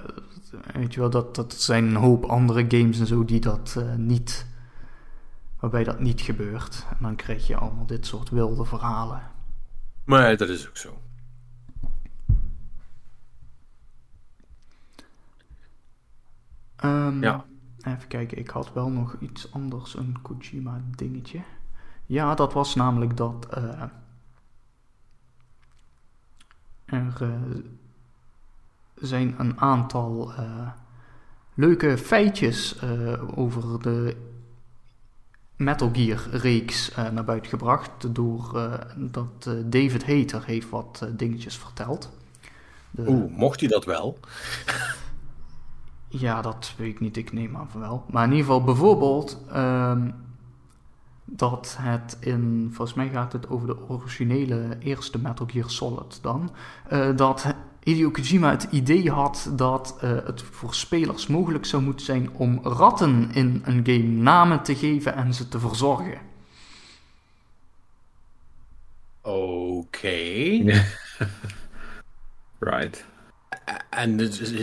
[0.74, 3.96] weet je wel, dat, dat zijn een hoop andere games en zo die dat eh,
[3.96, 4.46] niet,
[5.60, 6.86] waarbij dat niet gebeurt.
[6.90, 9.22] En dan krijg je allemaal dit soort wilde verhalen.
[10.04, 11.02] maar dat is ook zo.
[16.78, 17.46] Ehm, Ja.
[17.82, 21.42] Even kijken, ik had wel nog iets anders, een Kojima dingetje.
[22.06, 23.82] Ja, dat was namelijk dat eh,
[26.86, 27.30] er eh,
[28.96, 30.70] zijn een aantal eh,
[31.54, 32.82] leuke feitjes
[33.36, 34.16] over de
[35.56, 38.16] Metal Gear reeks naar buiten gebracht.
[38.16, 42.12] Door dat David Hater heeft wat dingetjes verteld.
[42.92, 44.20] De- Oeh, mocht hij dat wel?
[46.08, 47.18] Ja, dat weet ik niet.
[47.18, 48.06] Ik neem aan van wel.
[48.10, 50.12] Maar in ieder geval bijvoorbeeld ehm,
[51.26, 52.70] dat het in...
[52.74, 56.52] Volgens mij gaat het over de originele eerste Metal Gear Solid dan.
[56.88, 57.46] eh, dat
[57.84, 62.60] Hideo Kojima het idee had dat eh, het voor spelers mogelijk zou moeten zijn om
[62.64, 66.18] ratten in een game namen te geven en ze te verzorgen.
[69.22, 70.10] Oké.
[72.60, 73.06] right.
[73.90, 74.20] En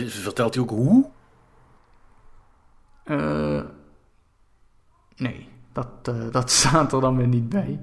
[0.09, 1.05] vertelt hij ook hoe?
[3.05, 3.61] Eh,
[5.15, 7.79] nee, dat, eh, dat staat er dan weer niet bij.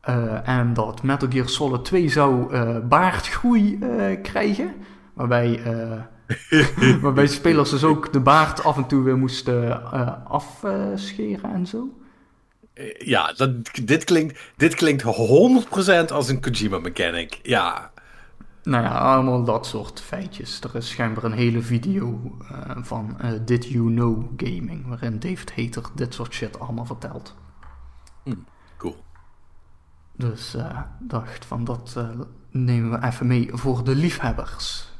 [0.00, 3.78] Eh, en dat Metal Gear Solid 2 zou baardgroei
[4.22, 4.74] krijgen.
[5.12, 5.62] Waarbij,
[7.02, 9.90] waarbij spelers dus ook de baard af en toe weer moesten
[10.24, 11.88] afscheren en zo.
[12.98, 13.50] Ja, dat,
[13.84, 15.06] dit, klinkt, dit klinkt 100%
[16.12, 17.40] als een Kojima mechanic.
[17.42, 17.90] Ja.
[18.68, 20.60] Nou ja, allemaal dat soort feitjes.
[20.60, 25.56] Er is schijnbaar een hele video eh, van eh, Did You Know Gaming, waarin David
[25.56, 27.34] Hater dit soort shit allemaal vertelt.
[28.76, 28.96] Cool.
[30.16, 31.96] Dus eh dacht van dat
[32.50, 34.92] nemen we even mee voor de liefhebbers.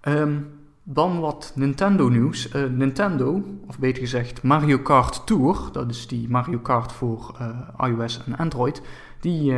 [0.00, 0.40] Ehm,
[0.82, 2.52] dan wat Nintendo nieuws.
[2.70, 7.36] Nintendo, of beter gezegd Mario Kart Tour, dat is die Mario Kart voor
[7.78, 8.82] iOS en Android,
[9.20, 9.54] die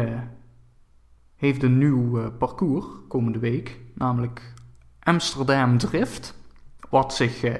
[1.40, 4.54] heeft een nieuw eh, parcours komende week, namelijk
[5.00, 6.34] Amsterdam Drift,
[6.90, 7.54] wat zich eh,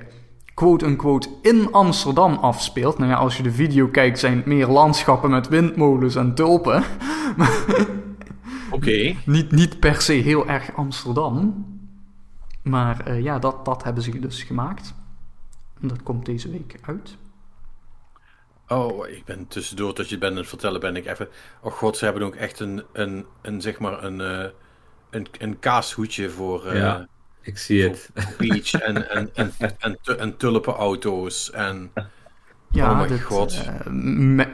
[0.55, 2.99] quote-unquote in Amsterdam afspeelt.
[2.99, 6.83] Nou ja, als je de video kijkt zijn het meer landschappen met windmolens en tulpen.
[8.71, 9.15] Oké.
[9.27, 11.65] Niet, niet per se heel erg Amsterdam.
[12.63, 14.95] Maar eh, ja, dat, dat hebben ze dus gemaakt.
[15.81, 17.17] En dat komt deze week uit.
[18.73, 21.29] Oh, ik ben tussendoor, dat je het bent aan het vertellen, ben ik even...
[21.63, 24.51] Oh god, ze hebben ook echt een, een, een zeg maar, een, eh,
[25.11, 26.67] een, een kaashoedje voor...
[26.67, 27.09] eh, Ja.
[27.43, 28.11] Ik zie het.
[28.37, 31.91] Peach en, en, en, en, tu- en tulpenauto's en...
[32.73, 33.53] Ja, Oh mijn dit, god.
[33.67, 33.87] eh,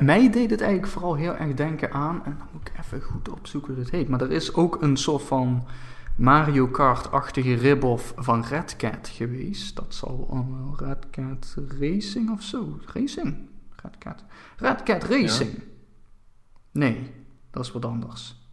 [0.00, 2.24] mij deed het eigenlijk vooral heel erg denken aan...
[2.24, 4.08] En dan moet ik even goed opzoeken hoe het heet.
[4.08, 5.66] Maar er is ook een soort van
[6.16, 9.76] Mario Kart-achtige rip-off van Red Cat geweest.
[9.76, 12.80] Dat zal allemaal Red Cat Racing of zo.
[12.94, 13.48] Racing?
[13.86, 14.24] Red Cat.
[14.56, 15.62] Red Cat Racing.
[16.72, 17.14] Nee,
[17.50, 18.44] dat is wat anders.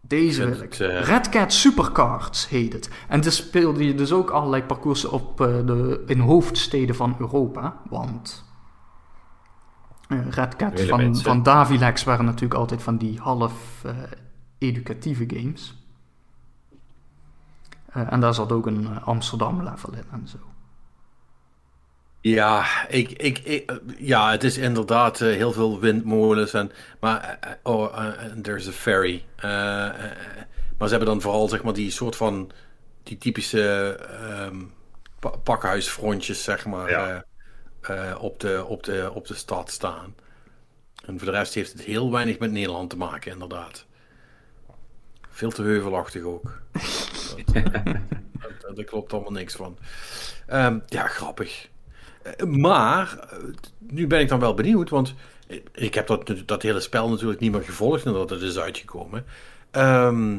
[0.00, 0.74] Deze wil ik.
[0.74, 2.90] eh, Red Cat Supercards heet het.
[3.08, 7.80] En dus speelde je dus ook allerlei parcoursen op eh, de, in hoofdsteden van Europa.
[7.88, 8.44] Want
[10.08, 11.24] eh, Red Cat van, mensen.
[11.24, 13.84] van Davilex waren natuurlijk altijd van die half
[14.58, 15.79] educatieve games.
[17.92, 20.36] Eh, en daar zat ook een eh, Amsterdam level in en zo.
[22.20, 26.52] Ja, ik, ik, ik, eh, ja, het is inderdaad heel veel windmolens.
[26.54, 27.96] En, maar, oh,
[28.42, 29.24] there's a ferry.
[30.78, 32.50] Maar ze hebben dan vooral zeg maar die soort van,
[33.02, 34.56] die typische ehm,
[35.18, 37.24] pa- pakhuisfrontjes zeg maar, Ja.
[37.80, 40.14] eh, eh, op, de, op, de, op de stad staan.
[41.04, 43.86] En voor de rest heeft het heel weinig met Nederland te maken, inderdaad.
[45.28, 46.60] Veel te heuvelachtig ook.
[47.52, 49.78] dat, dat- daar klopt allemaal niks van.
[50.46, 51.68] Ehm, ja, grappig.
[52.22, 53.38] Eh, Maar, eh,
[53.78, 55.14] nu ben ik dan wel benieuwd, want
[55.48, 59.24] eh, ik heb dat, dat hele spel natuurlijk niet meer gevolgd nadat het is uitgekomen.
[59.70, 60.38] Ehm,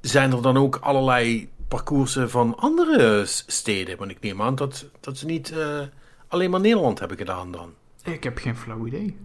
[0.00, 3.96] zijn er dan ook allerlei parcoursen van andere steden?
[3.98, 5.80] Want ik neem aan dat, dat ze niet eh,
[6.28, 7.74] alleen maar Nederland hebben gedaan dan.
[8.04, 9.16] Ik heb geen flauw idee.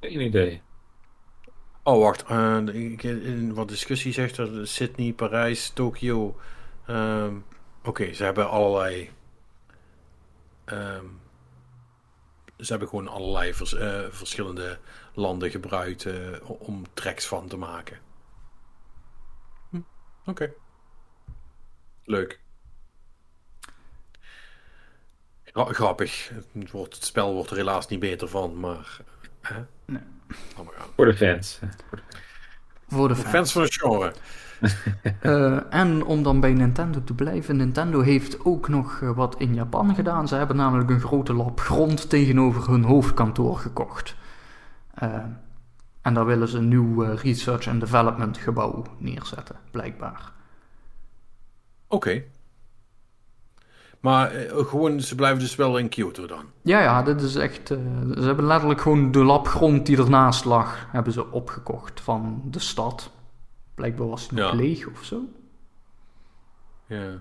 [0.00, 0.60] Geen idee.
[1.88, 2.22] Oh, wacht.
[2.22, 2.56] eh,
[3.04, 6.36] in wat discussie zegt er Sydney, Parijs, Tokio.
[6.86, 7.36] Ehm,
[7.84, 9.10] Oké, ze hebben allerlei.
[10.64, 11.04] ehm,
[12.58, 14.78] ze hebben gewoon allerlei eh, verschillende
[15.14, 17.98] landen gebruikt eh, om tracks van te maken.
[19.70, 19.80] Hm,
[20.26, 20.52] Oké.
[22.04, 22.40] Leuk.
[25.44, 26.28] Gra- grappig.
[26.52, 28.98] Het, wordt, het spel wordt er helaas niet beter van, maar.
[29.40, 29.64] Hè?
[29.84, 30.02] Nee.
[30.28, 30.66] Gaan.
[30.96, 31.60] Voor de fans.
[32.88, 33.28] Voor de fans.
[33.28, 34.12] fans van het genre.
[35.20, 39.54] Eh, en om dan bij Nintendo te blijven, Nintendo heeft ook nog eh, wat in
[39.54, 40.28] Japan gedaan.
[40.28, 44.16] Ze hebben namelijk een grote lap grond tegenover hun hoofdkantoor gekocht.
[44.94, 45.14] Eh,
[46.02, 50.32] en daar willen ze een nieuw research and development gebouw neerzetten, blijkbaar.
[51.86, 52.22] Oké.
[54.00, 56.44] Maar eh, gewoon, ze blijven dus wel in Kyoto dan.
[56.62, 57.70] Ja, ja, dit is echt.
[57.70, 57.78] eh,
[58.14, 62.58] ze hebben letterlijk gewoon de lap grond die ernaast lag, hebben ze opgekocht van de
[62.58, 63.10] stad.
[63.74, 64.52] Blijkbaar was Ja.
[64.52, 65.20] leeg of zo.
[66.86, 67.20] Ja.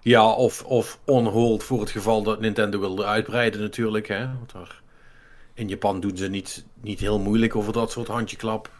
[0.00, 4.08] Ja, of, of on hold voor het geval dat Nintendo wilde uitbreiden natuurlijk.
[4.08, 4.26] Hè?
[4.26, 4.82] Want daar,
[5.54, 8.70] in Japan doen ze niet, niet heel moeilijk over dat soort handjeklap.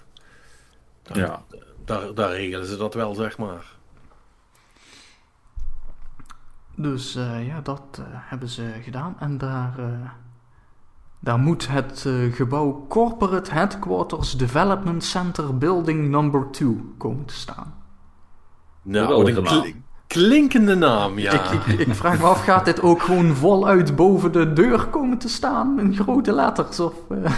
[1.02, 1.42] Daar, Ja.
[1.84, 3.76] daar, daar regelen ze dat wel, zeg maar.
[6.76, 9.16] Dus eh, ja, dat eh, hebben ze gedaan.
[9.18, 9.84] En daar, eh,
[11.20, 17.74] daar moet het eh, gebouw Corporate Headquarters Development Center Building Number 2 komen te staan.
[18.82, 19.24] Nou,
[19.60, 21.32] kli- klinkende naam, ja.
[21.52, 25.18] Ik, ik, ik vraag me af, gaat dit ook gewoon voluit boven de deur komen
[25.18, 26.80] te staan in grote letters?
[26.80, 27.32] Of, eh?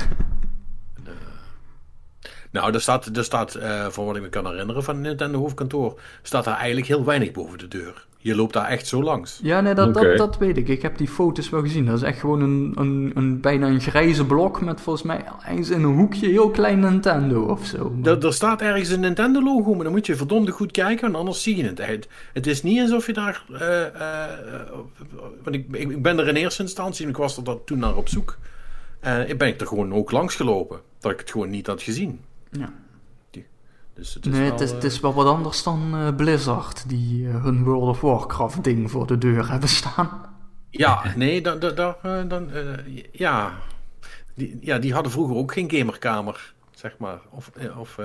[2.50, 5.38] Nou, er staat, er staat uh, voor wat ik me kan herinneren van het Nintendo
[5.38, 8.06] hoofdkantoor, staat daar eigenlijk heel weinig boven de deur.
[8.24, 9.40] Je loopt daar echt zo langs.
[9.42, 10.68] Ja, nee, dat, dat, dat weet ik.
[10.68, 11.86] Ik heb die foto's wel gezien.
[11.86, 15.70] Dat is echt gewoon een, een, een bijna een grijze blok met volgens mij eens
[15.70, 17.96] in een hoekje heel klein Nintendo of zo.
[18.02, 21.16] Er, er staat ergens een Nintendo logo, maar dan moet je verdomd goed kijken, want
[21.16, 21.86] anders zie je het.
[21.86, 23.44] Het, het is niet alsof je daar...
[23.52, 24.30] eh, eh,
[25.42, 27.78] want ik, ik, ik ben er in eerste instantie, en ik was er dat toen
[27.78, 28.38] naar op zoek.
[29.00, 30.80] Eh ik ben ik er gewoon ook langs gelopen.
[31.00, 32.20] Dat ik het gewoon niet had gezien.
[32.50, 32.72] Ja.
[33.94, 36.14] Dus het is Nee, wel, het is, eh, het is wel wat anders dan eh,
[36.16, 40.22] Blizzard, die eh, hun World of Warcraft ding voor de deur hebben staan.
[40.70, 42.50] Ja, nee, dan, dan, dan, dan
[43.12, 43.52] ja.
[44.34, 47.20] Die, ja, die hadden vroeger ook geen gamerkamer, zeg maar.
[47.30, 47.98] Of, of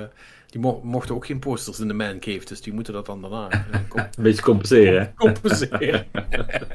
[0.48, 3.22] die mo- mochten ook geen posters in de man cave, dus die moeten dat dan
[3.22, 3.48] daarna
[3.96, 5.14] Een beetje compenseren.
[5.16, 6.06] compenseren.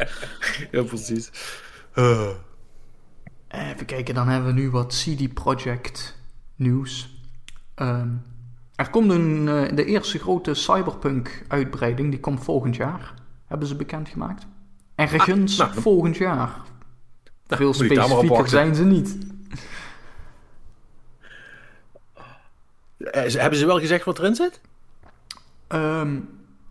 [0.71, 1.31] ja, precies.
[3.49, 6.17] Even kijken, dan hebben we nu wat CD Projekt
[6.57, 7.09] nieuws.
[7.75, 8.09] Ehm,
[8.77, 13.15] er komt een, eh, de eerste grote Cyberpunk uitbreiding, die komt volgend jaar.
[13.47, 14.47] Hebben ze bekendgemaakt.
[14.95, 16.61] Ergens Ah, nou, volgend jaar.
[17.47, 19.19] Veel specifieker zijn ze niet.
[22.99, 24.61] eh, hebben ze wel gezegd wat erin zit?
[25.67, 26.19] Ehm,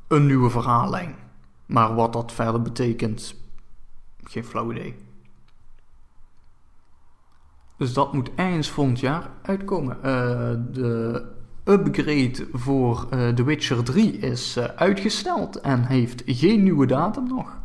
[0.07, 1.15] een nieuwe verhaallijn.
[1.65, 3.35] Maar wat dat verder betekent,
[4.23, 4.95] geen flauw idee.
[7.77, 9.95] Dus dat moet eind volgend jaar uitkomen.
[10.03, 11.25] Eh, de
[11.65, 17.61] upgrade voor eh The Witcher 3 is eh, uitgesteld en heeft geen nieuwe datum nog.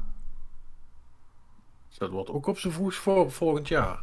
[1.98, 4.02] Dat wordt ook op zijn voet voor volgend jaar.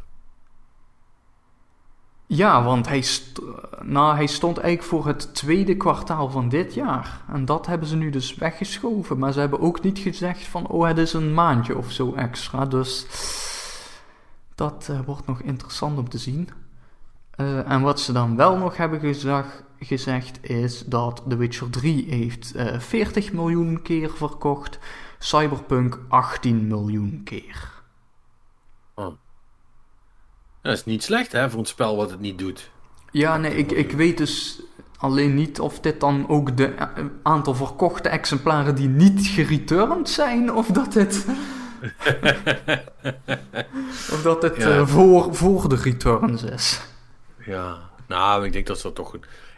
[2.26, 3.40] Ja, want hij, st-
[3.82, 7.22] nou, hij stond eigenlijk voor het tweede kwartaal van dit jaar.
[7.32, 9.18] En dat hebben ze nu dus weggeschoven.
[9.18, 12.64] Maar ze hebben ook niet gezegd van, oh, het is een maandje of zo extra.
[12.66, 13.06] Dus
[14.54, 16.48] dat eh, wordt nog interessant om te zien.
[17.66, 22.54] En wat ze dan wel nog hebben gezag- gezegd is dat The Witcher 3 heeft
[22.54, 24.78] eh 40 miljoen keer verkocht.
[25.18, 27.74] Cyberpunk 18 miljoen keer.
[30.62, 32.70] Dat is niet slecht, hè, voor een spel wat het niet doet.
[33.10, 34.60] Ja, nee, ik, ik weet dus
[34.96, 36.88] alleen niet of dit dan ook de eh,
[37.22, 41.26] aantal verkochte exemplaren die niet gereturned zijn, of dat het.
[44.14, 44.68] of dat het Ja.
[44.78, 46.80] eh, voor, voor de returns is.
[47.44, 49.14] Ja, nou, ik denk dat ze toch.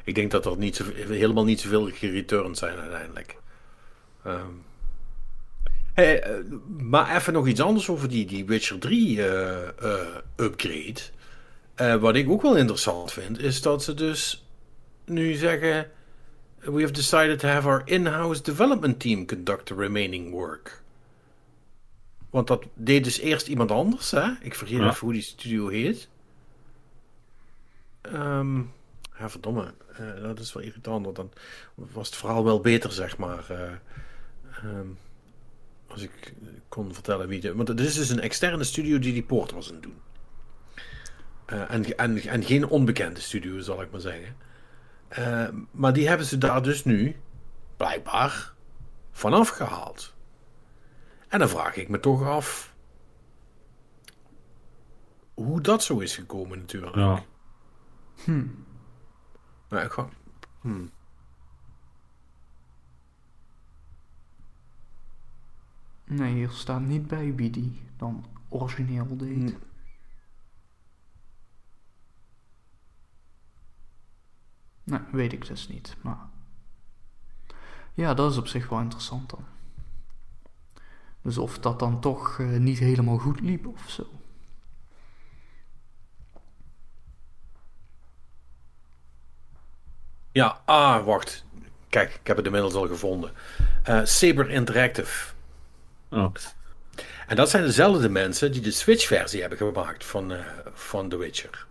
[0.08, 3.36] Ik denk dat er niet zo, helemaal niet zoveel gereturned zijn uiteindelijk.
[4.24, 4.52] Ehm.
[5.94, 6.44] Hey, eh,
[6.78, 11.00] maar even nog iets anders over die, die Witcher 3 eh, eh, upgrade.
[11.74, 14.46] Eh, wat ik ook wel interessant vind, is dat ze dus
[15.04, 15.90] nu zeggen:
[16.58, 20.82] We have decided to have our in-house development team conduct the remaining work.
[22.30, 24.30] Want dat deed dus eerst iemand anders, hè?
[24.40, 24.88] Ik vergeet Ja.
[24.88, 26.08] even hoe die studio heet.
[28.00, 28.58] Ehm,
[29.18, 29.74] ja, verdomme.
[29.98, 31.04] Eh, dat is wel irritant.
[31.04, 31.32] Want dan
[31.74, 33.50] was het verhaal wel beter, zeg maar.
[33.50, 33.72] eh,
[34.64, 34.86] ehm,
[35.86, 36.34] als ik
[36.68, 37.54] kon vertellen wie de...
[37.54, 40.00] Want het is dus een externe studio die die poort was aan het doen.
[41.46, 44.36] Eh, en, en, en geen onbekende studio, zal ik maar zeggen.
[45.70, 47.16] Maar die hebben ze daar dus nu,
[47.76, 48.52] blijkbaar,
[49.12, 50.14] vanaf gehaald.
[51.28, 52.76] En dan vraag ik me toch af...
[55.34, 56.94] Hoe dat zo is gekomen natuurlijk.
[56.96, 57.24] Ja.
[59.68, 60.12] Nou, ik gewoon...
[60.60, 60.90] Hmm.
[66.04, 69.50] Nee, hier staat niet bij wie die dan origineel deed.
[69.50, 69.58] Hmm.
[74.84, 75.96] Nee, weet ik dus niet.
[76.00, 76.18] Maar.
[77.94, 79.44] Ja, dat is op zich wel interessant dan.
[81.22, 84.17] Dus of dat dan toch eh, niet helemaal goed liep of zo.
[90.38, 91.44] Ja, ah, wacht.
[91.88, 93.30] Kijk, ik heb het inmiddels al gevonden.
[93.82, 95.32] Eh, Saber Interactive.
[96.10, 96.34] Oh.
[97.26, 100.38] En dat zijn dezelfde mensen die de Switch-versie hebben gemaakt van, eh,
[100.72, 101.66] van The Witcher.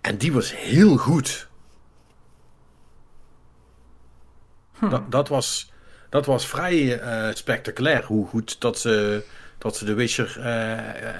[0.00, 1.48] En die was heel goed.
[4.90, 5.72] Dat, dat, was,
[6.08, 9.24] dat was vrij eh, spectaculair hoe goed dat ze,
[9.58, 10.36] dat ze The Witcher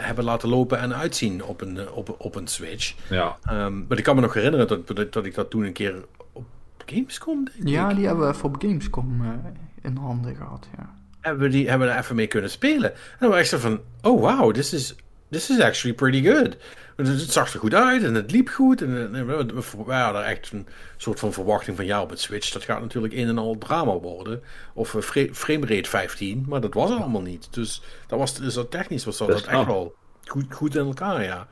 [0.03, 2.95] hebben laten lopen en uitzien op een, op, op een Switch.
[3.09, 3.39] Ja.
[3.45, 6.05] Ehm, maar ik kan me nog herinneren dat, dat, dat ik dat toen een keer
[6.91, 9.31] Gamescom denk Ja, ik, die hebben we even op Gamescom eh,
[9.83, 10.95] in handen gehad, ja.
[11.21, 12.93] hebben we die hebben we er even mee kunnen spelen.
[12.93, 14.95] En dan was ik zo van, oh wauw, dit is
[15.31, 16.57] this is actually pretty good.
[16.97, 18.83] Het zag er goed uit en het liep goed.
[18.83, 22.53] En, en we, we hadden echt een soort van verwachting van ja, op het Switch,
[22.53, 24.43] dat gaat natuurlijk een en al drama worden.
[24.75, 27.49] Of uh, framerate 15, maar dat was allemaal niet.
[27.51, 29.95] Dus dat was, dus dat technisch was dat, dat echt wel
[30.25, 31.49] goed, goed in elkaar, ja.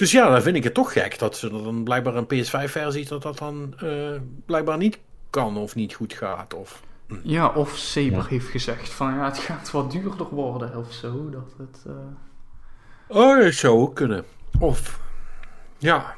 [0.00, 3.22] Dus ja, dan vind ik het toch gek dat ze dan blijkbaar een PS5-versie dat
[3.22, 4.16] dat dan uh,
[4.46, 4.98] blijkbaar niet
[5.30, 6.54] kan of niet goed gaat.
[6.54, 6.82] Of.
[7.22, 8.24] Ja, of Saber ja.
[8.24, 11.30] heeft gezegd van ja, het gaat wat duurder worden of zo.
[11.30, 11.92] Dat het, uh...
[13.06, 14.24] Oh, dat zou ook kunnen.
[14.58, 15.00] Of,
[15.78, 16.16] ja.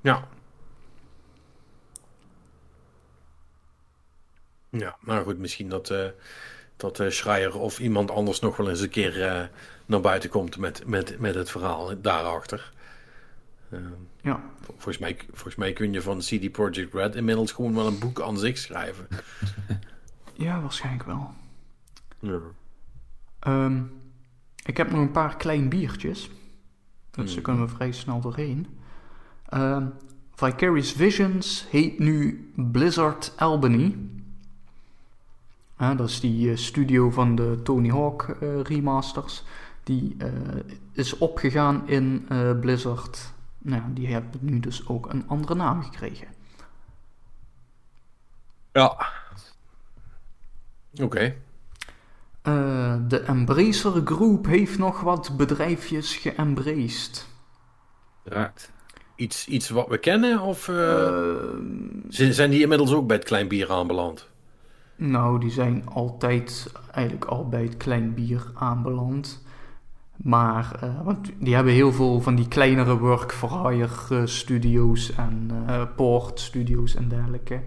[0.00, 0.28] Ja.
[4.70, 6.06] Ja, maar goed, misschien dat, uh,
[6.76, 9.50] dat Schreier of iemand anders nog wel eens een keer
[9.86, 12.72] naar buiten komt met, met, met het verhaal daarachter.
[14.20, 14.40] ja.
[14.64, 18.20] Volgens mij, volgens mij kun je van CD Projekt Red inmiddels gewoon wel een boek
[18.20, 19.06] aan zich schrijven.
[20.32, 21.30] ja, waarschijnlijk wel.
[22.18, 22.40] Ja.
[23.46, 23.92] Um,
[24.64, 26.30] ik heb nog een paar klein biertjes.
[27.10, 28.66] Dus daar kunnen we vrij snel doorheen.
[29.54, 29.86] Uh,
[30.34, 33.96] Vicarious Visions heet nu Blizzard Albany.
[35.80, 39.44] Uh, dat is die uh, studio van de Tony Hawk remasters.
[39.84, 40.28] Die uh,
[40.92, 42.26] is opgegaan in
[42.60, 43.32] Blizzard.
[43.58, 46.26] Nou, die hebben nu dus ook een andere naam gekregen.
[48.72, 49.06] Ja.
[50.92, 51.02] Oké.
[51.02, 51.36] Okay.
[52.42, 57.28] Uh, de Embracer Group heeft nog wat bedrijfjes geëmbraced.
[58.24, 58.72] Raakt.
[59.16, 60.40] Iets, iets wat we kennen?
[60.40, 61.38] Of uh,
[62.08, 64.28] zijn die inmiddels ook bij het klein bier aanbeland?
[64.96, 69.43] Nou, die zijn altijd eigenlijk al bij het klein bier aanbeland.
[70.16, 75.50] Maar, uh, want die hebben heel veel van die kleinere work for hire studio's en
[75.96, 77.62] port studio's en dergelijke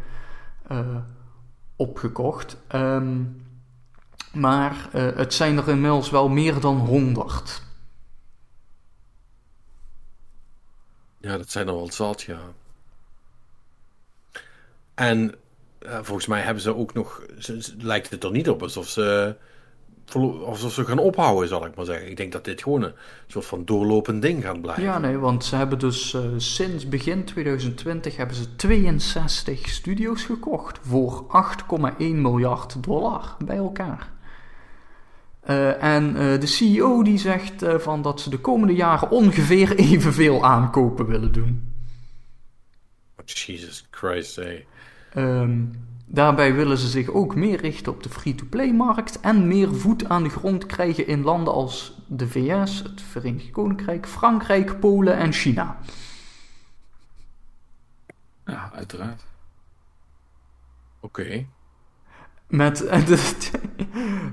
[1.76, 2.58] opgekocht.
[2.76, 3.46] Um,
[4.34, 7.62] maar uh, het zijn er inmiddels wel meer dan 100.
[11.18, 12.40] Ja, dat zijn er wel zat, ja.
[14.94, 15.36] En
[15.80, 17.26] uh, volgens mij hebben ze ook nog.
[17.40, 19.36] Ze, lijkt het er niet op alsof ze.
[20.16, 22.10] Alsof ze gaan ophouden, zal ik maar zeggen.
[22.10, 22.94] Ik denk dat dit gewoon een
[23.28, 24.84] soort van doorlopend ding gaat blijven.
[24.84, 30.80] Ja, nee, want ze hebben dus uh, sinds begin 2020 hebben ze 62 studio's gekocht
[30.82, 31.26] voor
[31.98, 34.10] 8,1 miljard dollar bij elkaar.
[35.50, 40.46] Uh, en uh, de CEO die zegt van dat ze de komende jaren ongeveer evenveel
[40.46, 41.76] aankopen willen doen.
[43.26, 44.66] Jesus Christ, hey.
[45.16, 45.72] Um,
[46.10, 50.30] daarbij willen ze zich ook meer richten op de free-to-play-markt en meer voet aan de
[50.30, 55.78] grond krijgen in landen als de VS, het Verenigd Koninkrijk, Frankrijk, Polen en China.
[58.46, 59.26] Ja, uiteraard.
[61.00, 61.22] Oké.
[61.22, 61.48] Okay.
[62.48, 63.50] Met de,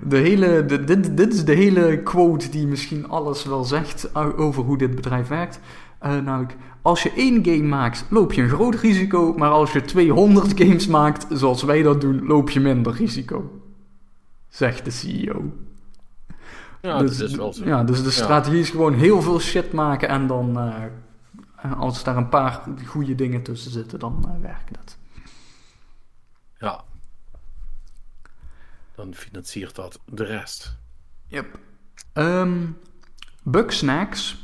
[0.02, 4.62] de hele, de, dit, dit is de hele quote die misschien alles wel zegt over
[4.62, 5.60] hoe dit bedrijf werkt.
[6.04, 9.32] Uh, namelijk, als je één game maakt, loop je een groot risico.
[9.32, 13.60] Maar als je 200 games maakt, zoals wij dat doen, loop je minder risico.
[14.48, 15.52] Zegt de CEO.
[16.82, 17.64] Ja, dus, dat is wel zo.
[17.64, 20.08] Ja, dus de strategie is gewoon heel veel shit maken.
[20.08, 24.96] En dan, uh, als daar een paar goede dingen tussen zitten, dan uh, werkt dat.
[26.58, 26.84] Ja,
[28.94, 30.76] dan financiert dat de rest.
[31.26, 31.58] Yep.
[32.14, 32.76] Um,
[33.42, 34.43] Bugsnacks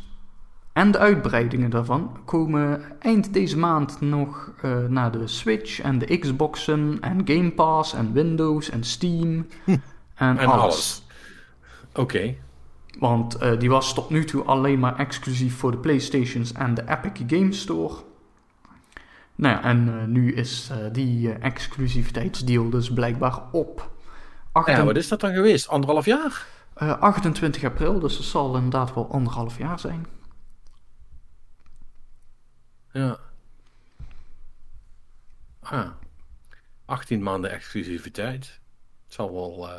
[0.81, 6.19] en de uitbreidingen daarvan komen eind deze maand nog uh, naar de Switch en de
[6.19, 9.71] Xboxen en Game Pass en Windows en Steam hm.
[10.15, 11.07] en, en, alles.
[11.91, 12.01] Oké.
[12.01, 12.39] Okay.
[12.99, 16.83] Want uh, die was tot nu toe alleen maar exclusief voor de PlayStations en de
[16.87, 17.95] Epic Game Store.
[19.35, 23.91] Nou ja, en uh, nu is die exclusiviteitsdeal dus blijkbaar op.
[24.65, 25.69] Ja, wat is dat dan geweest?
[25.69, 26.47] Anderhalf jaar?
[26.83, 30.07] Uh, 28 april, dus het zal inderdaad wel anderhalf jaar zijn.
[32.93, 33.19] Ja.
[35.61, 35.89] Ah.
[36.85, 38.61] 18 maanden exclusiviteit.
[39.05, 39.75] Het zal wel, uh,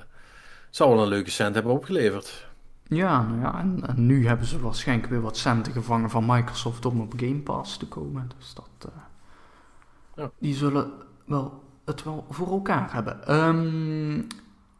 [0.70, 2.50] zal wel een leuke cent hebben opgeleverd.
[2.84, 6.86] Ja, nou ja, en, en, nu hebben ze waarschijnlijk weer wat centen gevangen van Microsoft
[6.86, 8.30] om op Game Pass te komen.
[8.38, 8.90] Dus dat.
[8.90, 9.02] Uh,
[10.16, 10.32] ja.
[10.40, 10.92] Die zullen
[11.26, 13.36] wel het wel voor elkaar hebben.
[13.36, 14.28] Um,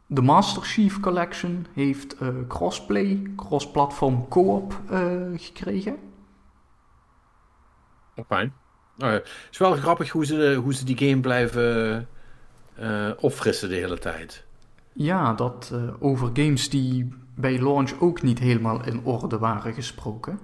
[0.06, 4.80] de Master Chief Collection heeft uh, crossplay, cross-platform co-op
[5.36, 5.96] gekregen.
[8.16, 8.52] Oh, fijn.
[8.96, 12.08] Nou, het is wel grappig hoe ze, hoe ze die game blijven
[12.80, 14.44] uh, opfrissen de hele tijd.
[14.92, 20.38] Ja, dat over games die bij launch ook niet helemaal in orde waren gesproken.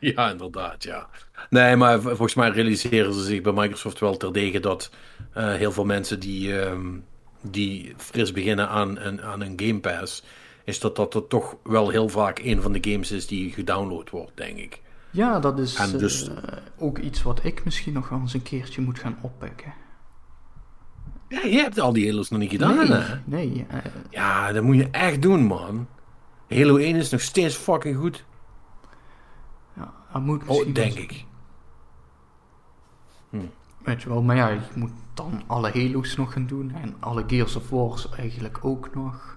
[0.00, 1.08] Ja, inderdaad, ja.
[1.50, 4.90] Nee, maar volgens mij realiseren ze zich bij Microsoft wel terdege dat
[5.32, 6.60] heel veel mensen die...
[6.60, 7.04] Um,
[7.42, 10.22] die fris beginnen aan een, aan een Game Pass,
[10.64, 14.10] is dat dat er toch wel heel vaak een van de games is die gedownload
[14.10, 14.80] wordt, denk ik.
[15.10, 16.36] Ja, dat is En dus- eh,
[16.78, 19.74] ook iets wat ik misschien nog wel eens een keertje moet gaan oppikken.
[21.28, 23.14] Ja, je hebt al die Halo's nog niet gedaan, nee, hè?
[23.24, 23.78] nee eh,
[24.10, 25.88] Ja, dat moet je echt doen, man.
[26.48, 28.24] Halo 1 is nog steeds fucking goed.
[29.76, 31.26] ja, dat moet misschien Oh, denk ik.
[33.88, 37.24] Weet je wel, maar ja, je moet dan alle Halo's nog gaan doen en alle
[37.26, 39.36] Gears of Wars eigenlijk ook nog.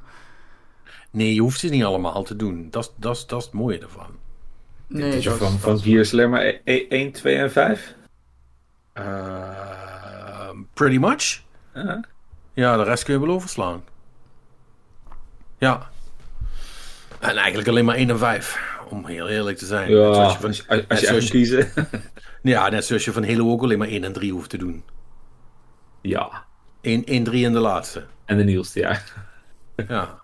[1.12, 2.68] Nee, je hoeft ze niet allemaal te doen.
[2.70, 4.10] Dat is het mooie ervan.
[4.94, 7.96] Nee, van, is- van Gears alleen maar 1, 2 en 5?
[8.94, 11.42] Uh, pretty much.
[11.74, 12.04] Ja.
[12.54, 13.84] Ja, de rest kun je wel overslaan.
[15.58, 15.90] Ja.
[17.20, 18.70] En eigenlijk alleen maar 1 en 5.
[18.90, 19.90] Om heel eerlijk te zijn.
[19.90, 21.72] Ja, zoals je van- als, als, als net je zoals kiezen.
[22.44, 24.84] Ja, net zoals je van Halo ook alleen maar 1 en 3 hoeft te doen.
[26.02, 26.46] ja,
[26.82, 28.06] 1, 1 3 en de laatste.
[28.26, 29.00] en de nieuwste, ja.
[29.88, 30.22] Ja.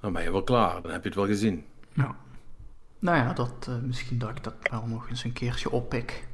[0.00, 0.82] Dan ben je wel klaar.
[0.82, 1.64] Dan heb je het wel gezien.
[3.02, 6.24] Nou ja, dat, eh, misschien dat ik dat wel nog eens een keertje oppik.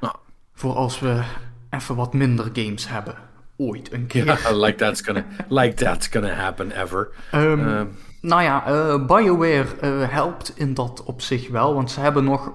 [0.00, 0.14] Nou.
[0.54, 1.22] Voor als we
[1.70, 3.14] even wat minder games hebben.
[3.56, 4.24] Ooit een keer.
[4.52, 7.08] Like that's gonna, like that's gonna happen ever.
[7.30, 7.86] Ehm, Ehm,
[8.20, 12.52] Nou ja, eh, BioWare eh, helpt in dat op zich wel, want ze hebben nog,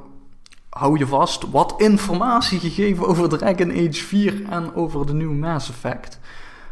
[0.69, 5.69] hou je vast, wat informatie gegeven over Dragon Age 4 en over de nieuwe Mass
[5.69, 6.19] Effect.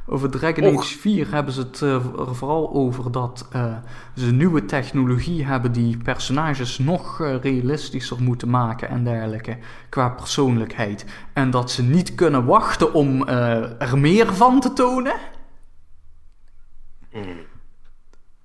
[0.08, 0.80] Over Dragon Och.
[0.82, 3.76] Age 4 hebben ze het eh, er vooral over dat eh,
[4.16, 9.58] ze nieuwe technologie hebben die personages nog eh, realistischer moeten maken en dergelijke
[9.90, 11.06] qua persoonlijkheid.
[11.34, 15.16] En dat ze niet kunnen wachten om eh, er meer van te tonen.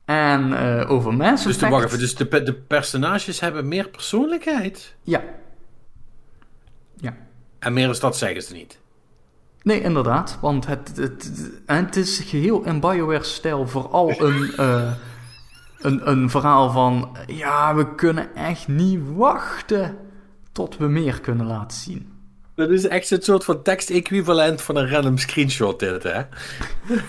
[0.04, 4.94] En eh, over Mass dus, de, wacht even, dus de, de personages hebben meer persoonlijkheid.
[5.02, 5.22] Ja.
[6.96, 7.16] Ja.
[7.58, 8.79] En meer is dat zeggen ze niet.
[9.62, 10.38] Nee, inderdaad.
[10.40, 11.32] Want het, het,
[11.66, 14.92] het is geheel in BioWare-stijl vooral een, eh,
[15.78, 17.16] een, een verhaal van...
[17.26, 19.96] Ja, we kunnen echt niet wachten
[20.52, 22.12] tot we meer kunnen laten zien.
[22.54, 26.22] Dat is echt een soort van tekst-equivalent van een random screenshot dit, hè?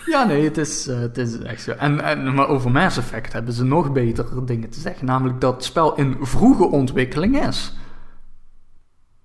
[0.05, 1.71] Ja, nee, het is, eh, het is echt zo.
[1.71, 5.05] En, en, maar over Mass Effect hebben ze nog betere dingen te zeggen.
[5.05, 7.73] Namelijk dat het spel in vroege ontwikkeling is.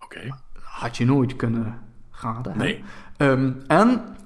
[0.00, 0.36] Oké.
[0.60, 1.78] Had je nooit kunnen
[2.10, 2.52] raden.
[2.52, 2.58] hè?
[2.58, 2.84] Nee.
[3.16, 4.16] Ehm, en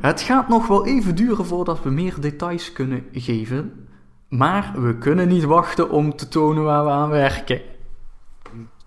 [0.00, 3.88] het gaat nog wel even duren voordat we meer details kunnen geven.
[4.28, 7.60] Maar we kunnen niet wachten om te tonen waar we aan werken.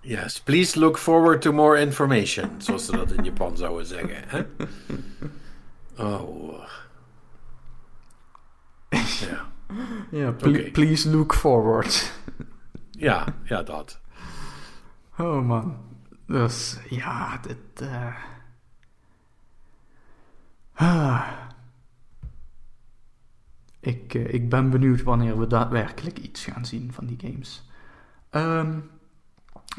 [0.00, 2.50] Yes, please look forward to more information.
[2.58, 4.42] Zoals ze dat in Japan zouden zeggen, hè?
[6.04, 6.58] Oh.
[8.90, 9.46] Ja.
[10.10, 10.30] Ja,
[10.72, 12.12] please look forward.
[12.90, 14.00] Ja, ja, dat.
[15.18, 15.76] Oh man.
[16.26, 17.88] Dus ja, dit.
[17.88, 18.14] eh.
[20.78, 21.28] Ah.
[23.80, 27.62] Ik, eh, ik ben benieuwd wanneer we daadwerkelijk iets gaan zien van die games.
[28.30, 28.78] Ehm,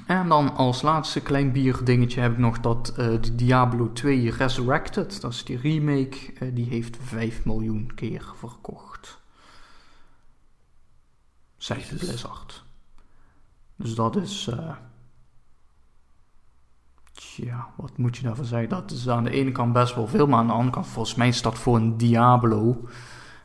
[0.06, 5.34] en dan als laatste klein bierdingetje heb ik nog dat eh, Diablo 2 Resurrected, dat
[5.34, 9.20] is die remake, eh, die heeft 5 miljoen keer verkocht.
[11.58, 11.98] Zegt.
[11.98, 12.64] Blizzard.
[13.76, 14.50] Dus dat is.
[17.40, 18.70] Tja, wat moet je daarvan zeggen?
[18.70, 21.16] Dat is aan de ene kant best wel veel, maar aan de andere kant, volgens
[21.16, 22.88] mij is dat voor een Diablo.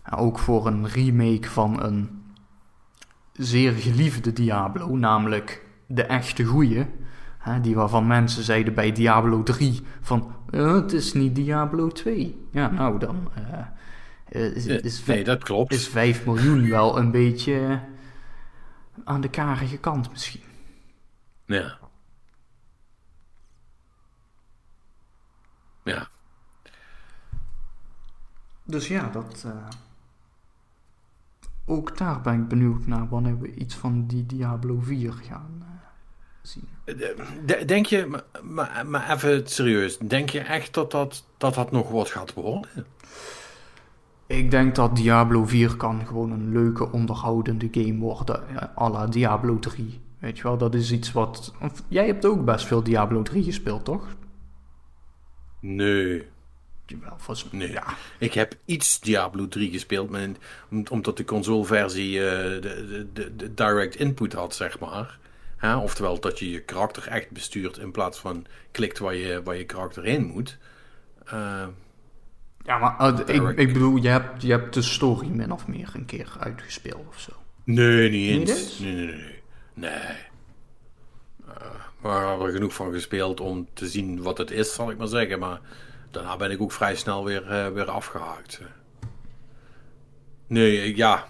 [0.02, 2.22] en ook voor een remake van een
[3.32, 6.86] zeer geliefde Diablo, namelijk de echte goeie.
[7.38, 12.46] Hè, die waarvan mensen zeiden bij Diablo 3 van eh, het is niet Diablo 2.
[12.50, 13.58] Ja, nou dan eh,
[14.28, 15.72] eh, is, is, Nee, dat klopt.
[15.72, 17.80] is 5 miljoen wel een beetje
[19.04, 20.42] aan de karige kant misschien.
[21.46, 21.78] Ja.
[25.85, 26.09] Ja.
[28.65, 29.43] Dus ja, dat.
[29.47, 29.52] eh,
[31.66, 35.66] ook daar ben ik benieuwd naar wanneer we iets van die Diablo 4 gaan eh,
[36.43, 36.69] zien.
[37.47, 41.70] De- Denk je, maar, maar, maar even serieus, denk je echt dat dat, dat dat
[41.70, 42.86] nog wat gaat worden?
[44.27, 49.06] Ik denk dat Diablo 4 kan gewoon een leuke onderhoudende game worden, eh, à la
[49.06, 50.01] Diablo 3.
[50.19, 51.52] Weet je wel, dat is iets wat.
[51.89, 54.06] Jij hebt ook best veel Diablo 3 gespeeld, toch?
[55.66, 56.27] Nee.
[56.86, 57.70] Jawel, volgens Nee.
[57.73, 57.85] Ja.
[58.19, 60.36] Ik heb iets Diablo 3 gespeeld, maar in-
[60.70, 65.19] om- omdat de consoleversie eh, de, de, de, direct input had, zeg maar.
[65.82, 69.65] Oftewel dat je je karakter echt bestuurt in plaats van klikt waar je, waar je
[69.65, 70.59] karakter heen moet.
[71.27, 71.66] Eh,
[72.65, 76.05] Ja, maar eh, ik, bedoel, je hebt, je hebt de story min of meer een
[76.05, 77.32] keer uitgespeeld of zo.
[77.65, 78.59] nee, niet Niet eens.
[78.59, 78.78] eens?
[78.78, 79.43] Nee, nee, nee.
[79.74, 80.16] nee.
[82.05, 84.90] Eh, maar we hebben er genoeg van gespeeld om te zien wat het is, zal
[84.90, 85.39] ik maar zeggen.
[85.39, 85.60] Maar
[86.10, 88.60] daarna ben ik ook vrij snel weer, eh, weer afgehaakt.
[90.47, 91.26] Nee, ja.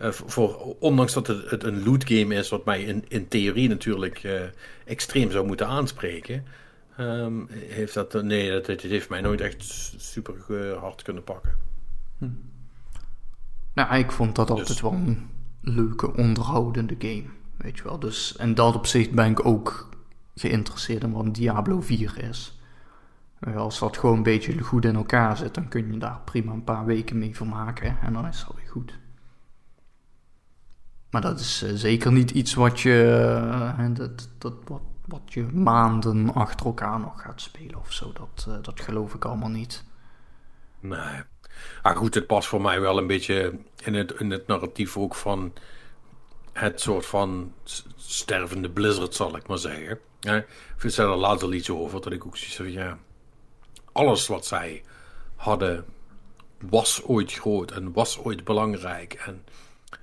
[0.00, 3.68] Uh, voor, ondanks dat het, het, een loot game is, wat mij in, in theorie
[3.68, 4.40] natuurlijk uh,
[4.84, 6.44] extreem zou moeten aanspreken,
[6.98, 9.62] um, heeft dat, nee, dat, heeft mij nooit echt
[9.96, 10.34] super
[10.78, 11.56] hard kunnen pakken.
[12.18, 12.28] Hm.
[13.74, 15.30] Nou, ik vond dat altijd dus- wel een
[15.60, 17.39] leuke, onderhoudende game.
[17.62, 17.98] Weet je wel.
[17.98, 19.88] Dus in dat opzicht ben ik ook
[20.34, 22.58] geïnteresseerd in wat Diablo 4 is.
[23.56, 26.64] Als dat gewoon een beetje goed in elkaar zit, dan kun je daar prima een
[26.64, 27.98] paar weken mee vermaken.
[28.02, 28.98] En dan is dat weer goed.
[31.10, 33.28] Maar dat is uh, zeker niet iets wat je,
[33.78, 38.12] uh, dat, dat, wat, wat je maanden achter elkaar nog gaat spelen of zo.
[38.12, 39.84] Dat, uh, dat geloof ik allemaal niet.
[40.80, 41.22] Nee.
[41.82, 45.14] Maar goed, het past voor mij wel een beetje in het, in het narratief ook
[45.14, 45.52] van
[46.60, 47.52] het soort van
[47.96, 49.98] stervende blizzard, zal ik maar zeggen.
[50.20, 50.36] Ja,
[50.82, 52.98] ik zei er later iets over, dat ik ook zoiets van, ja,
[53.92, 54.82] alles wat zij
[55.36, 55.84] hadden
[56.68, 59.12] was ooit groot en was ooit belangrijk.
[59.14, 59.44] En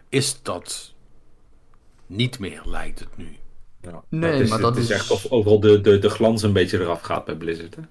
[0.10, 0.94] is dat
[2.06, 3.38] niet meer, lijkt het nu.
[3.82, 6.80] Ja, nee, is, maar dat is, echt of overal de, de, de glans een beetje
[6.80, 7.76] eraf gaat bij Blizzard.
[7.76, 7.82] Hè?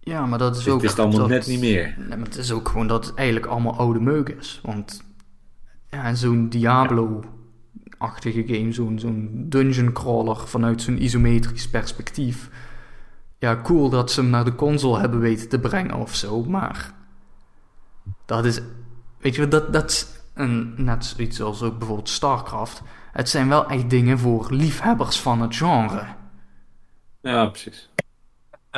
[0.00, 0.82] Ja, maar dat is ook...
[0.82, 1.94] Het is allemaal net niet meer.
[1.98, 4.60] Nee, maar het is ook gewoon dat het eigenlijk allemaal oude meuk is.
[4.62, 5.04] Want
[5.90, 6.48] ja, zo'n
[7.98, 12.50] Diablo-achtige game, zo'n zo'n dungeon crawler vanuit zo'n isometrisch perspectief.
[13.38, 16.94] Ja, cool dat ze hem naar de console hebben weten te brengen of zo, maar
[18.26, 18.60] dat is,
[19.18, 22.82] weet je, dat, dat is een, net zoiets als ook bijvoorbeeld StarCraft.
[23.12, 26.06] Het zijn wel echt dingen voor liefhebbers van het genre.
[27.20, 27.90] Ja, precies.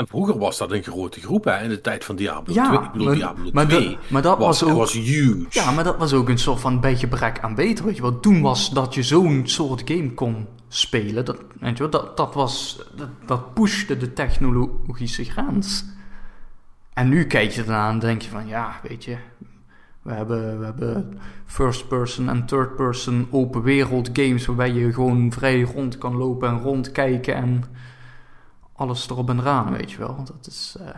[0.00, 2.78] En vroeger was dat een grote groep hè, in de tijd van Diablo ja, 2.
[2.78, 5.46] Ik bedoel, maar, Diablo maar 2 maar dat was, ook, was huge.
[5.50, 7.84] Ja, maar dat was ook een soort van beetje gebrek aan beter.
[7.84, 8.20] Weet je wel.
[8.20, 11.24] Toen was dat je zo'n soort game kon spelen.
[11.24, 15.84] Dat, weet je wel, dat, dat, was, dat, dat pushte de technologische grens.
[16.92, 19.16] En nu kijk je eraan en denk je van ja, weet je,
[20.02, 25.32] we hebben, we hebben first person en third person open wereld games waarbij je gewoon
[25.32, 27.64] vrij rond kan lopen en rondkijken en
[28.80, 30.24] alles erop en eraan, weet je wel.
[30.24, 30.76] Dat is.
[30.80, 30.88] Uh...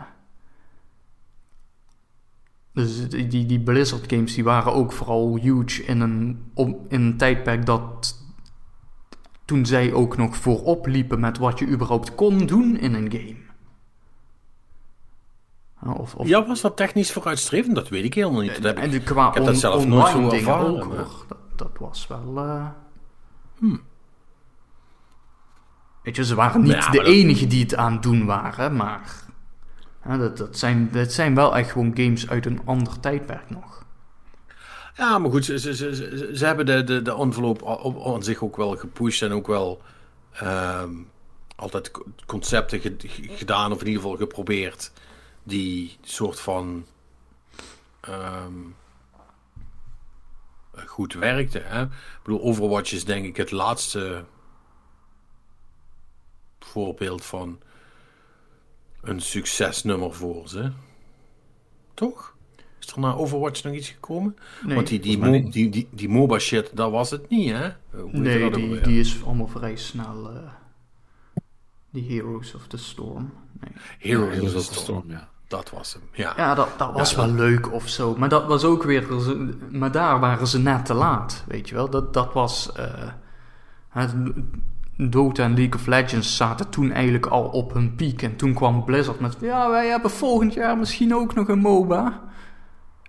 [2.73, 7.65] Dus die, die, Blizzard games die waren ook vooral huge in een, in een tijdperk
[7.65, 8.21] dat.
[9.45, 13.41] Toen zij ook nog voorop liepen met wat je überhaupt kon doen in een game.
[15.97, 16.27] Of, of...
[16.27, 17.75] Ja, was dat technisch vooruitstrevend?
[17.75, 18.53] Dat weet ik helemaal niet.
[18.53, 20.89] Dat heb en ik, qua ik heb dat zelf nooit zo ervaren.
[21.27, 22.37] Dat, dat, was wel...
[22.37, 22.67] Uh...
[23.57, 23.81] Hmm.
[26.03, 27.05] Weet je, ze waren niet ja, de dat...
[27.05, 29.21] enige die het aan het doen waren, maar...
[30.05, 33.85] Ja, dat, dat, zijn, dat zijn wel echt gewoon games uit een ander tijdperk nog.
[34.95, 37.65] Ja, maar goed, ze, ze, ze, ze hebben de, de, de envelop
[38.05, 39.81] aan zich ook wel gepusht en ook wel
[40.43, 41.09] um,
[41.55, 41.91] altijd
[42.25, 44.91] concepten gedaan, of in ieder geval geprobeerd,
[45.43, 46.85] die soort van
[48.09, 48.75] um,
[50.85, 51.61] goed werkte.
[51.65, 51.81] Hè?
[51.81, 51.89] Ik
[52.23, 54.23] bedoel, Overwatch is denk ik het laatste
[56.73, 57.59] voorbeeld van
[59.01, 60.71] een succesnummer voor ze.
[61.93, 62.35] Toch?
[62.79, 64.35] Is er na Overwatch nog iets gekomen?
[64.65, 67.69] Nee, Want die, die, die, die, die, MOBA shit, dat was het niet, hè?
[67.91, 70.31] Hoe nee, die, die is allemaal vrij snel...
[70.33, 70.37] Uh,
[71.89, 73.33] die Heroes of the Storm.
[73.59, 73.71] Nee.
[73.99, 75.29] Heroes, Heroes of the Storm, ja.
[75.47, 76.33] Dat was hem, ja.
[76.37, 78.15] Ja, dat, dat was wel leuk of zo.
[78.15, 79.07] Maar dat was ook weer...
[79.71, 81.89] Maar daar waren ze net te laat, weet je wel.
[81.89, 82.69] Dat, dat was...
[82.79, 83.11] Uh,
[83.89, 84.13] het,
[84.97, 88.21] Dota en League of Legends zaten toen eigenlijk al op hun piek.
[88.21, 89.37] En toen kwam Blizzard met...
[89.41, 92.21] Ja, wij hebben volgend jaar misschien ook nog een MOBA.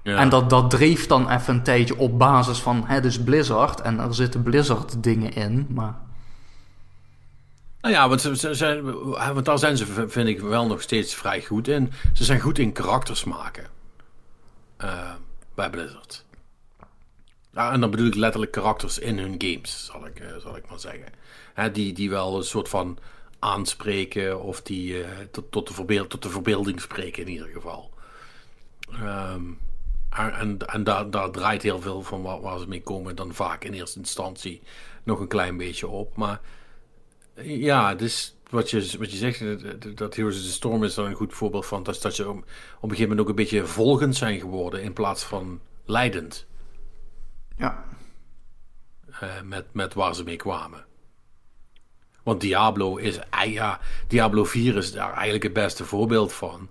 [0.02, 0.16] Ja.
[0.16, 2.84] En dat, dat dreef dan even een tijdje op basis van...
[2.86, 5.94] Het is Blizzard en er zitten Blizzard dingen in, maar...
[7.80, 8.82] Nou ja, want, ze, ze,
[9.32, 11.92] want daar zijn ze, vind ik, wel nog steeds vrij goed in.
[12.12, 13.66] Ze zijn goed in karakters maken.
[14.84, 15.10] Uh,
[15.54, 16.24] bij Blizzard.
[17.52, 20.68] Ja, en dan bedoel ik letterlijk karakters in hun games, zal ik, uh, zal ik
[20.68, 21.06] maar zeggen.
[21.54, 22.98] Hè, die, die wel een soort van
[23.38, 27.90] aanspreken of die uh, tot, tot, de verbeel, tot de verbeelding spreken in ieder geval.
[29.02, 29.58] Um,
[30.10, 33.64] en en daar, daar draait heel veel van waar, waar, ze mee komen dan vaak
[33.64, 34.62] in eerste instantie
[35.02, 36.16] nog een klein beetje op.
[36.16, 36.40] Maar
[37.42, 39.44] ja, dus wat je, wat je zegt,
[39.96, 41.82] dat Heroes of the Storm is dan een goed voorbeeld van.
[41.82, 42.42] Dat, dat je op, op
[42.82, 46.46] een gegeven moment ook een beetje volgend zijn geworden in plaats van leidend.
[47.56, 47.84] Ja.
[49.22, 50.84] Uh, met, met waar ze mee kwamen.
[52.24, 56.68] Want Diablo is, ah ja, Diablo 4 is daar eigenlijk het beste voorbeeld van.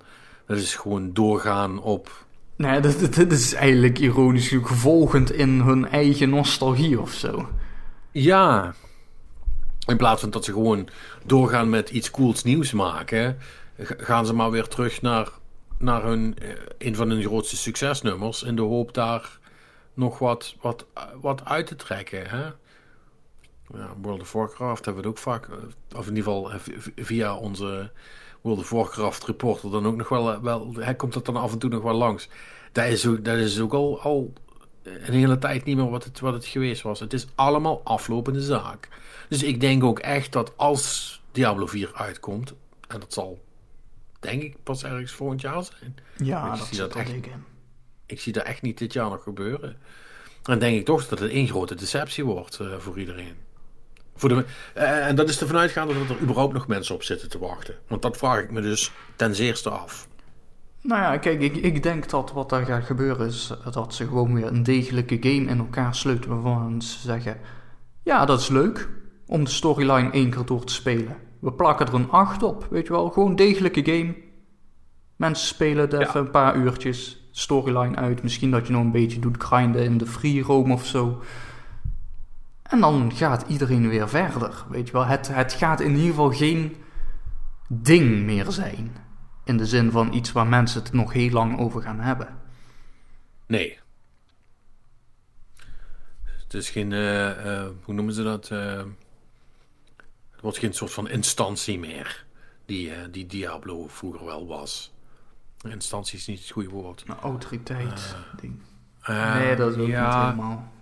[0.47, 2.25] Dat is gewoon doorgaan op.
[2.55, 7.49] Nee, dat, dat is eigenlijk ironisch gevolgend in hun eigen nostalgie of zo.
[8.11, 8.73] Ja.
[9.87, 10.87] In plaats van dat ze gewoon
[11.25, 13.37] doorgaan met iets cools nieuws maken,
[13.79, 15.27] gaan ze maar weer terug naar,
[15.77, 18.43] naar hun, eh, een van hun grootste succesnummers.
[18.43, 19.39] In de hoop daar
[19.93, 20.85] nog wat, wat,
[21.21, 22.29] wat uit te trekken.
[22.29, 22.43] Hè?
[23.73, 26.59] Ja, World of Warcraft hebben we het ook vaak, eh, of in ieder geval eh,
[26.95, 27.91] via onze
[28.41, 31.57] World of Warcraft reporter dan ook nog wel, wel hij komt dat dan af en
[31.59, 32.29] toe nog wel langs.
[32.71, 34.33] Dat is ook, dat is ook al, al
[34.83, 36.99] een hele tijd niet meer wat het, wat het geweest was.
[36.99, 38.87] Het is allemaal aflopende zaak.
[39.29, 42.53] Dus ik denk ook echt dat als Diablo 4 uitkomt,
[42.87, 43.41] en dat zal
[44.19, 45.95] denk ik pas ergens volgend jaar zijn.
[46.17, 47.09] Ja, Ik dat zie dat echt.
[47.11, 47.23] in.
[48.05, 49.77] Ik zie dat echt niet dit jaar nog gebeuren.
[50.41, 53.35] Dan denk ik toch dat het één grote deceptie wordt eh, voor iedereen.
[54.15, 57.29] Voor de, eh, en dat is ervan uitgaande dat er überhaupt nog mensen op zitten
[57.29, 57.75] te wachten.
[57.87, 60.07] Want dat vraag ik me dus ten zeerste af.
[60.81, 64.33] Nou ja, kijk, ik, ik denk dat wat er gaat gebeuren is dat ze gewoon
[64.33, 67.37] weer een degelijke game in elkaar sleutelen waarvan ze zeggen...
[68.03, 68.89] Ja, dat is leuk
[69.25, 71.15] om de storyline één keer door te spelen.
[71.39, 73.09] We plakken er een 8 op, weet je wel.
[73.09, 74.15] Gewoon degelijke game.
[75.15, 78.23] Mensen spelen het even een paar uurtjes, storyline uit.
[78.23, 81.21] Misschien dat je nog een beetje doet grinden in de free roam of zo.
[82.63, 85.05] En dan gaat iedereen weer verder, weet je wel.
[85.05, 86.75] Het, het gaat in ieder geval geen
[87.67, 88.95] ding meer zijn.
[89.43, 92.39] In de zin van iets waar mensen het nog heel lang over gaan hebben.
[93.45, 93.79] Nee.
[96.53, 98.49] Het is geen, eh, eh, hoe noemen ze dat?
[98.49, 98.83] Eh,
[100.31, 102.25] het wordt geen soort van instantie meer.
[102.65, 104.93] Die, die Diablo vroeger wel was.
[105.61, 107.03] Instantie is niet het goede woord.
[107.07, 108.59] Een autoriteit ding.
[109.07, 110.72] Nee, dat is ook ja, niet helemaal.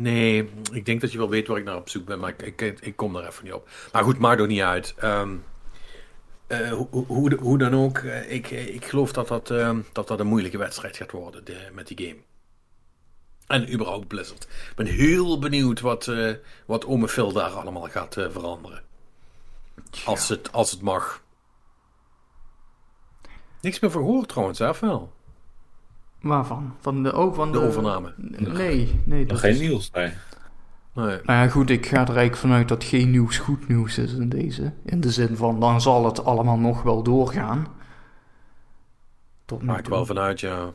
[0.00, 2.60] Nee, ik denk dat je wel weet waar ik naar op zoek ben, maar ik,
[2.60, 3.68] ik, ik kom daar even niet op.
[3.92, 4.94] Maar goed, maakt ook niet uit.
[4.98, 5.36] Ehm,
[6.46, 10.26] eh, hoe, hoe- dan ook, eh, ik, ik geloof dat dat, ehm, dat dat een
[10.26, 12.20] moeilijke wedstrijd gaat worden de- met die game.
[13.46, 14.42] En überhaupt Blizzard.
[14.42, 16.32] Ik ben heel benieuwd wat, eh,
[16.66, 18.82] wat ome Phil daar allemaal gaat eh, veranderen.
[20.04, 21.22] Als, het, als het mag.
[23.60, 25.12] Niks meer van gehoord trouwens, hè, wel?
[26.20, 26.74] Waarvan?
[26.80, 28.14] Van de, oh, van De de, overname.
[28.16, 29.26] Nee, nee.
[29.26, 30.12] Dat geen is- nieuws, nee.
[30.94, 31.06] Nee.
[31.06, 34.28] Nou ja, goed, ik ga er eigenlijk vanuit dat geen nieuws goed nieuws is in
[34.28, 34.72] deze.
[34.84, 37.66] In de zin van, dan zal het allemaal nog wel doorgaan.
[39.44, 40.70] Tot nu Maak ik wel vanuit, ja.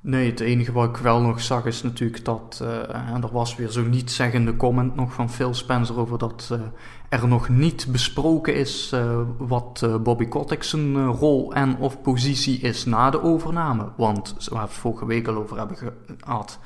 [0.00, 3.56] Nee, het enige wat ik wel nog zag is natuurlijk dat eh, en er was
[3.56, 6.60] weer zo'n niet-zeggende comment nog van Phil Spencer over dat eh,
[7.08, 12.02] er nog niet besproken is eh, wat eh, Bobby Kotick zijn eh, rol en of
[12.02, 13.92] positie is na de overname.
[13.96, 16.58] Want, waar we het vorige week al over hebben gehad,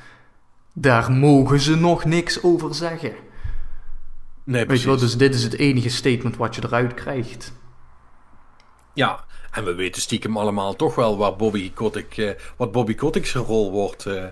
[0.73, 3.12] daar mogen ze nog niks over zeggen.
[4.44, 4.85] Nee, Weet precies.
[4.85, 7.52] je wel, dus dit is het enige statement wat je eruit krijgt.
[8.93, 13.35] Ja, en we weten stiekem allemaal toch wel waar Bobby Kotick, eh, wat Bobby Kotick's
[13.35, 14.24] rol wordt eh,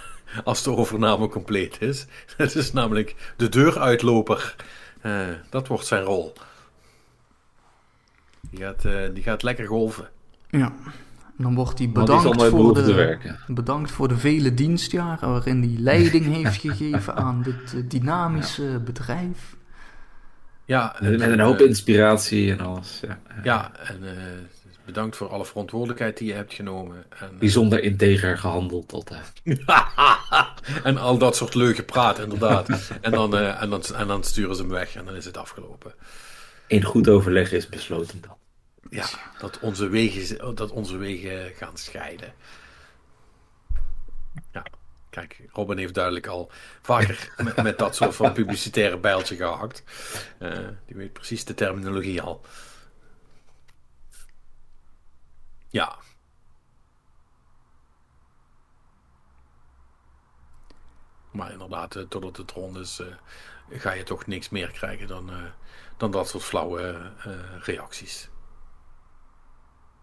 [0.44, 2.06] als de overname compleet is.
[2.36, 4.56] Het is namelijk de deuruitloper.
[5.04, 6.32] Eh, dat wordt zijn rol.
[8.50, 10.08] Die gaat, eh, die gaat lekker golven.
[10.50, 10.72] Ja.
[11.36, 13.18] En dan wordt hij die bedankt voor de...
[13.46, 19.56] Bedankt voor de vele dienstjaren waarin hij leiding heeft gegeven aan dit eh, dynamische bedrijf.
[20.64, 23.00] Ja, Met en, een hoop inspiratie en alles.
[23.06, 23.18] Ja.
[23.42, 24.14] Ja, en eh,
[24.84, 27.04] bedankt voor alle verantwoordelijkheid die je hebt genomen.
[27.08, 29.32] En, eh, Bijzonder integer gehandeld altijd.
[30.82, 32.68] en al dat soort leuke praat, inderdaad.
[33.00, 35.36] en, dan, eh, en, dan, en dan sturen ze hem weg en dan is het
[35.36, 35.94] afgelopen.
[36.66, 38.36] In goed overleg is besloten dan.
[38.90, 39.06] Ja,
[39.38, 42.32] dat onze wegen, dat onze wegen gaan scheiden.
[44.52, 44.62] Ja,
[45.10, 46.50] kijk, Robin heeft duidelijk al
[46.82, 49.82] vaker met, met dat soort van publicitaire bijltje gehakt.
[50.38, 50.50] Eh,
[50.86, 52.44] die weet precies de terminologie al.
[55.74, 55.96] Ja.
[61.30, 65.30] Maar inderdaad, eh, totdat het rond is, eh, ga je toch niks meer krijgen dan,
[65.30, 65.36] eh,
[65.96, 67.10] dan dat soort flauwe
[67.62, 68.28] reacties.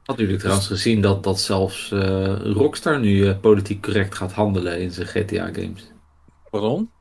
[0.03, 4.91] Had jullie trouwens gezien dat, dat zelfs eh, Rockstar nu politiek correct gaat handelen in
[4.91, 5.91] zijn GTA-games?
[6.49, 6.91] Pardon?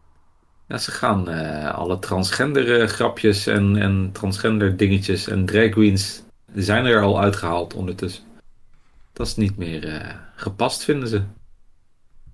[0.69, 1.29] Ja, ze gaan
[1.75, 6.23] alle transgender grapjes en, en transgender dingetjes en drag queens,
[6.53, 8.30] die zijn er al uitgehaald ondertussen.
[9.21, 11.23] Dat is niet meer eh, gepast, vinden ze.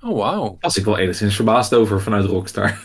[0.01, 0.57] Oh, wauw.
[0.61, 2.79] Was ik wel enigszins verbaasd over vanuit Rockstar.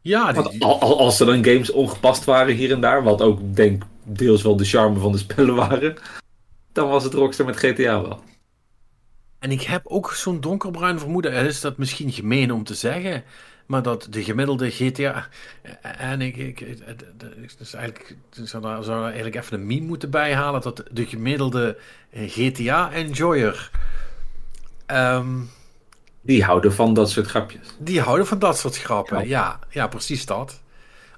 [0.00, 3.22] Ja, die, Want al- al- als er dan games ongepast waren hier en daar, wat
[3.22, 5.94] ook denk deels wel de charme van de spellen waren,
[6.72, 8.20] dan was het Rockstar met GTA wel.
[9.38, 11.32] en ik heb ook zo'n donkerbruin vermoeden.
[11.32, 13.24] En is dat misschien gemeen om te zeggen,
[13.66, 15.28] maar dat de gemiddelde GTA.
[15.82, 16.60] En ik, ik,
[17.58, 20.60] is eigenlijk, ik zou daar, zou daar eigenlijk even een meme moeten bijhalen.
[20.60, 21.78] Dat de gemiddelde
[22.14, 23.70] GTA-enjoyer.
[24.86, 25.40] ehm
[26.20, 27.74] Die houden van dat soort grapjes.
[27.78, 29.28] die houden van dat soort grappen.
[29.28, 30.62] Ja, ja, precies dat.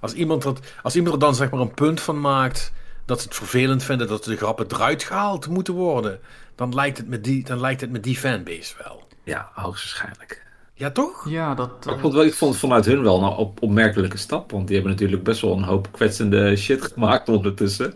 [0.00, 2.72] Als iemand, dat, als iemand er dan zeg maar een punt van maakt
[3.04, 6.20] dat ze het vervelend vinden dat de grappen eruit gehaald moeten worden,
[6.54, 9.06] dan lijkt het met die, dan lijkt het met die fanbase wel.
[9.24, 10.45] Ja, hoogstwaarschijnlijk.
[10.78, 11.28] Ja, toch?
[11.28, 11.86] Ja, dat...
[11.86, 14.50] Ik eh, vond, wel, ik vond het vanuit hun wel een op, opmerkelijke stap.
[14.50, 17.94] Want die hebben natuurlijk best wel een hoop kwetsende shit gemaakt ondertussen.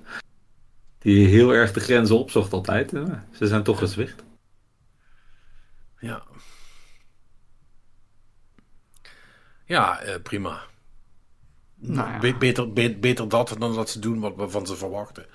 [0.98, 2.90] Die heel erg de grenzen opzocht altijd.
[2.90, 4.22] Ja, ze zijn toch gezwicht.
[5.98, 6.22] Ja.
[9.64, 10.62] Ja, eh, prima.
[11.74, 12.18] Nou ja.
[12.18, 15.26] Be- beter, be- beter dat dan dat ze doen wat we van ze verwachten.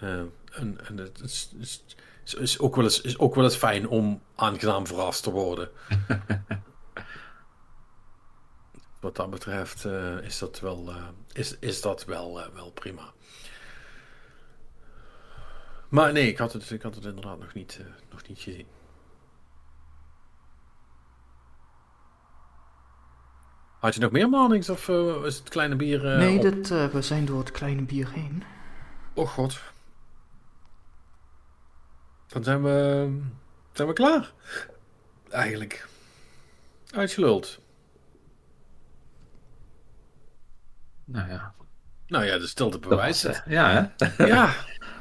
[0.00, 0.18] Eh,
[0.50, 1.84] en en het is, is,
[2.24, 5.68] is, is ook wel eens, is ook wel eens fijn om aangenaam verrast te worden.
[9.00, 13.12] wat dat betreft eh, is dat wel, eh, is, is dat wel, eh, wel prima.
[15.88, 17.80] Maar nee, ik had het, ik had het inderdaad nog niet,
[18.10, 18.66] nog niet gezien.
[23.78, 24.88] Had je nog meer Marnix of
[25.24, 26.02] is het kleine bier?
[26.02, 26.42] nee, op?
[26.42, 28.42] dit, we zijn door het kleine bier heen.
[29.14, 29.60] Oh god.
[32.26, 33.08] Dan zijn we,
[33.72, 34.32] zijn we klaar.
[35.28, 35.88] Eigenlijk.
[36.90, 37.60] Uitgeluld.
[41.12, 41.52] Nou ja.
[42.06, 43.42] Nou ja, Dat was, het.
[43.46, 44.26] eh, ja, hè?
[44.26, 44.50] Ja.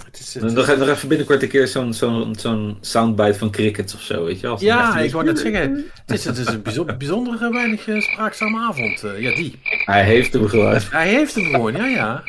[0.06, 3.52] Het is, het Dan nog, nog even binnenkort een keer zo'n zo'n zo'n soundbite van
[3.52, 4.52] crickets of zo, weet je wel?
[4.52, 5.86] Als ja, ik wou net zeggen.
[6.06, 9.04] Het is, het is een bijzonder, bijzonder eh, weinig eh, spraakzame avond.
[9.04, 9.60] eh, ja, die.
[9.64, 10.80] Hij heeft hem gewoon.
[10.92, 12.24] Hij heeft hem gewoon, ja, ja.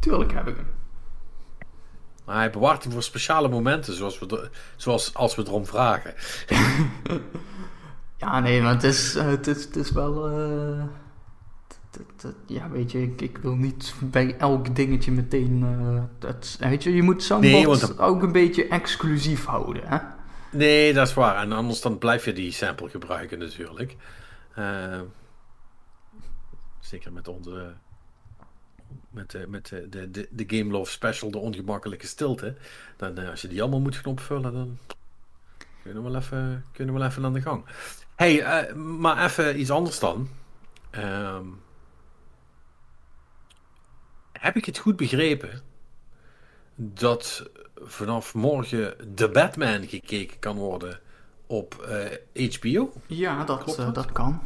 [0.00, 0.66] Tuurlijk heb ik hem.
[2.24, 6.14] Maar hij bewaart hem voor speciale momenten, zoals, we, er- zoals als we erom vragen.
[8.16, 10.30] Ja, nee, maar het is, het is, het is wel...
[11.92, 15.62] eh, t- t- t- ja, weet je, ik, ik wil niet bij elk dingetje meteen...
[15.62, 19.98] eh, dat, weet je, je moet zo'n Nee, ook een beetje exclusief houden, hè?
[20.52, 21.36] Nee, dat is waar.
[21.36, 23.96] En anders dan blijf je die sample gebruiken natuurlijk.
[24.54, 25.00] Eh,
[26.80, 27.74] zeker met onze...
[29.10, 32.56] Met, de, met de, de, de, de Game Love Special, de ongemakkelijke stilte.
[32.96, 34.78] Dan, eh, als je die allemaal moet gaan opvullen, dan
[35.82, 37.64] kunnen we wel even, kunnen we wel even aan de gang.
[38.14, 40.28] hey, maar even iets anders dan.
[40.90, 41.44] Ehm,
[44.42, 45.60] heb ik het goed begrepen
[46.74, 51.00] dat vanaf morgen The Batman gekeken kan worden
[51.46, 51.74] op
[52.34, 52.92] eh, HBO?
[53.06, 53.94] Ja, dat, Klopt eh, dat?
[53.94, 54.40] dat kan.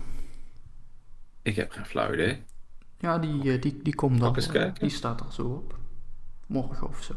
[1.42, 2.42] Ik heb geen flauw idee.
[2.98, 4.36] Ja, die, eh, die, die komt dan.
[4.36, 4.70] Eh?
[4.78, 5.78] Die staat er zo op.
[6.46, 7.14] Morgen of zo.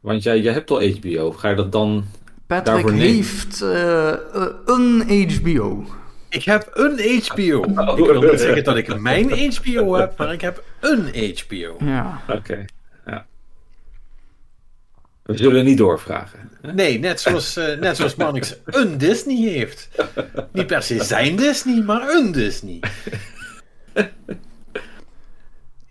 [0.00, 1.32] Want jij, jij hebt al HBO.
[1.32, 2.04] Ga je dat dan...
[2.46, 5.84] Patrick heeft eh, eh, een HBO.
[6.32, 7.58] Ik heb een HBO.
[7.58, 7.98] Oh.
[7.98, 11.76] Ik wil niet zeggen dat ik mijn HBO heb, maar ik heb een HBO.
[11.84, 12.22] Ja.
[12.28, 12.64] Oké,
[13.06, 13.26] ja.
[15.22, 16.50] We zullen niet doorvragen.
[16.74, 19.88] Nee, net zoals, eh net zoals Mannix een Disney heeft.
[20.52, 22.80] Niet per se zijn Disney, maar een Disney.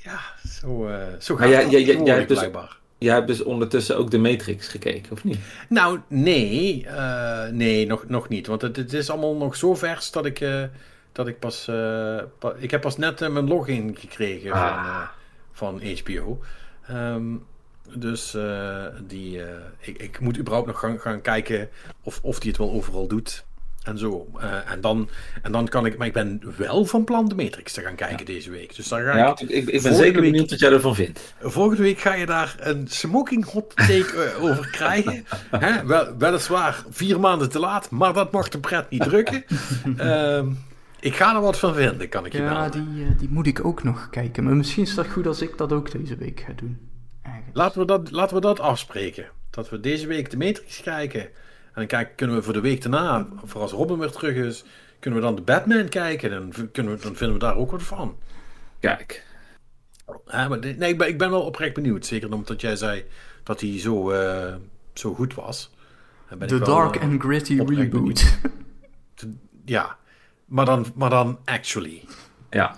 [0.04, 0.20] Ja,
[0.62, 2.78] zo, eh zo gaat Maar jij- het jij- jij- tegenwoordig jij hebt dus- blijkbaar.
[3.02, 5.38] Jij hebt dus ondertussen ook de Matrix gekeken, of niet?
[5.70, 6.86] Nou, nee.
[6.88, 8.48] eh, nee, nog, nog niet.
[8.48, 10.64] Want het, het is allemaal nog zo vers dat ik, eh,
[11.12, 11.68] dat ik pas...
[11.68, 15.08] eh, pa- ik heb pas net mijn login gekregen Ah.
[15.52, 16.40] van, van HBO.
[16.88, 17.36] Ehm,
[17.96, 18.38] dus
[19.08, 19.42] die,
[19.80, 21.70] ik, ik moet überhaupt nog gaan, gaan kijken
[22.04, 23.46] of, of die het wel overal doet.
[23.84, 24.28] En zo.
[24.40, 25.10] Eh, en, dan,
[25.42, 25.98] en dan kan ik...
[25.98, 28.76] Maar ik ben wel van plan de Matrix te gaan kijken deze week.
[28.76, 29.40] Dus dan ga Ja, ik...
[29.40, 31.34] ik, ik, ik ben zeker week- benieuwd wat jij ervan vindt.
[31.42, 35.26] Volgende week ga je daar een smoking hot take eh, over krijgen.
[35.52, 35.86] Hè?
[35.86, 39.44] Wel, weliswaar vier maanden te laat, maar dat mag de pret niet drukken.
[39.98, 40.48] Ehm,
[41.00, 43.66] ik ga er wat van vinden, kan ik je Ja, die, eh, die moet ik
[43.66, 44.44] ook nog kijken.
[44.44, 46.90] Maar misschien is dat goed als ik dat ook deze week ga doen.
[47.22, 47.58] Eigenlijk.
[47.58, 49.26] Laten we, dat, laten we dat afspreken.
[49.50, 51.28] Dat we deze week de Matrix kijken.
[51.74, 54.64] En dan kijken, kunnen we voor de week daarna, voor als Robin weer terug is,
[55.00, 56.30] kunnen we dan de Batman kijken.
[56.30, 58.18] Dan, v- kunnen we, dan vinden we daar ook wat van.
[58.80, 59.26] Kijk.
[60.26, 62.06] Hè, maar nee, ik ben, ik ben wel oprecht benieuwd.
[62.06, 63.06] Zeker omdat jij zei
[63.44, 64.56] dat hij zo, eh,
[64.94, 65.72] zo goed was.
[66.38, 68.38] Wel, Dark eh, and Gritty Reboot.
[69.66, 69.98] Ja,
[70.46, 72.04] maar dan, maar dan actually.
[72.50, 72.76] Ja.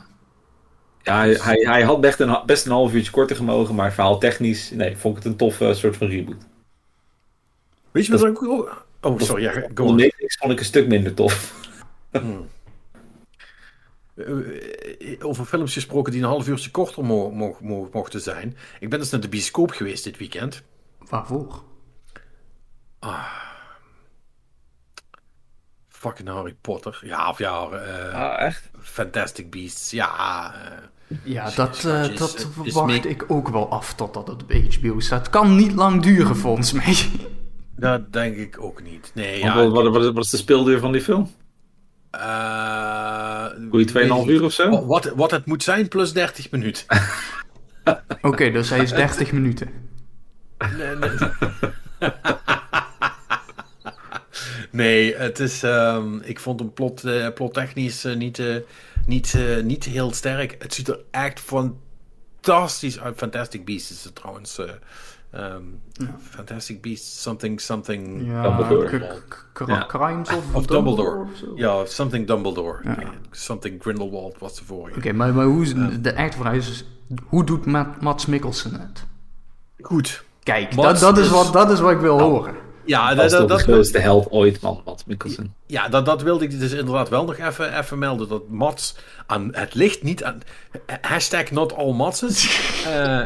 [1.03, 4.19] Ja, hij, hij, hij had best een, best een half uurtje korter gemogen, maar verhaal
[4.19, 6.45] technisch, nee, vond ik het een toffe soort van reboot.
[7.91, 8.82] Weet je wat ik ook...
[9.03, 9.95] Oh, sorry, ja, go De on.
[9.95, 11.53] Matrix vond ik een stuk minder tof.
[12.11, 12.47] Hmm.
[14.15, 18.57] Eh, eh, Over films gesproken die een half uurtje korter mo mo mo- mochten zijn.
[18.79, 20.63] Ik ben dus naar de bioscoop geweest dit weekend.
[21.09, 21.63] Waarvoor?
[25.87, 26.99] Fucking Harry Potter.
[27.05, 28.69] Ja, of ja, eh, Ah, echt?
[28.81, 29.91] Fantastic Beasts.
[29.91, 30.53] Ja,
[31.23, 35.19] Ja, dat, eh, schatjes, dat wacht ik ook wel af totdat het op HBO staat.
[35.19, 36.95] Het kan niet lang duren volgens mij.
[37.75, 39.11] Dat denk ik ook niet.
[39.13, 39.55] Nee, ja.
[39.55, 41.31] wat, wat, wat, wat is de speelduur van die film?
[42.11, 43.93] eh, Goeie 2,5
[44.27, 44.85] uur of zo?
[44.85, 46.85] Wat, wat, het moet zijn plus 30 minuten.
[48.21, 49.69] Oké, dus hij is 30 minuten.
[50.77, 51.09] Nee, nee.
[54.71, 58.55] Nee, het is, ehm, ik vond hem plot, eh, plottechnisch eh, niet, eh,
[59.05, 60.55] niet, eh, niet heel sterk.
[60.59, 63.17] Het ziet er echt fantastisch uit.
[63.17, 64.59] Fantastic Beasts is het trouwens.
[65.33, 65.61] Eh, ehm,
[66.19, 68.27] Fantastic Beasts, something, something...
[68.27, 69.21] Ja, Dumbledore.
[69.53, 69.85] k- Ja.
[69.87, 71.25] Crimes of, Of Dumbledore.
[71.55, 72.79] Ja, something Dumbledore.
[72.83, 72.97] Ja.
[73.31, 74.97] Something Grindelwald was vorige.
[74.97, 76.85] Oké, maar, maar hoe is, de echte vraag is,
[77.25, 79.05] hoe doet Matt, Mats Mikkelsen het?
[79.81, 80.23] Goed.
[80.43, 82.55] Kijk, Mats dat, dat, is is- wat, dat is wat ik wil horen.
[82.85, 84.81] Ja, Dat dat, de dat, grootste held ooit, man.
[84.85, 85.53] Mats Mikkelsen.
[85.67, 88.27] ja dat, dat wilde ik dus inderdaad wel nog even, even melden.
[88.27, 88.95] Dat Mats
[89.25, 90.41] aan, het ligt niet aan.
[91.01, 92.41] Hashtag not all Matses.
[92.83, 93.25] Eh,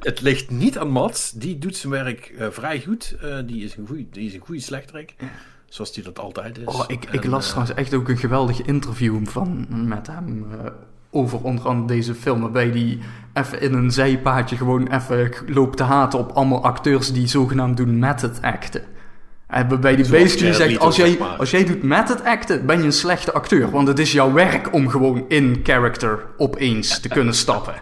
[0.00, 1.30] het ligt niet aan Mats.
[1.30, 3.16] Die doet zijn werk eh, vrij goed.
[3.22, 5.14] Eh, die, is een goeie, die is een goede slechterik.
[5.70, 6.64] Zoals die dat altijd is.
[6.64, 10.70] Oh, ik, ik En, las trouwens echt ook een geweldig interview van, met hem eh,
[11.10, 12.40] over onder andere deze film.
[12.40, 12.98] Waarbij hij
[13.32, 17.98] even in een zijpaadje gewoon even loopt te haten op allemaal acteurs die zogenaamd doen
[17.98, 18.82] method acten.
[19.46, 21.28] En waarbij hij Zoals basically zegt, als jij, maar.
[21.28, 23.70] als jij doet method acten, ben je een slechte acteur.
[23.70, 27.74] Want het is jouw werk om gewoon in character opeens te kunnen stappen.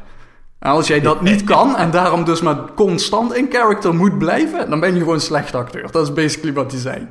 [0.58, 4.70] En als jij dat niet kan en daarom dus maar constant in character moet blijven,
[4.70, 5.90] dan ben je gewoon een slechte acteur.
[5.90, 7.06] Dat is basically wat hij zei.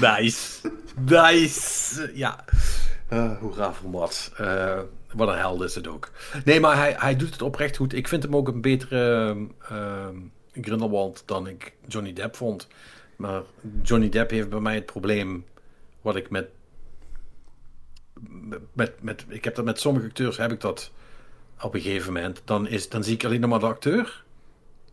[0.00, 0.70] Nice.
[1.06, 2.10] Nice.
[2.14, 2.44] Ja.
[3.08, 4.30] Eh hoera voor Mats.
[4.36, 4.78] Eh,
[5.14, 6.10] wat een held is het ook.
[6.44, 7.92] Nee, maar hij, hij doet het oprecht goed.
[7.92, 9.36] Ik vind hem ook een betere
[9.68, 10.16] ehm,
[10.52, 12.68] Grindelwald dan ik Johnny Depp vond.
[13.16, 13.42] Maar
[13.82, 15.44] Johnny Depp heeft bij mij het probleem
[16.00, 16.48] wat ik met...
[18.72, 20.90] met, met ik heb dat met sommige acteurs, heb ik dat
[21.60, 22.42] op een gegeven moment.
[22.44, 24.24] Dan, is, dan zie ik alleen nog maar de acteur.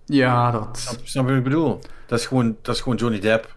[0.06, 0.78] Ja, dat...
[0.78, 1.80] Snap snap je wat ik bedoel?
[2.06, 3.56] Dat is, gewoon, dat is gewoon Johnny Depp.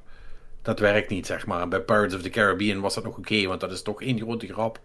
[0.63, 1.69] Dat werkt niet, zeg maar.
[1.69, 4.47] Bij Pirates of the Caribbean was dat nog oké, want dat is toch één grote
[4.47, 4.81] grap.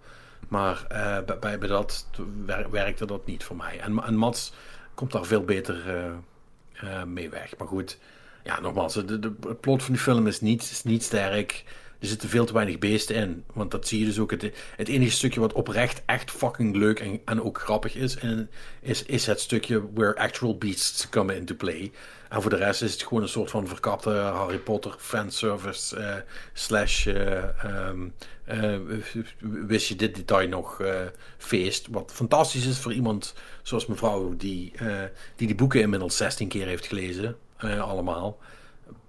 [0.48, 2.08] Maar eh, bij, bij, dat
[2.46, 3.80] wer- werkte dat niet voor mij.
[3.80, 4.54] En, en Mats
[4.94, 6.06] komt daar veel beter eh,
[6.74, 7.58] eh, mee weg.
[7.58, 7.98] Maar goed,
[8.44, 11.64] ja, nogmaals, de, de, het plot van die film is niet, is niet sterk.
[12.04, 13.44] Er zitten veel te weinig beesten in.
[13.54, 14.32] Want dat zie je dus ook.
[14.32, 18.50] Het, het enige stukje wat oprecht echt fucking leuk en, en ook grappig is, en,
[18.82, 21.92] is, is het stukje where actual beasts come into play.
[22.30, 26.16] En voor de rest is het gewoon een soort van verkapte Harry Potter fanservice eh,
[26.54, 28.08] slash eh, ehm,
[28.44, 28.76] eh,
[29.40, 30.82] wist je dit detail nog
[31.38, 31.88] feest.
[31.92, 34.74] Wat fantastisch is voor iemand zoals mevrouw die,
[35.36, 37.36] die die boeken inmiddels 16 keer heeft gelezen.
[37.58, 38.38] allemaal.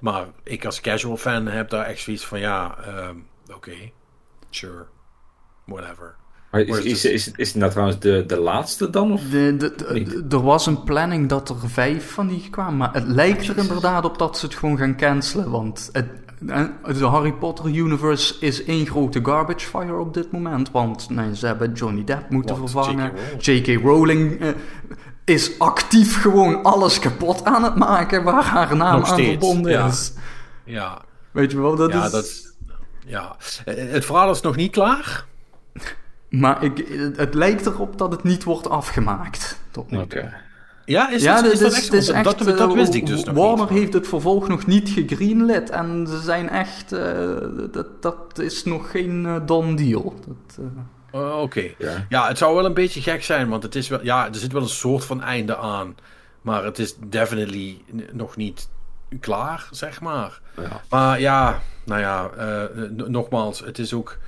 [0.04, 3.16] Maar ik als casual fan heb daar echt zoiets van ja, ehm,
[3.54, 3.72] oké,
[4.50, 4.86] sure,
[5.64, 6.14] whatever.
[6.50, 9.12] Maar is, is, is, is het nou trouwens de, de laatste dan?
[9.12, 9.22] Of?
[9.22, 10.32] De, de, de- Niet.
[10.32, 14.04] er was een planning dat er vijf van die kwamen, maar het lijkt er inderdaad
[14.04, 15.50] op dat ze het gewoon gaan cancelen.
[15.50, 16.08] Want het,
[16.48, 16.64] eh,
[16.98, 20.70] de Harry Potter universe is één grote garbage fire op dit moment.
[20.70, 23.12] Want nee, ze hebben Johnny Depp moeten vervangen.
[23.38, 23.66] J.K.
[23.66, 23.82] J.K.
[23.82, 24.54] Rowling
[25.24, 29.72] is actief gewoon alles kapot aan het maken waar haar naam Nog aan steeds, verbonden
[29.72, 29.86] ja.
[29.86, 30.12] is.
[30.64, 32.10] Ja, Weet je wel, dat ja, is...
[32.10, 32.52] dat is-
[33.06, 33.36] ja.
[33.64, 35.24] Het verhaal is nog niet klaar.
[36.30, 36.84] Maar ik,
[37.16, 39.60] het, lijkt erop dat het niet wordt afgemaakt.
[39.70, 40.04] Tot nu toe.
[40.20, 40.34] Oké.
[40.84, 41.92] Ja, is, ja, het, dit is dat is, echt?
[41.92, 42.24] is echt...
[42.24, 43.78] dat, dat eh, wist ik dus nog Warner niet.
[43.78, 45.70] heeft het vervolg nog niet gegreenlit.
[45.70, 46.92] En ze zijn echt...
[46.92, 47.24] eh,
[47.70, 50.14] dat, dat is nog geen eh, done deal.
[50.26, 50.66] Dat,
[51.14, 51.70] Oh, Oké.
[51.78, 52.06] Ja.
[52.08, 54.52] Ja, het zou wel een beetje gek zijn, want het is wel, ja, er zit
[54.52, 55.96] wel een soort van einde aan.
[56.42, 57.80] Maar het is definitely
[58.12, 58.68] nog niet
[59.20, 60.40] klaar, zeg maar.
[60.60, 60.80] Ja.
[60.88, 64.18] Maar ja, nou ja, eh, nogmaals, het is ook.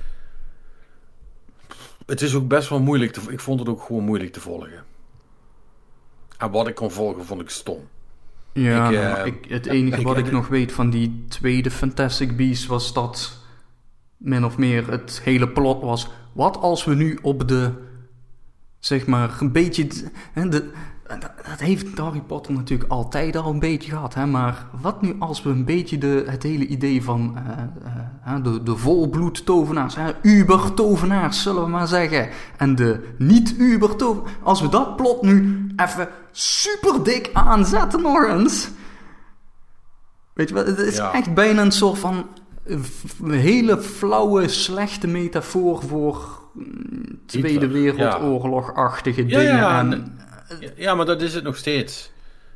[2.05, 3.11] Het is ook best wel moeilijk.
[3.11, 4.83] Te, ik vond het ook gewoon moeilijk te volgen.
[6.37, 7.87] En wat ik kon volgen, vond ik stom.
[8.53, 11.71] ja, Ik, eh, ik, het enige ik- wat ik ik- nog weet van die tweede
[11.71, 13.37] Fantastic Beasts was dat
[14.17, 16.09] min of meer het hele plot was.
[16.33, 17.71] Wat als we nu op de,
[18.79, 19.87] zeg maar, een beetje,
[20.31, 20.71] hè, de,
[21.49, 25.43] dat heeft Harry Potter natuurlijk altijd al een beetje gehad, hè, maar wat nu als
[25.43, 30.11] we een beetje de, het hele idee van eh, eh, de, de volbloed tovenaars, hè,
[30.21, 35.21] uber tovenaars zullen we maar zeggen, en de niet uber tovenaars, als we dat plot
[35.21, 38.69] nu even super dik aanzetten nog eens,
[40.33, 41.13] Weet je wat, het is Ja.
[41.13, 42.25] echt bijna een soort van
[43.23, 49.55] een hele flauwe, slechte metafoor voor mm, Tweede Wereldoorlog-achtige Ja, dingen.
[49.55, 50.17] ja, en,
[50.75, 52.11] Ja, maar dat is het nog steeds.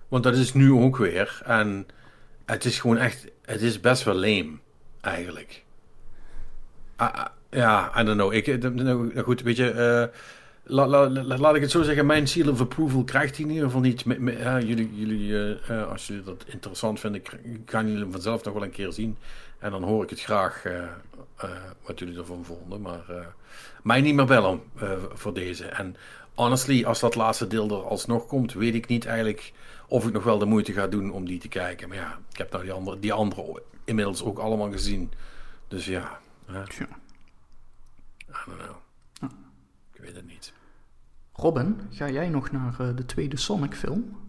[0.08, 1.42] Want dat is nu ook weer.
[1.46, 1.86] En
[2.46, 3.28] het is gewoon echt.
[3.42, 4.52] Het is best wel lame,
[5.02, 5.64] eigenlijk.
[6.96, 8.34] Ah, ah, ja, I don't know.
[8.34, 9.70] Ik, eh, nou, nou goed, weet je.
[9.72, 10.18] eh,
[10.64, 12.06] la- la- la- laat ik het zo zeggen.
[12.06, 14.02] Mijn seal of approval krijgt hij in ieder geval niet.
[14.68, 17.22] Jullie, jullie eh, als jullie dat interessant vinden,
[17.66, 19.18] gaan jullie hem vanzelf nog wel een keer zien.
[19.62, 20.84] En dan hoor ik het graag eh,
[21.38, 21.50] eh,
[21.86, 22.82] wat jullie ervan vonden.
[22.82, 23.26] Maar eh,
[23.84, 25.66] mij niet meer bellen eh, voor deze.
[25.66, 25.96] En
[26.36, 29.54] honestly, als dat laatste deel er alsnog komt, weet ik niet eigenlijk
[29.88, 31.88] of ik nog wel de moeite ga doen om die te kijken.
[31.88, 35.12] Maar ja, ik heb nou die andere, die andere inmiddels ook allemaal gezien.
[35.68, 36.88] Dus ja, ja, Tja.
[38.30, 38.76] I don't know.
[39.94, 40.54] Ik weet het niet.
[41.34, 44.20] Robin, ga jij nog naar de tweede Sonic film?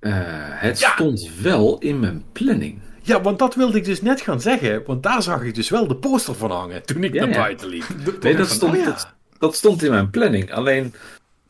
[0.00, 0.12] Eh,
[0.60, 0.92] het Ja.
[0.92, 2.80] stond wel in mijn planning.
[3.04, 4.82] Ja, want dat wilde ik dus net gaan zeggen.
[4.86, 7.40] Want daar zag ik dus wel de poster van hangen toen ik Ja, naar ja.
[7.40, 7.84] buiten liep.
[8.20, 8.84] Nee, dat Van, stond, oh ja.
[8.84, 10.52] dat, dat stond in mijn planning.
[10.52, 10.94] Alleen,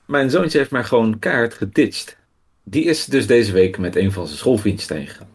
[0.06, 2.16] mijn zoontje heeft mij gewoon kaart geditcht.
[2.64, 5.28] Die is dus deze week met een van zijn schoolvriendjes tegengegaan.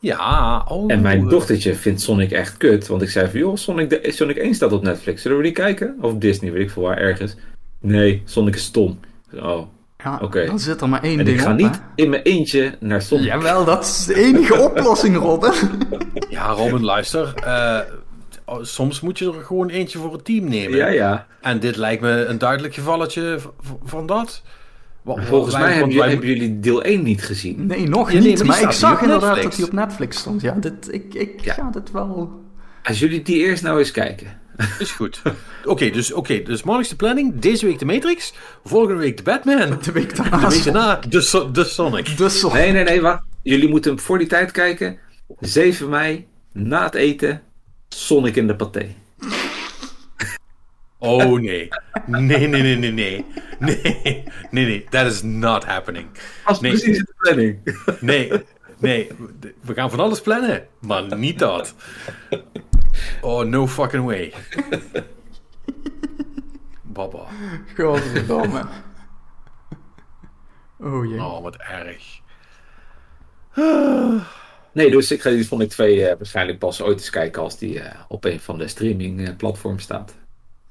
[0.00, 0.92] Ja, oh.
[0.92, 2.86] En mijn dochtertje vindt Sonic echt kut.
[2.86, 5.22] Want ik zei van, joh, Sonic, de, Sonic 1 staat op Netflix.
[5.22, 5.96] Zullen we die kijken?
[6.00, 7.36] Of op Disney, weet ik veel waar, ergens.
[7.80, 9.00] Nee, Sonic is stom.
[9.34, 9.62] Oh.
[10.04, 12.02] Ja, dan zit er maar één En ding ik ga op, niet hè?
[12.02, 13.24] in mijn eentje naar Sonic.
[13.24, 15.52] Jawel, dat is de enige oplossing, Robin.
[16.30, 17.34] Ja, Robin, luister.
[17.44, 17.78] eh,
[18.44, 20.76] oh, soms moet je er gewoon eentje voor het team nemen.
[20.78, 21.26] Ja, ja.
[21.40, 23.38] En dit lijkt me een duidelijk gevalletje
[23.84, 24.42] van dat.
[25.04, 27.66] Volgens wij- mij hebben jullie, wij- hebben jullie deel 1 niet gezien.
[27.66, 28.44] Nee, nog Ja, nee, niet.
[28.44, 29.56] maar ik zag op inderdaad Netflix.
[29.56, 30.40] dat hij op Netflix stond.
[30.40, 31.52] Ja, dit, ik, ik Ja.
[31.54, 32.40] ga dit wel...
[32.82, 34.26] Als jullie die eerst nou eens kijken.
[34.78, 35.22] Is goed.
[35.64, 37.38] Oké, dus, oké, dus maandelijks de planning.
[37.38, 38.32] Deze week de Matrix.
[38.64, 39.78] Volgende week de Batman.
[39.82, 40.48] De week De daarna...
[40.48, 42.16] week daarna de, So- de Sonic.
[42.16, 42.56] De Sonic.
[42.56, 43.22] Nee, nee, nee, wacht.
[43.42, 44.98] Jullie moeten voor die tijd kijken.
[45.40, 47.42] 7 mei, na het eten,
[47.88, 48.94] Sonic in de paté.
[50.98, 51.68] Oh nee.
[52.06, 53.24] Nee, nee, nee, nee, nee.
[53.58, 53.80] Nee,
[54.50, 54.86] nee, nee.
[54.90, 56.06] That is not happening.
[56.44, 56.70] Als Nee.
[56.72, 57.58] precies de planning.
[58.00, 58.32] Nee,
[58.78, 59.08] nee.
[59.60, 61.74] We gaan van alles plannen, maar niet dat.
[63.20, 64.32] Oh, no fucking way.
[66.82, 67.26] Baba.
[67.76, 68.64] Godverdomme.
[70.80, 71.18] Oh jee.
[71.18, 72.20] Oh, wat erg.
[74.72, 77.80] Nee, dus ik ga die Sonic 2 eh, waarschijnlijk pas ooit eens kijken als die
[77.80, 80.14] eh, op een van de streaming eh, platforms staat.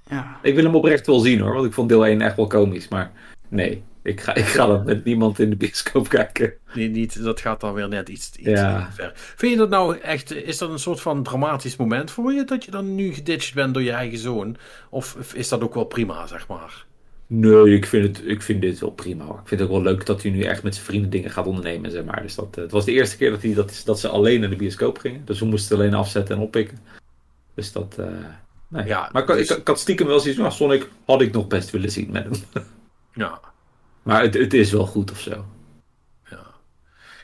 [0.10, 0.40] Ja.
[0.42, 2.88] Ik wil hem oprecht wel zien hoor, want ik vond deel 1 echt wel komisch.
[2.88, 3.12] Maar
[3.48, 6.54] nee, ik ga, ik ga dat met niemand in de bioscoop kijken.
[6.74, 8.90] Nee, niet, dat gaat dan weer net iets, iets Ja.
[8.94, 9.12] ver.
[9.16, 12.66] Vind je dat nou echt, is dat een soort van dramatisch moment voor je, dat
[12.66, 14.58] je dan nu geditcht bent door je eigen zoon?
[14.90, 16.86] Of is dat ook wel prima, zeg maar?
[17.28, 19.24] Nee, ik vind, het, ik vind dit wel prima.
[19.26, 21.48] Ik vind het ook wel leuk dat hij nu echt met zijn vrienden dingen gaat
[21.48, 22.22] ondernemen, zeg maar.
[22.22, 24.50] Dus dat, eh, het was de eerste keer dat, hij, dat, dat ze alleen naar
[24.50, 25.22] de bioscoop gingen.
[25.26, 26.78] Dus we moesten het alleen afzetten en oppikken.
[27.56, 28.06] Dus dat, eh,
[28.68, 28.86] nee.
[28.86, 31.22] Ja, maar ik, had- dus- ik, ik had stiekem wel zoiets van, nou, Sonic had
[31.22, 32.64] ik nog best willen zien met hem.
[33.14, 33.40] Ja.
[34.08, 35.46] Maar het, het is wel goed of zo.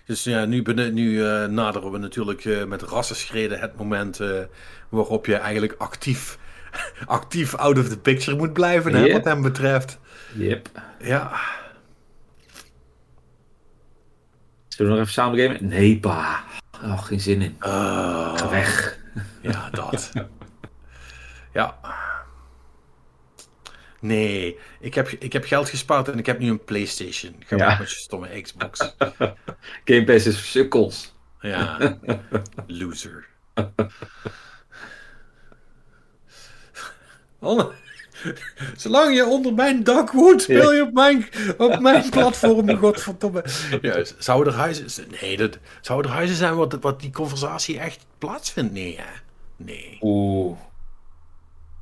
[0.06, 0.62] Dus ja, nu,
[0.92, 4.40] nu eh, naderen we natuurlijk eh, met rassenschreden het moment eh,
[4.90, 6.38] waarop je eigenlijk actief,
[7.06, 10.00] actief out of the picture moet blijven, hè, wat hem betreft.
[10.34, 10.70] Yep.
[11.00, 11.32] Ja,
[14.68, 15.68] Zullen we nog even samen gamen?
[15.68, 16.44] Nee, pa.
[16.84, 17.56] Oh, geen zin in.
[17.60, 19.00] Ah, Ga weg.
[19.42, 20.12] ja, dat.
[21.54, 21.78] ja.
[24.04, 27.36] Nee, ik heb, ik heb geld gespaard en ik heb nu een PlayStation.
[27.46, 27.66] Ga Ja.
[27.68, 28.96] weg met je stomme Xbox.
[29.86, 31.14] Game Pass is sukkels.
[31.42, 31.98] Ja,
[32.68, 33.26] loser.
[37.40, 37.70] Oh,
[38.76, 41.28] Zolang je onder mijn dak woont, speel je op mijn,
[41.58, 43.46] op mijn platform, godverdomme.
[43.82, 45.06] Ja, zou er huizen...
[45.22, 48.74] Nee, dat, zou er huizen zijn wat, wat die conversatie echt plaatsvindt?
[48.74, 49.20] Nee, hè?
[49.56, 49.98] Nee.
[50.02, 50.58] Oeh.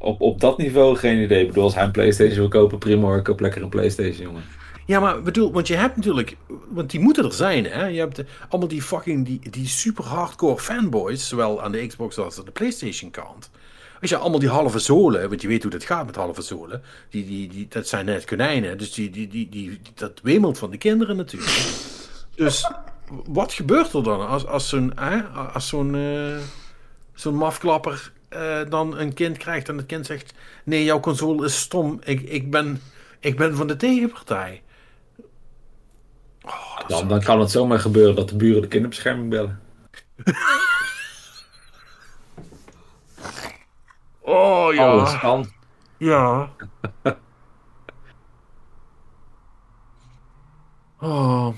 [0.01, 1.41] Op, op dat niveau geen idee.
[1.41, 3.17] Ik bedoel, als hij een PlayStation wil kopen, prima hoor.
[3.17, 4.43] Ik koop lekker een PlayStation, jongen.
[4.85, 6.37] Ja, maar bedoel, want je hebt natuurlijk,
[6.69, 7.85] want die moeten er zijn, hè?
[7.85, 12.17] Je hebt eh, allemaal die fucking, die, die super hardcore fanboys, zowel aan de Xbox
[12.17, 13.49] als aan de PlayStation kant.
[14.01, 16.81] Als je allemaal die halve zolen, want je weet hoe dat gaat met halve zolen,
[17.09, 20.71] die, die, die, dat zijn net konijnen, dus die, die, die, die, dat wemelt van
[20.71, 21.61] de kinderen natuurlijk.
[22.35, 22.71] Dus
[23.25, 24.95] wat gebeurt er dan als, als zo'n,
[25.53, 26.37] als zo'n, eh,
[27.13, 30.33] zo'n mafklapper eh, dan een kind krijgt en het kind zegt,
[30.63, 32.81] nee, jouw console is stom, ik, ik, ben,
[33.19, 34.61] ik ben van de tegenpartij.
[36.41, 39.61] Oh, Dan, dan kan het zomaar gebeuren dat de buren de kinderbescherming bellen.
[44.23, 45.51] Oh Alles kan.
[45.97, 46.49] Ja.
[51.01, 51.53] Oh.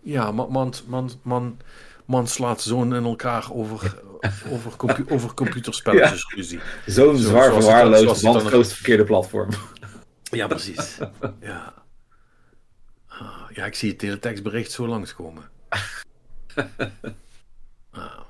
[0.00, 1.58] Ja, man, man, man, man,
[2.04, 4.02] man slaat zoon in elkaar over,
[4.50, 6.60] over, compu over computerspelletjes ruzie.
[6.86, 8.22] Zo'n Zo- zwaar verwaarloosd,
[8.52, 9.48] het verkeerde platform.
[10.22, 10.98] Ja, precies.
[11.40, 11.74] Ja.
[13.08, 15.42] Ah, ja, ik zie het teletextbericht zo langskomen.
[17.90, 18.20] Ah.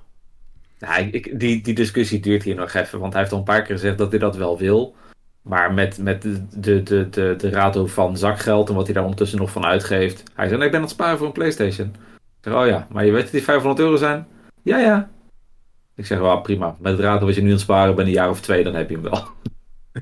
[0.78, 3.62] Ja, ik, die, die discussie duurt hier nog even, want hij heeft al een paar
[3.62, 4.94] keer gezegd dat hij dat wel wil.
[5.42, 9.02] Maar met, met de, de, de, de, de rato van zakgeld en wat hij daar
[9.02, 10.22] ondertussen nog van uitgeeft.
[10.34, 11.88] Hij zei, nee, ik ben aan het sparen voor een Playstation.
[11.88, 11.94] Ik
[12.40, 14.26] zeg, oh ja, maar je weet dat die 500 euro zijn?
[14.62, 15.10] Ja, ja.
[15.96, 16.76] Ik zeg, well, prima.
[16.80, 18.74] Met het rato wat je nu aan het sparen bent, een jaar of twee, dan
[18.74, 19.24] heb je hem wel.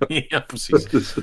[0.28, 1.14] Ja, precies.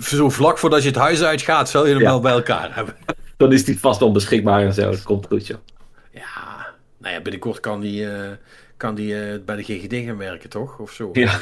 [0.00, 2.08] Zo vlak voordat je het huis uitgaat, zal je hem Ja.
[2.08, 2.96] wel bij elkaar hebben.
[3.36, 4.90] Dan is die vast onbeschikbaar en zo.
[4.90, 5.58] Dat komt goed, joh.
[6.12, 6.66] Ja,
[6.98, 8.30] nou ja, binnenkort kan die, eh,
[8.76, 10.78] kan die eh, bij de GGD gaan werken, toch?
[10.78, 11.10] Of zo.
[11.12, 11.38] Ja.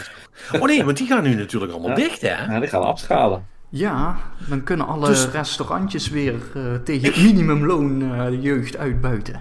[0.53, 1.95] Oh nee, want die gaan nu natuurlijk allemaal Ja.
[1.97, 2.29] dicht, hè?
[2.55, 3.47] Ja, die gaan afschalen.
[3.69, 4.17] Ja,
[4.49, 9.41] dan kunnen alle Dus- restaurantjes weer eh, tegen het minimumloon eh, de jeugd uitbuiten.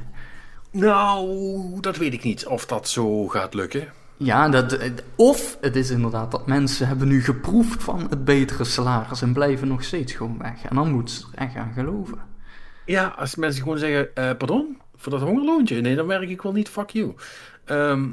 [0.79, 3.93] Nou, dat weet ik niet of dat zo gaat lukken.
[4.17, 4.77] Ja, dat,
[5.15, 9.67] of het is inderdaad dat mensen hebben nu geproefd van het betere salaris en blijven
[9.67, 10.63] nog steeds gewoon weg.
[10.63, 12.17] En dan moeten ze er echt gaan geloven.
[12.85, 15.81] Ja, als mensen gewoon zeggen, eh, pardon, voor dat hongerloontje?
[15.81, 17.13] Nee, dan werk ik wel niet, fuck you.
[17.65, 18.05] Ehm,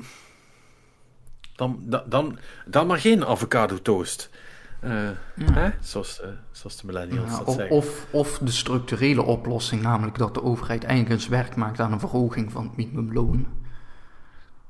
[1.56, 4.30] dan, dan, dan, dan maar geen avocado toast.
[4.84, 5.08] Eh,
[5.52, 5.70] hè?
[5.80, 7.76] Zoals, eh, zoals de millennials Ja, dat of, zeggen.
[7.76, 12.00] of, of de structurele oplossing, namelijk dat de overheid eigenlijk eens werk maakt aan een
[12.00, 13.46] verhoging van het minimumloon.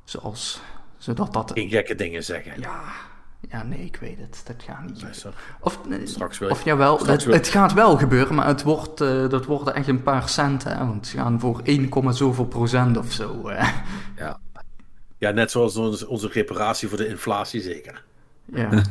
[0.05, 0.61] Zoals,
[0.99, 1.51] zodat dat...
[1.55, 2.61] Geen gekke dingen zeggen.
[2.61, 2.81] Ja,
[3.49, 4.43] ja, nee, ik weet het.
[4.47, 5.27] Dat gaat niet.
[5.61, 8.63] Of, nee, Straks wil of jawel, straks het, wil- het gaat wel gebeuren, maar het
[8.63, 10.77] wordt, eh, dat worden echt een paar centen.
[10.79, 13.49] Hè, want ze gaan voor 1, zoveel procent of zo.
[13.49, 13.69] eh.
[14.17, 14.41] Ja.
[15.19, 18.05] ja, net zoals onze, onze reparatie voor de inflatie zeker.
[18.45, 18.69] ja,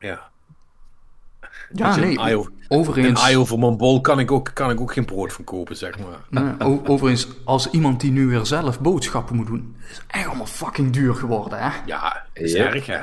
[0.00, 0.30] Ja.
[1.72, 2.48] ja nee.
[2.68, 5.44] Overigens, een ei over mijn bol kan ik, ook, kan ik ook geen brood van
[5.44, 6.18] kopen, zeg maar.
[6.42, 10.92] nee, overigens, als iemand die nu weer zelf boodschappen moet doen, is echt allemaal fucking
[10.92, 11.70] duur geworden, hè?
[11.86, 12.64] Ja, is Ja.
[12.66, 13.00] erg, hè?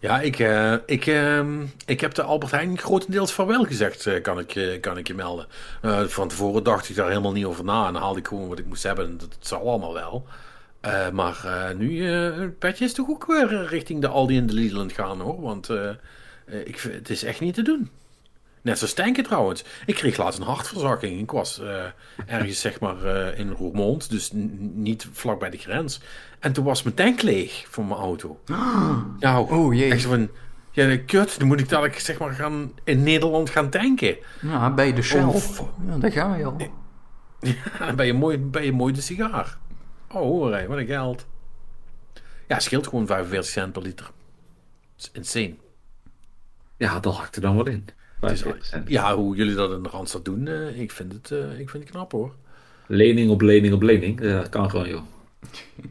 [0.00, 4.22] Ja, ik, eh, ik, ehm, ik heb de Albert Heijn grotendeels van wel gezegd, eh,
[4.22, 5.46] kan, ik, eh, kan ik je melden.
[5.82, 8.48] Eh, van tevoren dacht ik daar helemaal niet over na en dan haalde ik gewoon
[8.48, 9.04] wat ik moest hebben.
[9.06, 10.26] En dat zal allemaal wel.
[10.86, 14.52] Eh, maar eh, nu, het petje is toch ook weer richting de Aldi en de
[14.52, 15.40] Lidl aan het gaan, hoor.
[15.40, 15.70] Want
[16.64, 17.90] ik, het is echt niet te doen.
[18.62, 19.64] Net zoals tanken trouwens.
[19.86, 21.20] Ik kreeg laatst een hartverzakking.
[21.20, 21.62] Ik was
[22.26, 23.04] ergens zeg maar
[23.36, 24.30] in Roermond, dus
[24.74, 26.00] niet vlak bij de grens.
[26.38, 28.40] En toen was mijn tank leeg van mijn auto.
[29.18, 29.90] Nou, Oh, jee.
[29.90, 30.28] echt zo van,
[30.70, 34.16] ja kut, dan moet ik dadelijk zeg maar gaan, in Nederland gaan tanken.
[34.42, 35.22] Ja, bij de Shell.
[35.24, 35.58] Oh,
[35.88, 36.56] ja, daar ga je al.
[37.78, 39.58] Dan ben je mooi, ben je mooi de sigaar.
[40.20, 41.26] Oh, hoor wat een geld.
[42.48, 44.04] Ja, het scheelt gewoon 45 cent per liter.
[44.96, 45.54] Dat is insane.
[46.76, 47.84] Ja, dat hakt er dan wel in.
[48.20, 48.88] Het is- 45%.
[48.88, 51.82] ja, hoe jullie dat in de Randstad doen, eh, ik, vind het, eh, ik vind
[51.82, 52.34] het knap hoor.
[52.86, 54.20] Lening op lening op lening.
[54.20, 55.02] eh, Dat kan gewoon, joh.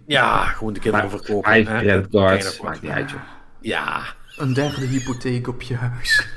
[0.08, 1.44] Ja, gewoon de kinderen verkopen.
[1.52, 1.80] Vijf hè.
[1.80, 2.44] creditcards.
[2.46, 2.70] Geen akkoord.
[2.70, 3.22] Maakt niet uit, joh.
[3.62, 4.04] Ja,
[4.38, 6.28] Een derde hypotheek op je huis.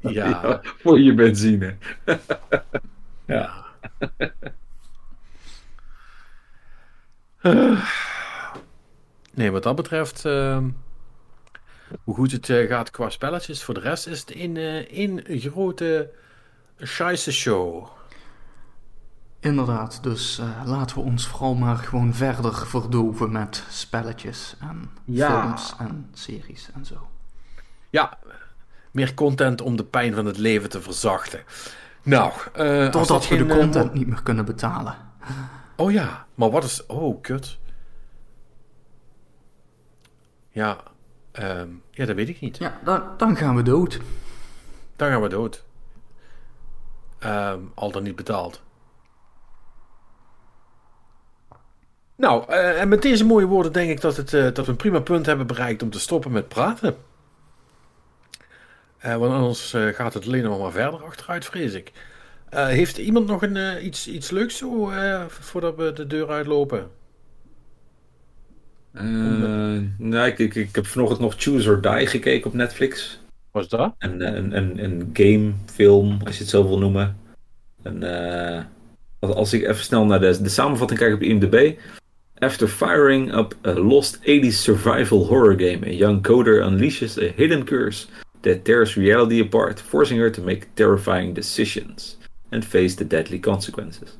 [0.00, 0.60] ja.
[0.82, 1.74] Voor je benzine.
[3.26, 3.64] Ja.
[9.34, 10.68] Nee, wat dat betreft, ehm,
[12.04, 15.22] hoe goed het eh, gaat qua spelletjes, voor de rest is het een, eh, één
[15.26, 16.10] grote
[16.78, 17.86] scheisse show.
[19.40, 25.40] Inderdaad, dus eh, laten we ons vooral maar gewoon verder verdoven met spelletjes en Ja.
[25.42, 27.08] films en series en zo.
[27.90, 28.18] Ja,
[28.90, 31.40] meer content om de pijn van het leven te verzachten.
[32.02, 34.94] Nou, eh, Totdat we de geen, eh, content niet meer kunnen betalen.
[35.80, 36.86] Oh ja, maar wat is...
[36.86, 37.58] Oh, kut.
[40.50, 40.82] Ja,
[41.32, 42.56] ehm, ja, dat weet ik niet.
[42.56, 44.00] Ja, dan, dan gaan we dood.
[44.96, 45.64] Dan gaan we dood.
[47.18, 48.62] Ehm, al dan niet betaald.
[52.16, 54.76] Nou, eh, en met deze mooie woorden denk ik dat, het, eh, dat we een
[54.76, 56.96] prima punt hebben bereikt om te stoppen met praten.
[58.98, 61.92] Eh, want anders gaat het alleen nog maar verder achteruit, vrees ik.
[62.50, 66.28] Eh, heeft iemand nog een, eh, iets, iets leuks zo, eh, voordat we de deur
[66.28, 66.90] uitlopen?
[68.92, 69.04] Eh,
[69.98, 73.20] nou, ik, ik, ik heb vanochtend nog Choose or Die gekeken op Netflix.
[73.50, 73.94] Was dat?
[73.98, 77.16] Een, een, een, een gamefilm, als je het zo wil noemen.
[77.82, 78.60] Eh,
[79.18, 81.78] als- als ik even snel naar de, de samenvatting kijk op IMDb.
[82.38, 87.64] After firing up a lost 80s survival horror game, a young coder unleashes a hidden
[87.64, 88.06] curse
[88.40, 92.18] that tears reality apart, forcing her to make terrifying decisions
[92.50, 94.18] and face the deadly consequences.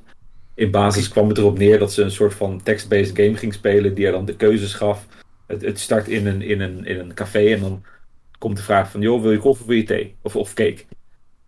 [0.55, 3.95] In basis kwam het erop neer dat ze een soort van text-based game ging spelen
[3.95, 5.07] die er dan de keuzes gaf.
[5.47, 7.85] Het, het start in een, in, een, in een café en dan
[8.39, 10.15] komt de vraag van, joh, wil je koffie of wil je thee?
[10.23, 10.85] Of, of cake?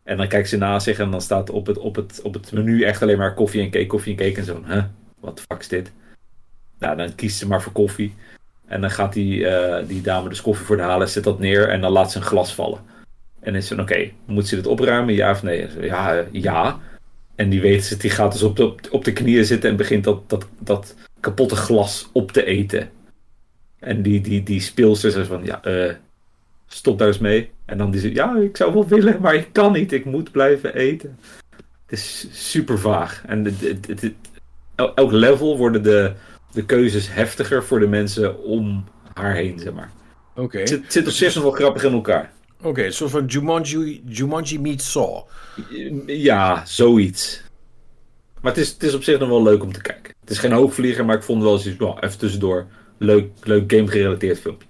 [0.03, 2.53] En dan kijkt ze naast zich en dan staat op het, op, het, op het
[2.53, 4.39] menu echt alleen maar koffie en cake, koffie en cake.
[4.39, 4.85] En zo, huh?
[5.21, 5.93] Wat de fuck is dit?
[6.79, 8.15] Nou, dan kiest ze maar voor koffie.
[8.67, 11.69] En dan gaat die, eh, die dame dus koffie voor de halen, zet dat neer
[11.69, 12.81] en dan laat ze een glas vallen.
[13.43, 15.67] En is ze, oké, moet ze dit opruimen, ja of nee?
[15.81, 16.81] Ja, ja.
[17.35, 20.05] En die weet ze, die gaat dus op de, op de knieën zitten en begint
[20.05, 22.91] dat, dat, dat kapotte glas op te eten.
[23.79, 25.95] En die, die, die speelster zegt van, ja, eh,
[26.67, 27.51] stop daar eens mee.
[27.65, 30.31] En dan die zegt, ja, ik zou wel willen, maar ik kan niet, ik moet
[30.33, 31.19] blijven eten.
[31.87, 33.23] Het is super vaag.
[33.27, 34.15] En het, het, het- het-
[34.75, 36.13] el- elk level worden de,
[36.53, 39.91] de keuzes heftiger voor de mensen om haar heen, zeg maar.
[40.35, 40.59] Oké.
[40.59, 42.31] Het zit, het zit op zich nog wel grappig in elkaar.
[42.63, 45.27] Oké, een soort van Jumanji, Jumanji meets Saw.
[46.07, 47.43] Ja, zoiets.
[48.41, 50.15] Maar het is, het is op zich nog wel leuk om te kijken.
[50.21, 52.67] Het is geen hoogvlieger, maar ik vond wel eens well, even tussendoor.
[52.99, 54.69] Leuk, leuk game gerelateerd filmpje.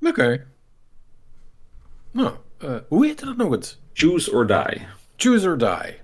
[0.00, 0.46] Oké.
[2.10, 2.32] Nou,
[2.64, 3.80] uh, hoe heette dat nog eens?
[3.92, 4.86] Choose or Die.
[5.16, 5.96] Choose or Die.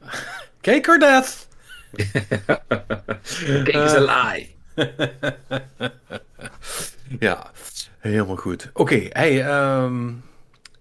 [0.60, 1.48] Cake or death?
[3.64, 4.54] Cake is a lie.
[7.20, 7.50] ja,
[8.10, 8.70] helemaal goed.
[8.72, 10.22] Oké, okay, hey, um,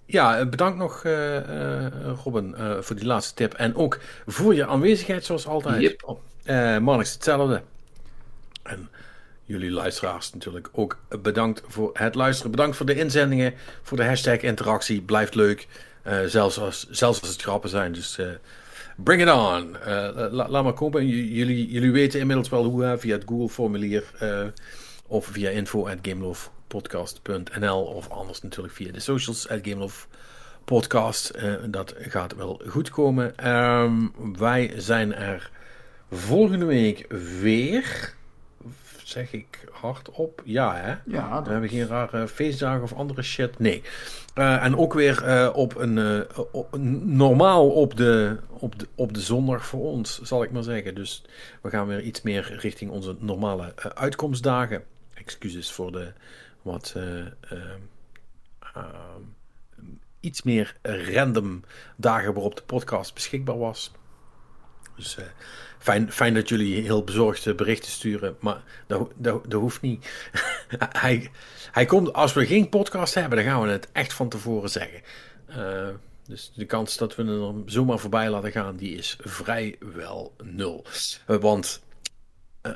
[0.05, 1.85] ja, bedankt nog uh, uh,
[2.23, 3.53] Robin uh, voor die laatste tip.
[3.53, 5.81] En ook voor je aanwezigheid zoals altijd.
[5.81, 6.03] Yep.
[6.05, 6.19] Oh,
[6.79, 7.61] Marnix, hetzelfde.
[8.63, 8.89] En
[9.43, 12.51] jullie luisteraars natuurlijk ook bedankt voor het luisteren.
[12.51, 15.01] Bedankt voor de inzendingen, voor de hashtag interactie.
[15.01, 15.67] Blijft leuk.
[16.25, 17.91] zelfs, als, zelfs als het grappen zijn.
[17.91, 18.19] Dus
[18.95, 19.75] bring it on.
[20.31, 21.07] La, laat maar komen.
[21.07, 24.03] J jullie, jullie weten inmiddels wel hoe via het Google formulier
[25.07, 25.97] of via info at
[26.71, 31.31] gamelovepodcast.nl of anders natuurlijk via de socials at gamelovepodcast.
[31.35, 33.49] Uh, dat gaat wel goed komen.
[33.51, 35.51] Um, wij zijn er
[36.11, 37.05] volgende week
[37.41, 38.13] weer.
[39.03, 40.41] Zeg ik hardop?
[40.45, 40.95] Ja, hè?
[41.05, 41.33] Ja.
[41.33, 41.45] Dat...
[41.45, 43.59] We hebben geen rare feestdagen of andere shit.
[43.59, 43.83] Nee.
[44.35, 49.21] Uh, en ook weer uh, op een op, normaal op de, op, de, op de
[49.21, 50.95] zondag voor ons, zal ik maar zeggen.
[50.95, 51.23] Dus
[51.61, 54.83] we gaan weer iets meer richting onze normale uitkomstdagen.
[55.13, 56.13] Excuses voor de
[56.61, 56.95] wat
[60.19, 61.63] iets meer random
[61.95, 63.91] dagen waarop de podcast beschikbaar was.
[64.95, 65.17] Dus
[65.79, 70.29] fijn, fijn dat jullie heel bezorgde berichten sturen, maar dat, dat, hoeft niet.
[70.77, 71.31] hij,
[71.71, 75.01] hij komt, als we geen podcast hebben, dan gaan we het echt van tevoren zeggen.
[76.27, 80.85] Dus de kans dat we er zomaar voorbij laten gaan, die is vrijwel nul.
[81.25, 81.81] Want,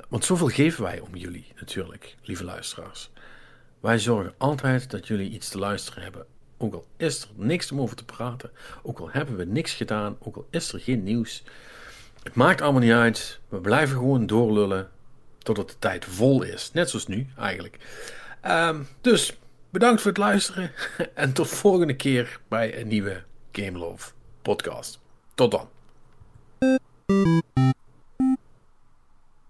[0.10, 3.10] want zoveel geven wij om jullie natuurlijk, lieve luisteraars.
[3.86, 6.26] Wij zorgen altijd dat jullie iets te luisteren hebben.
[6.58, 8.52] Ook al is er niks om over te praten,
[8.84, 11.44] ook al hebben we niks gedaan, ook al is er geen nieuws.
[12.24, 13.40] Het maakt allemaal niet uit.
[13.50, 14.90] We blijven gewoon doorlullen
[15.38, 16.72] totdat de tijd vol is.
[16.74, 17.78] Net zoals nu eigenlijk.
[18.48, 19.38] Um, dus
[19.70, 20.72] bedankt voor het luisteren
[21.14, 25.00] en tot volgende keer bij een nieuwe Game Love podcast.
[25.36, 25.70] Tot dan.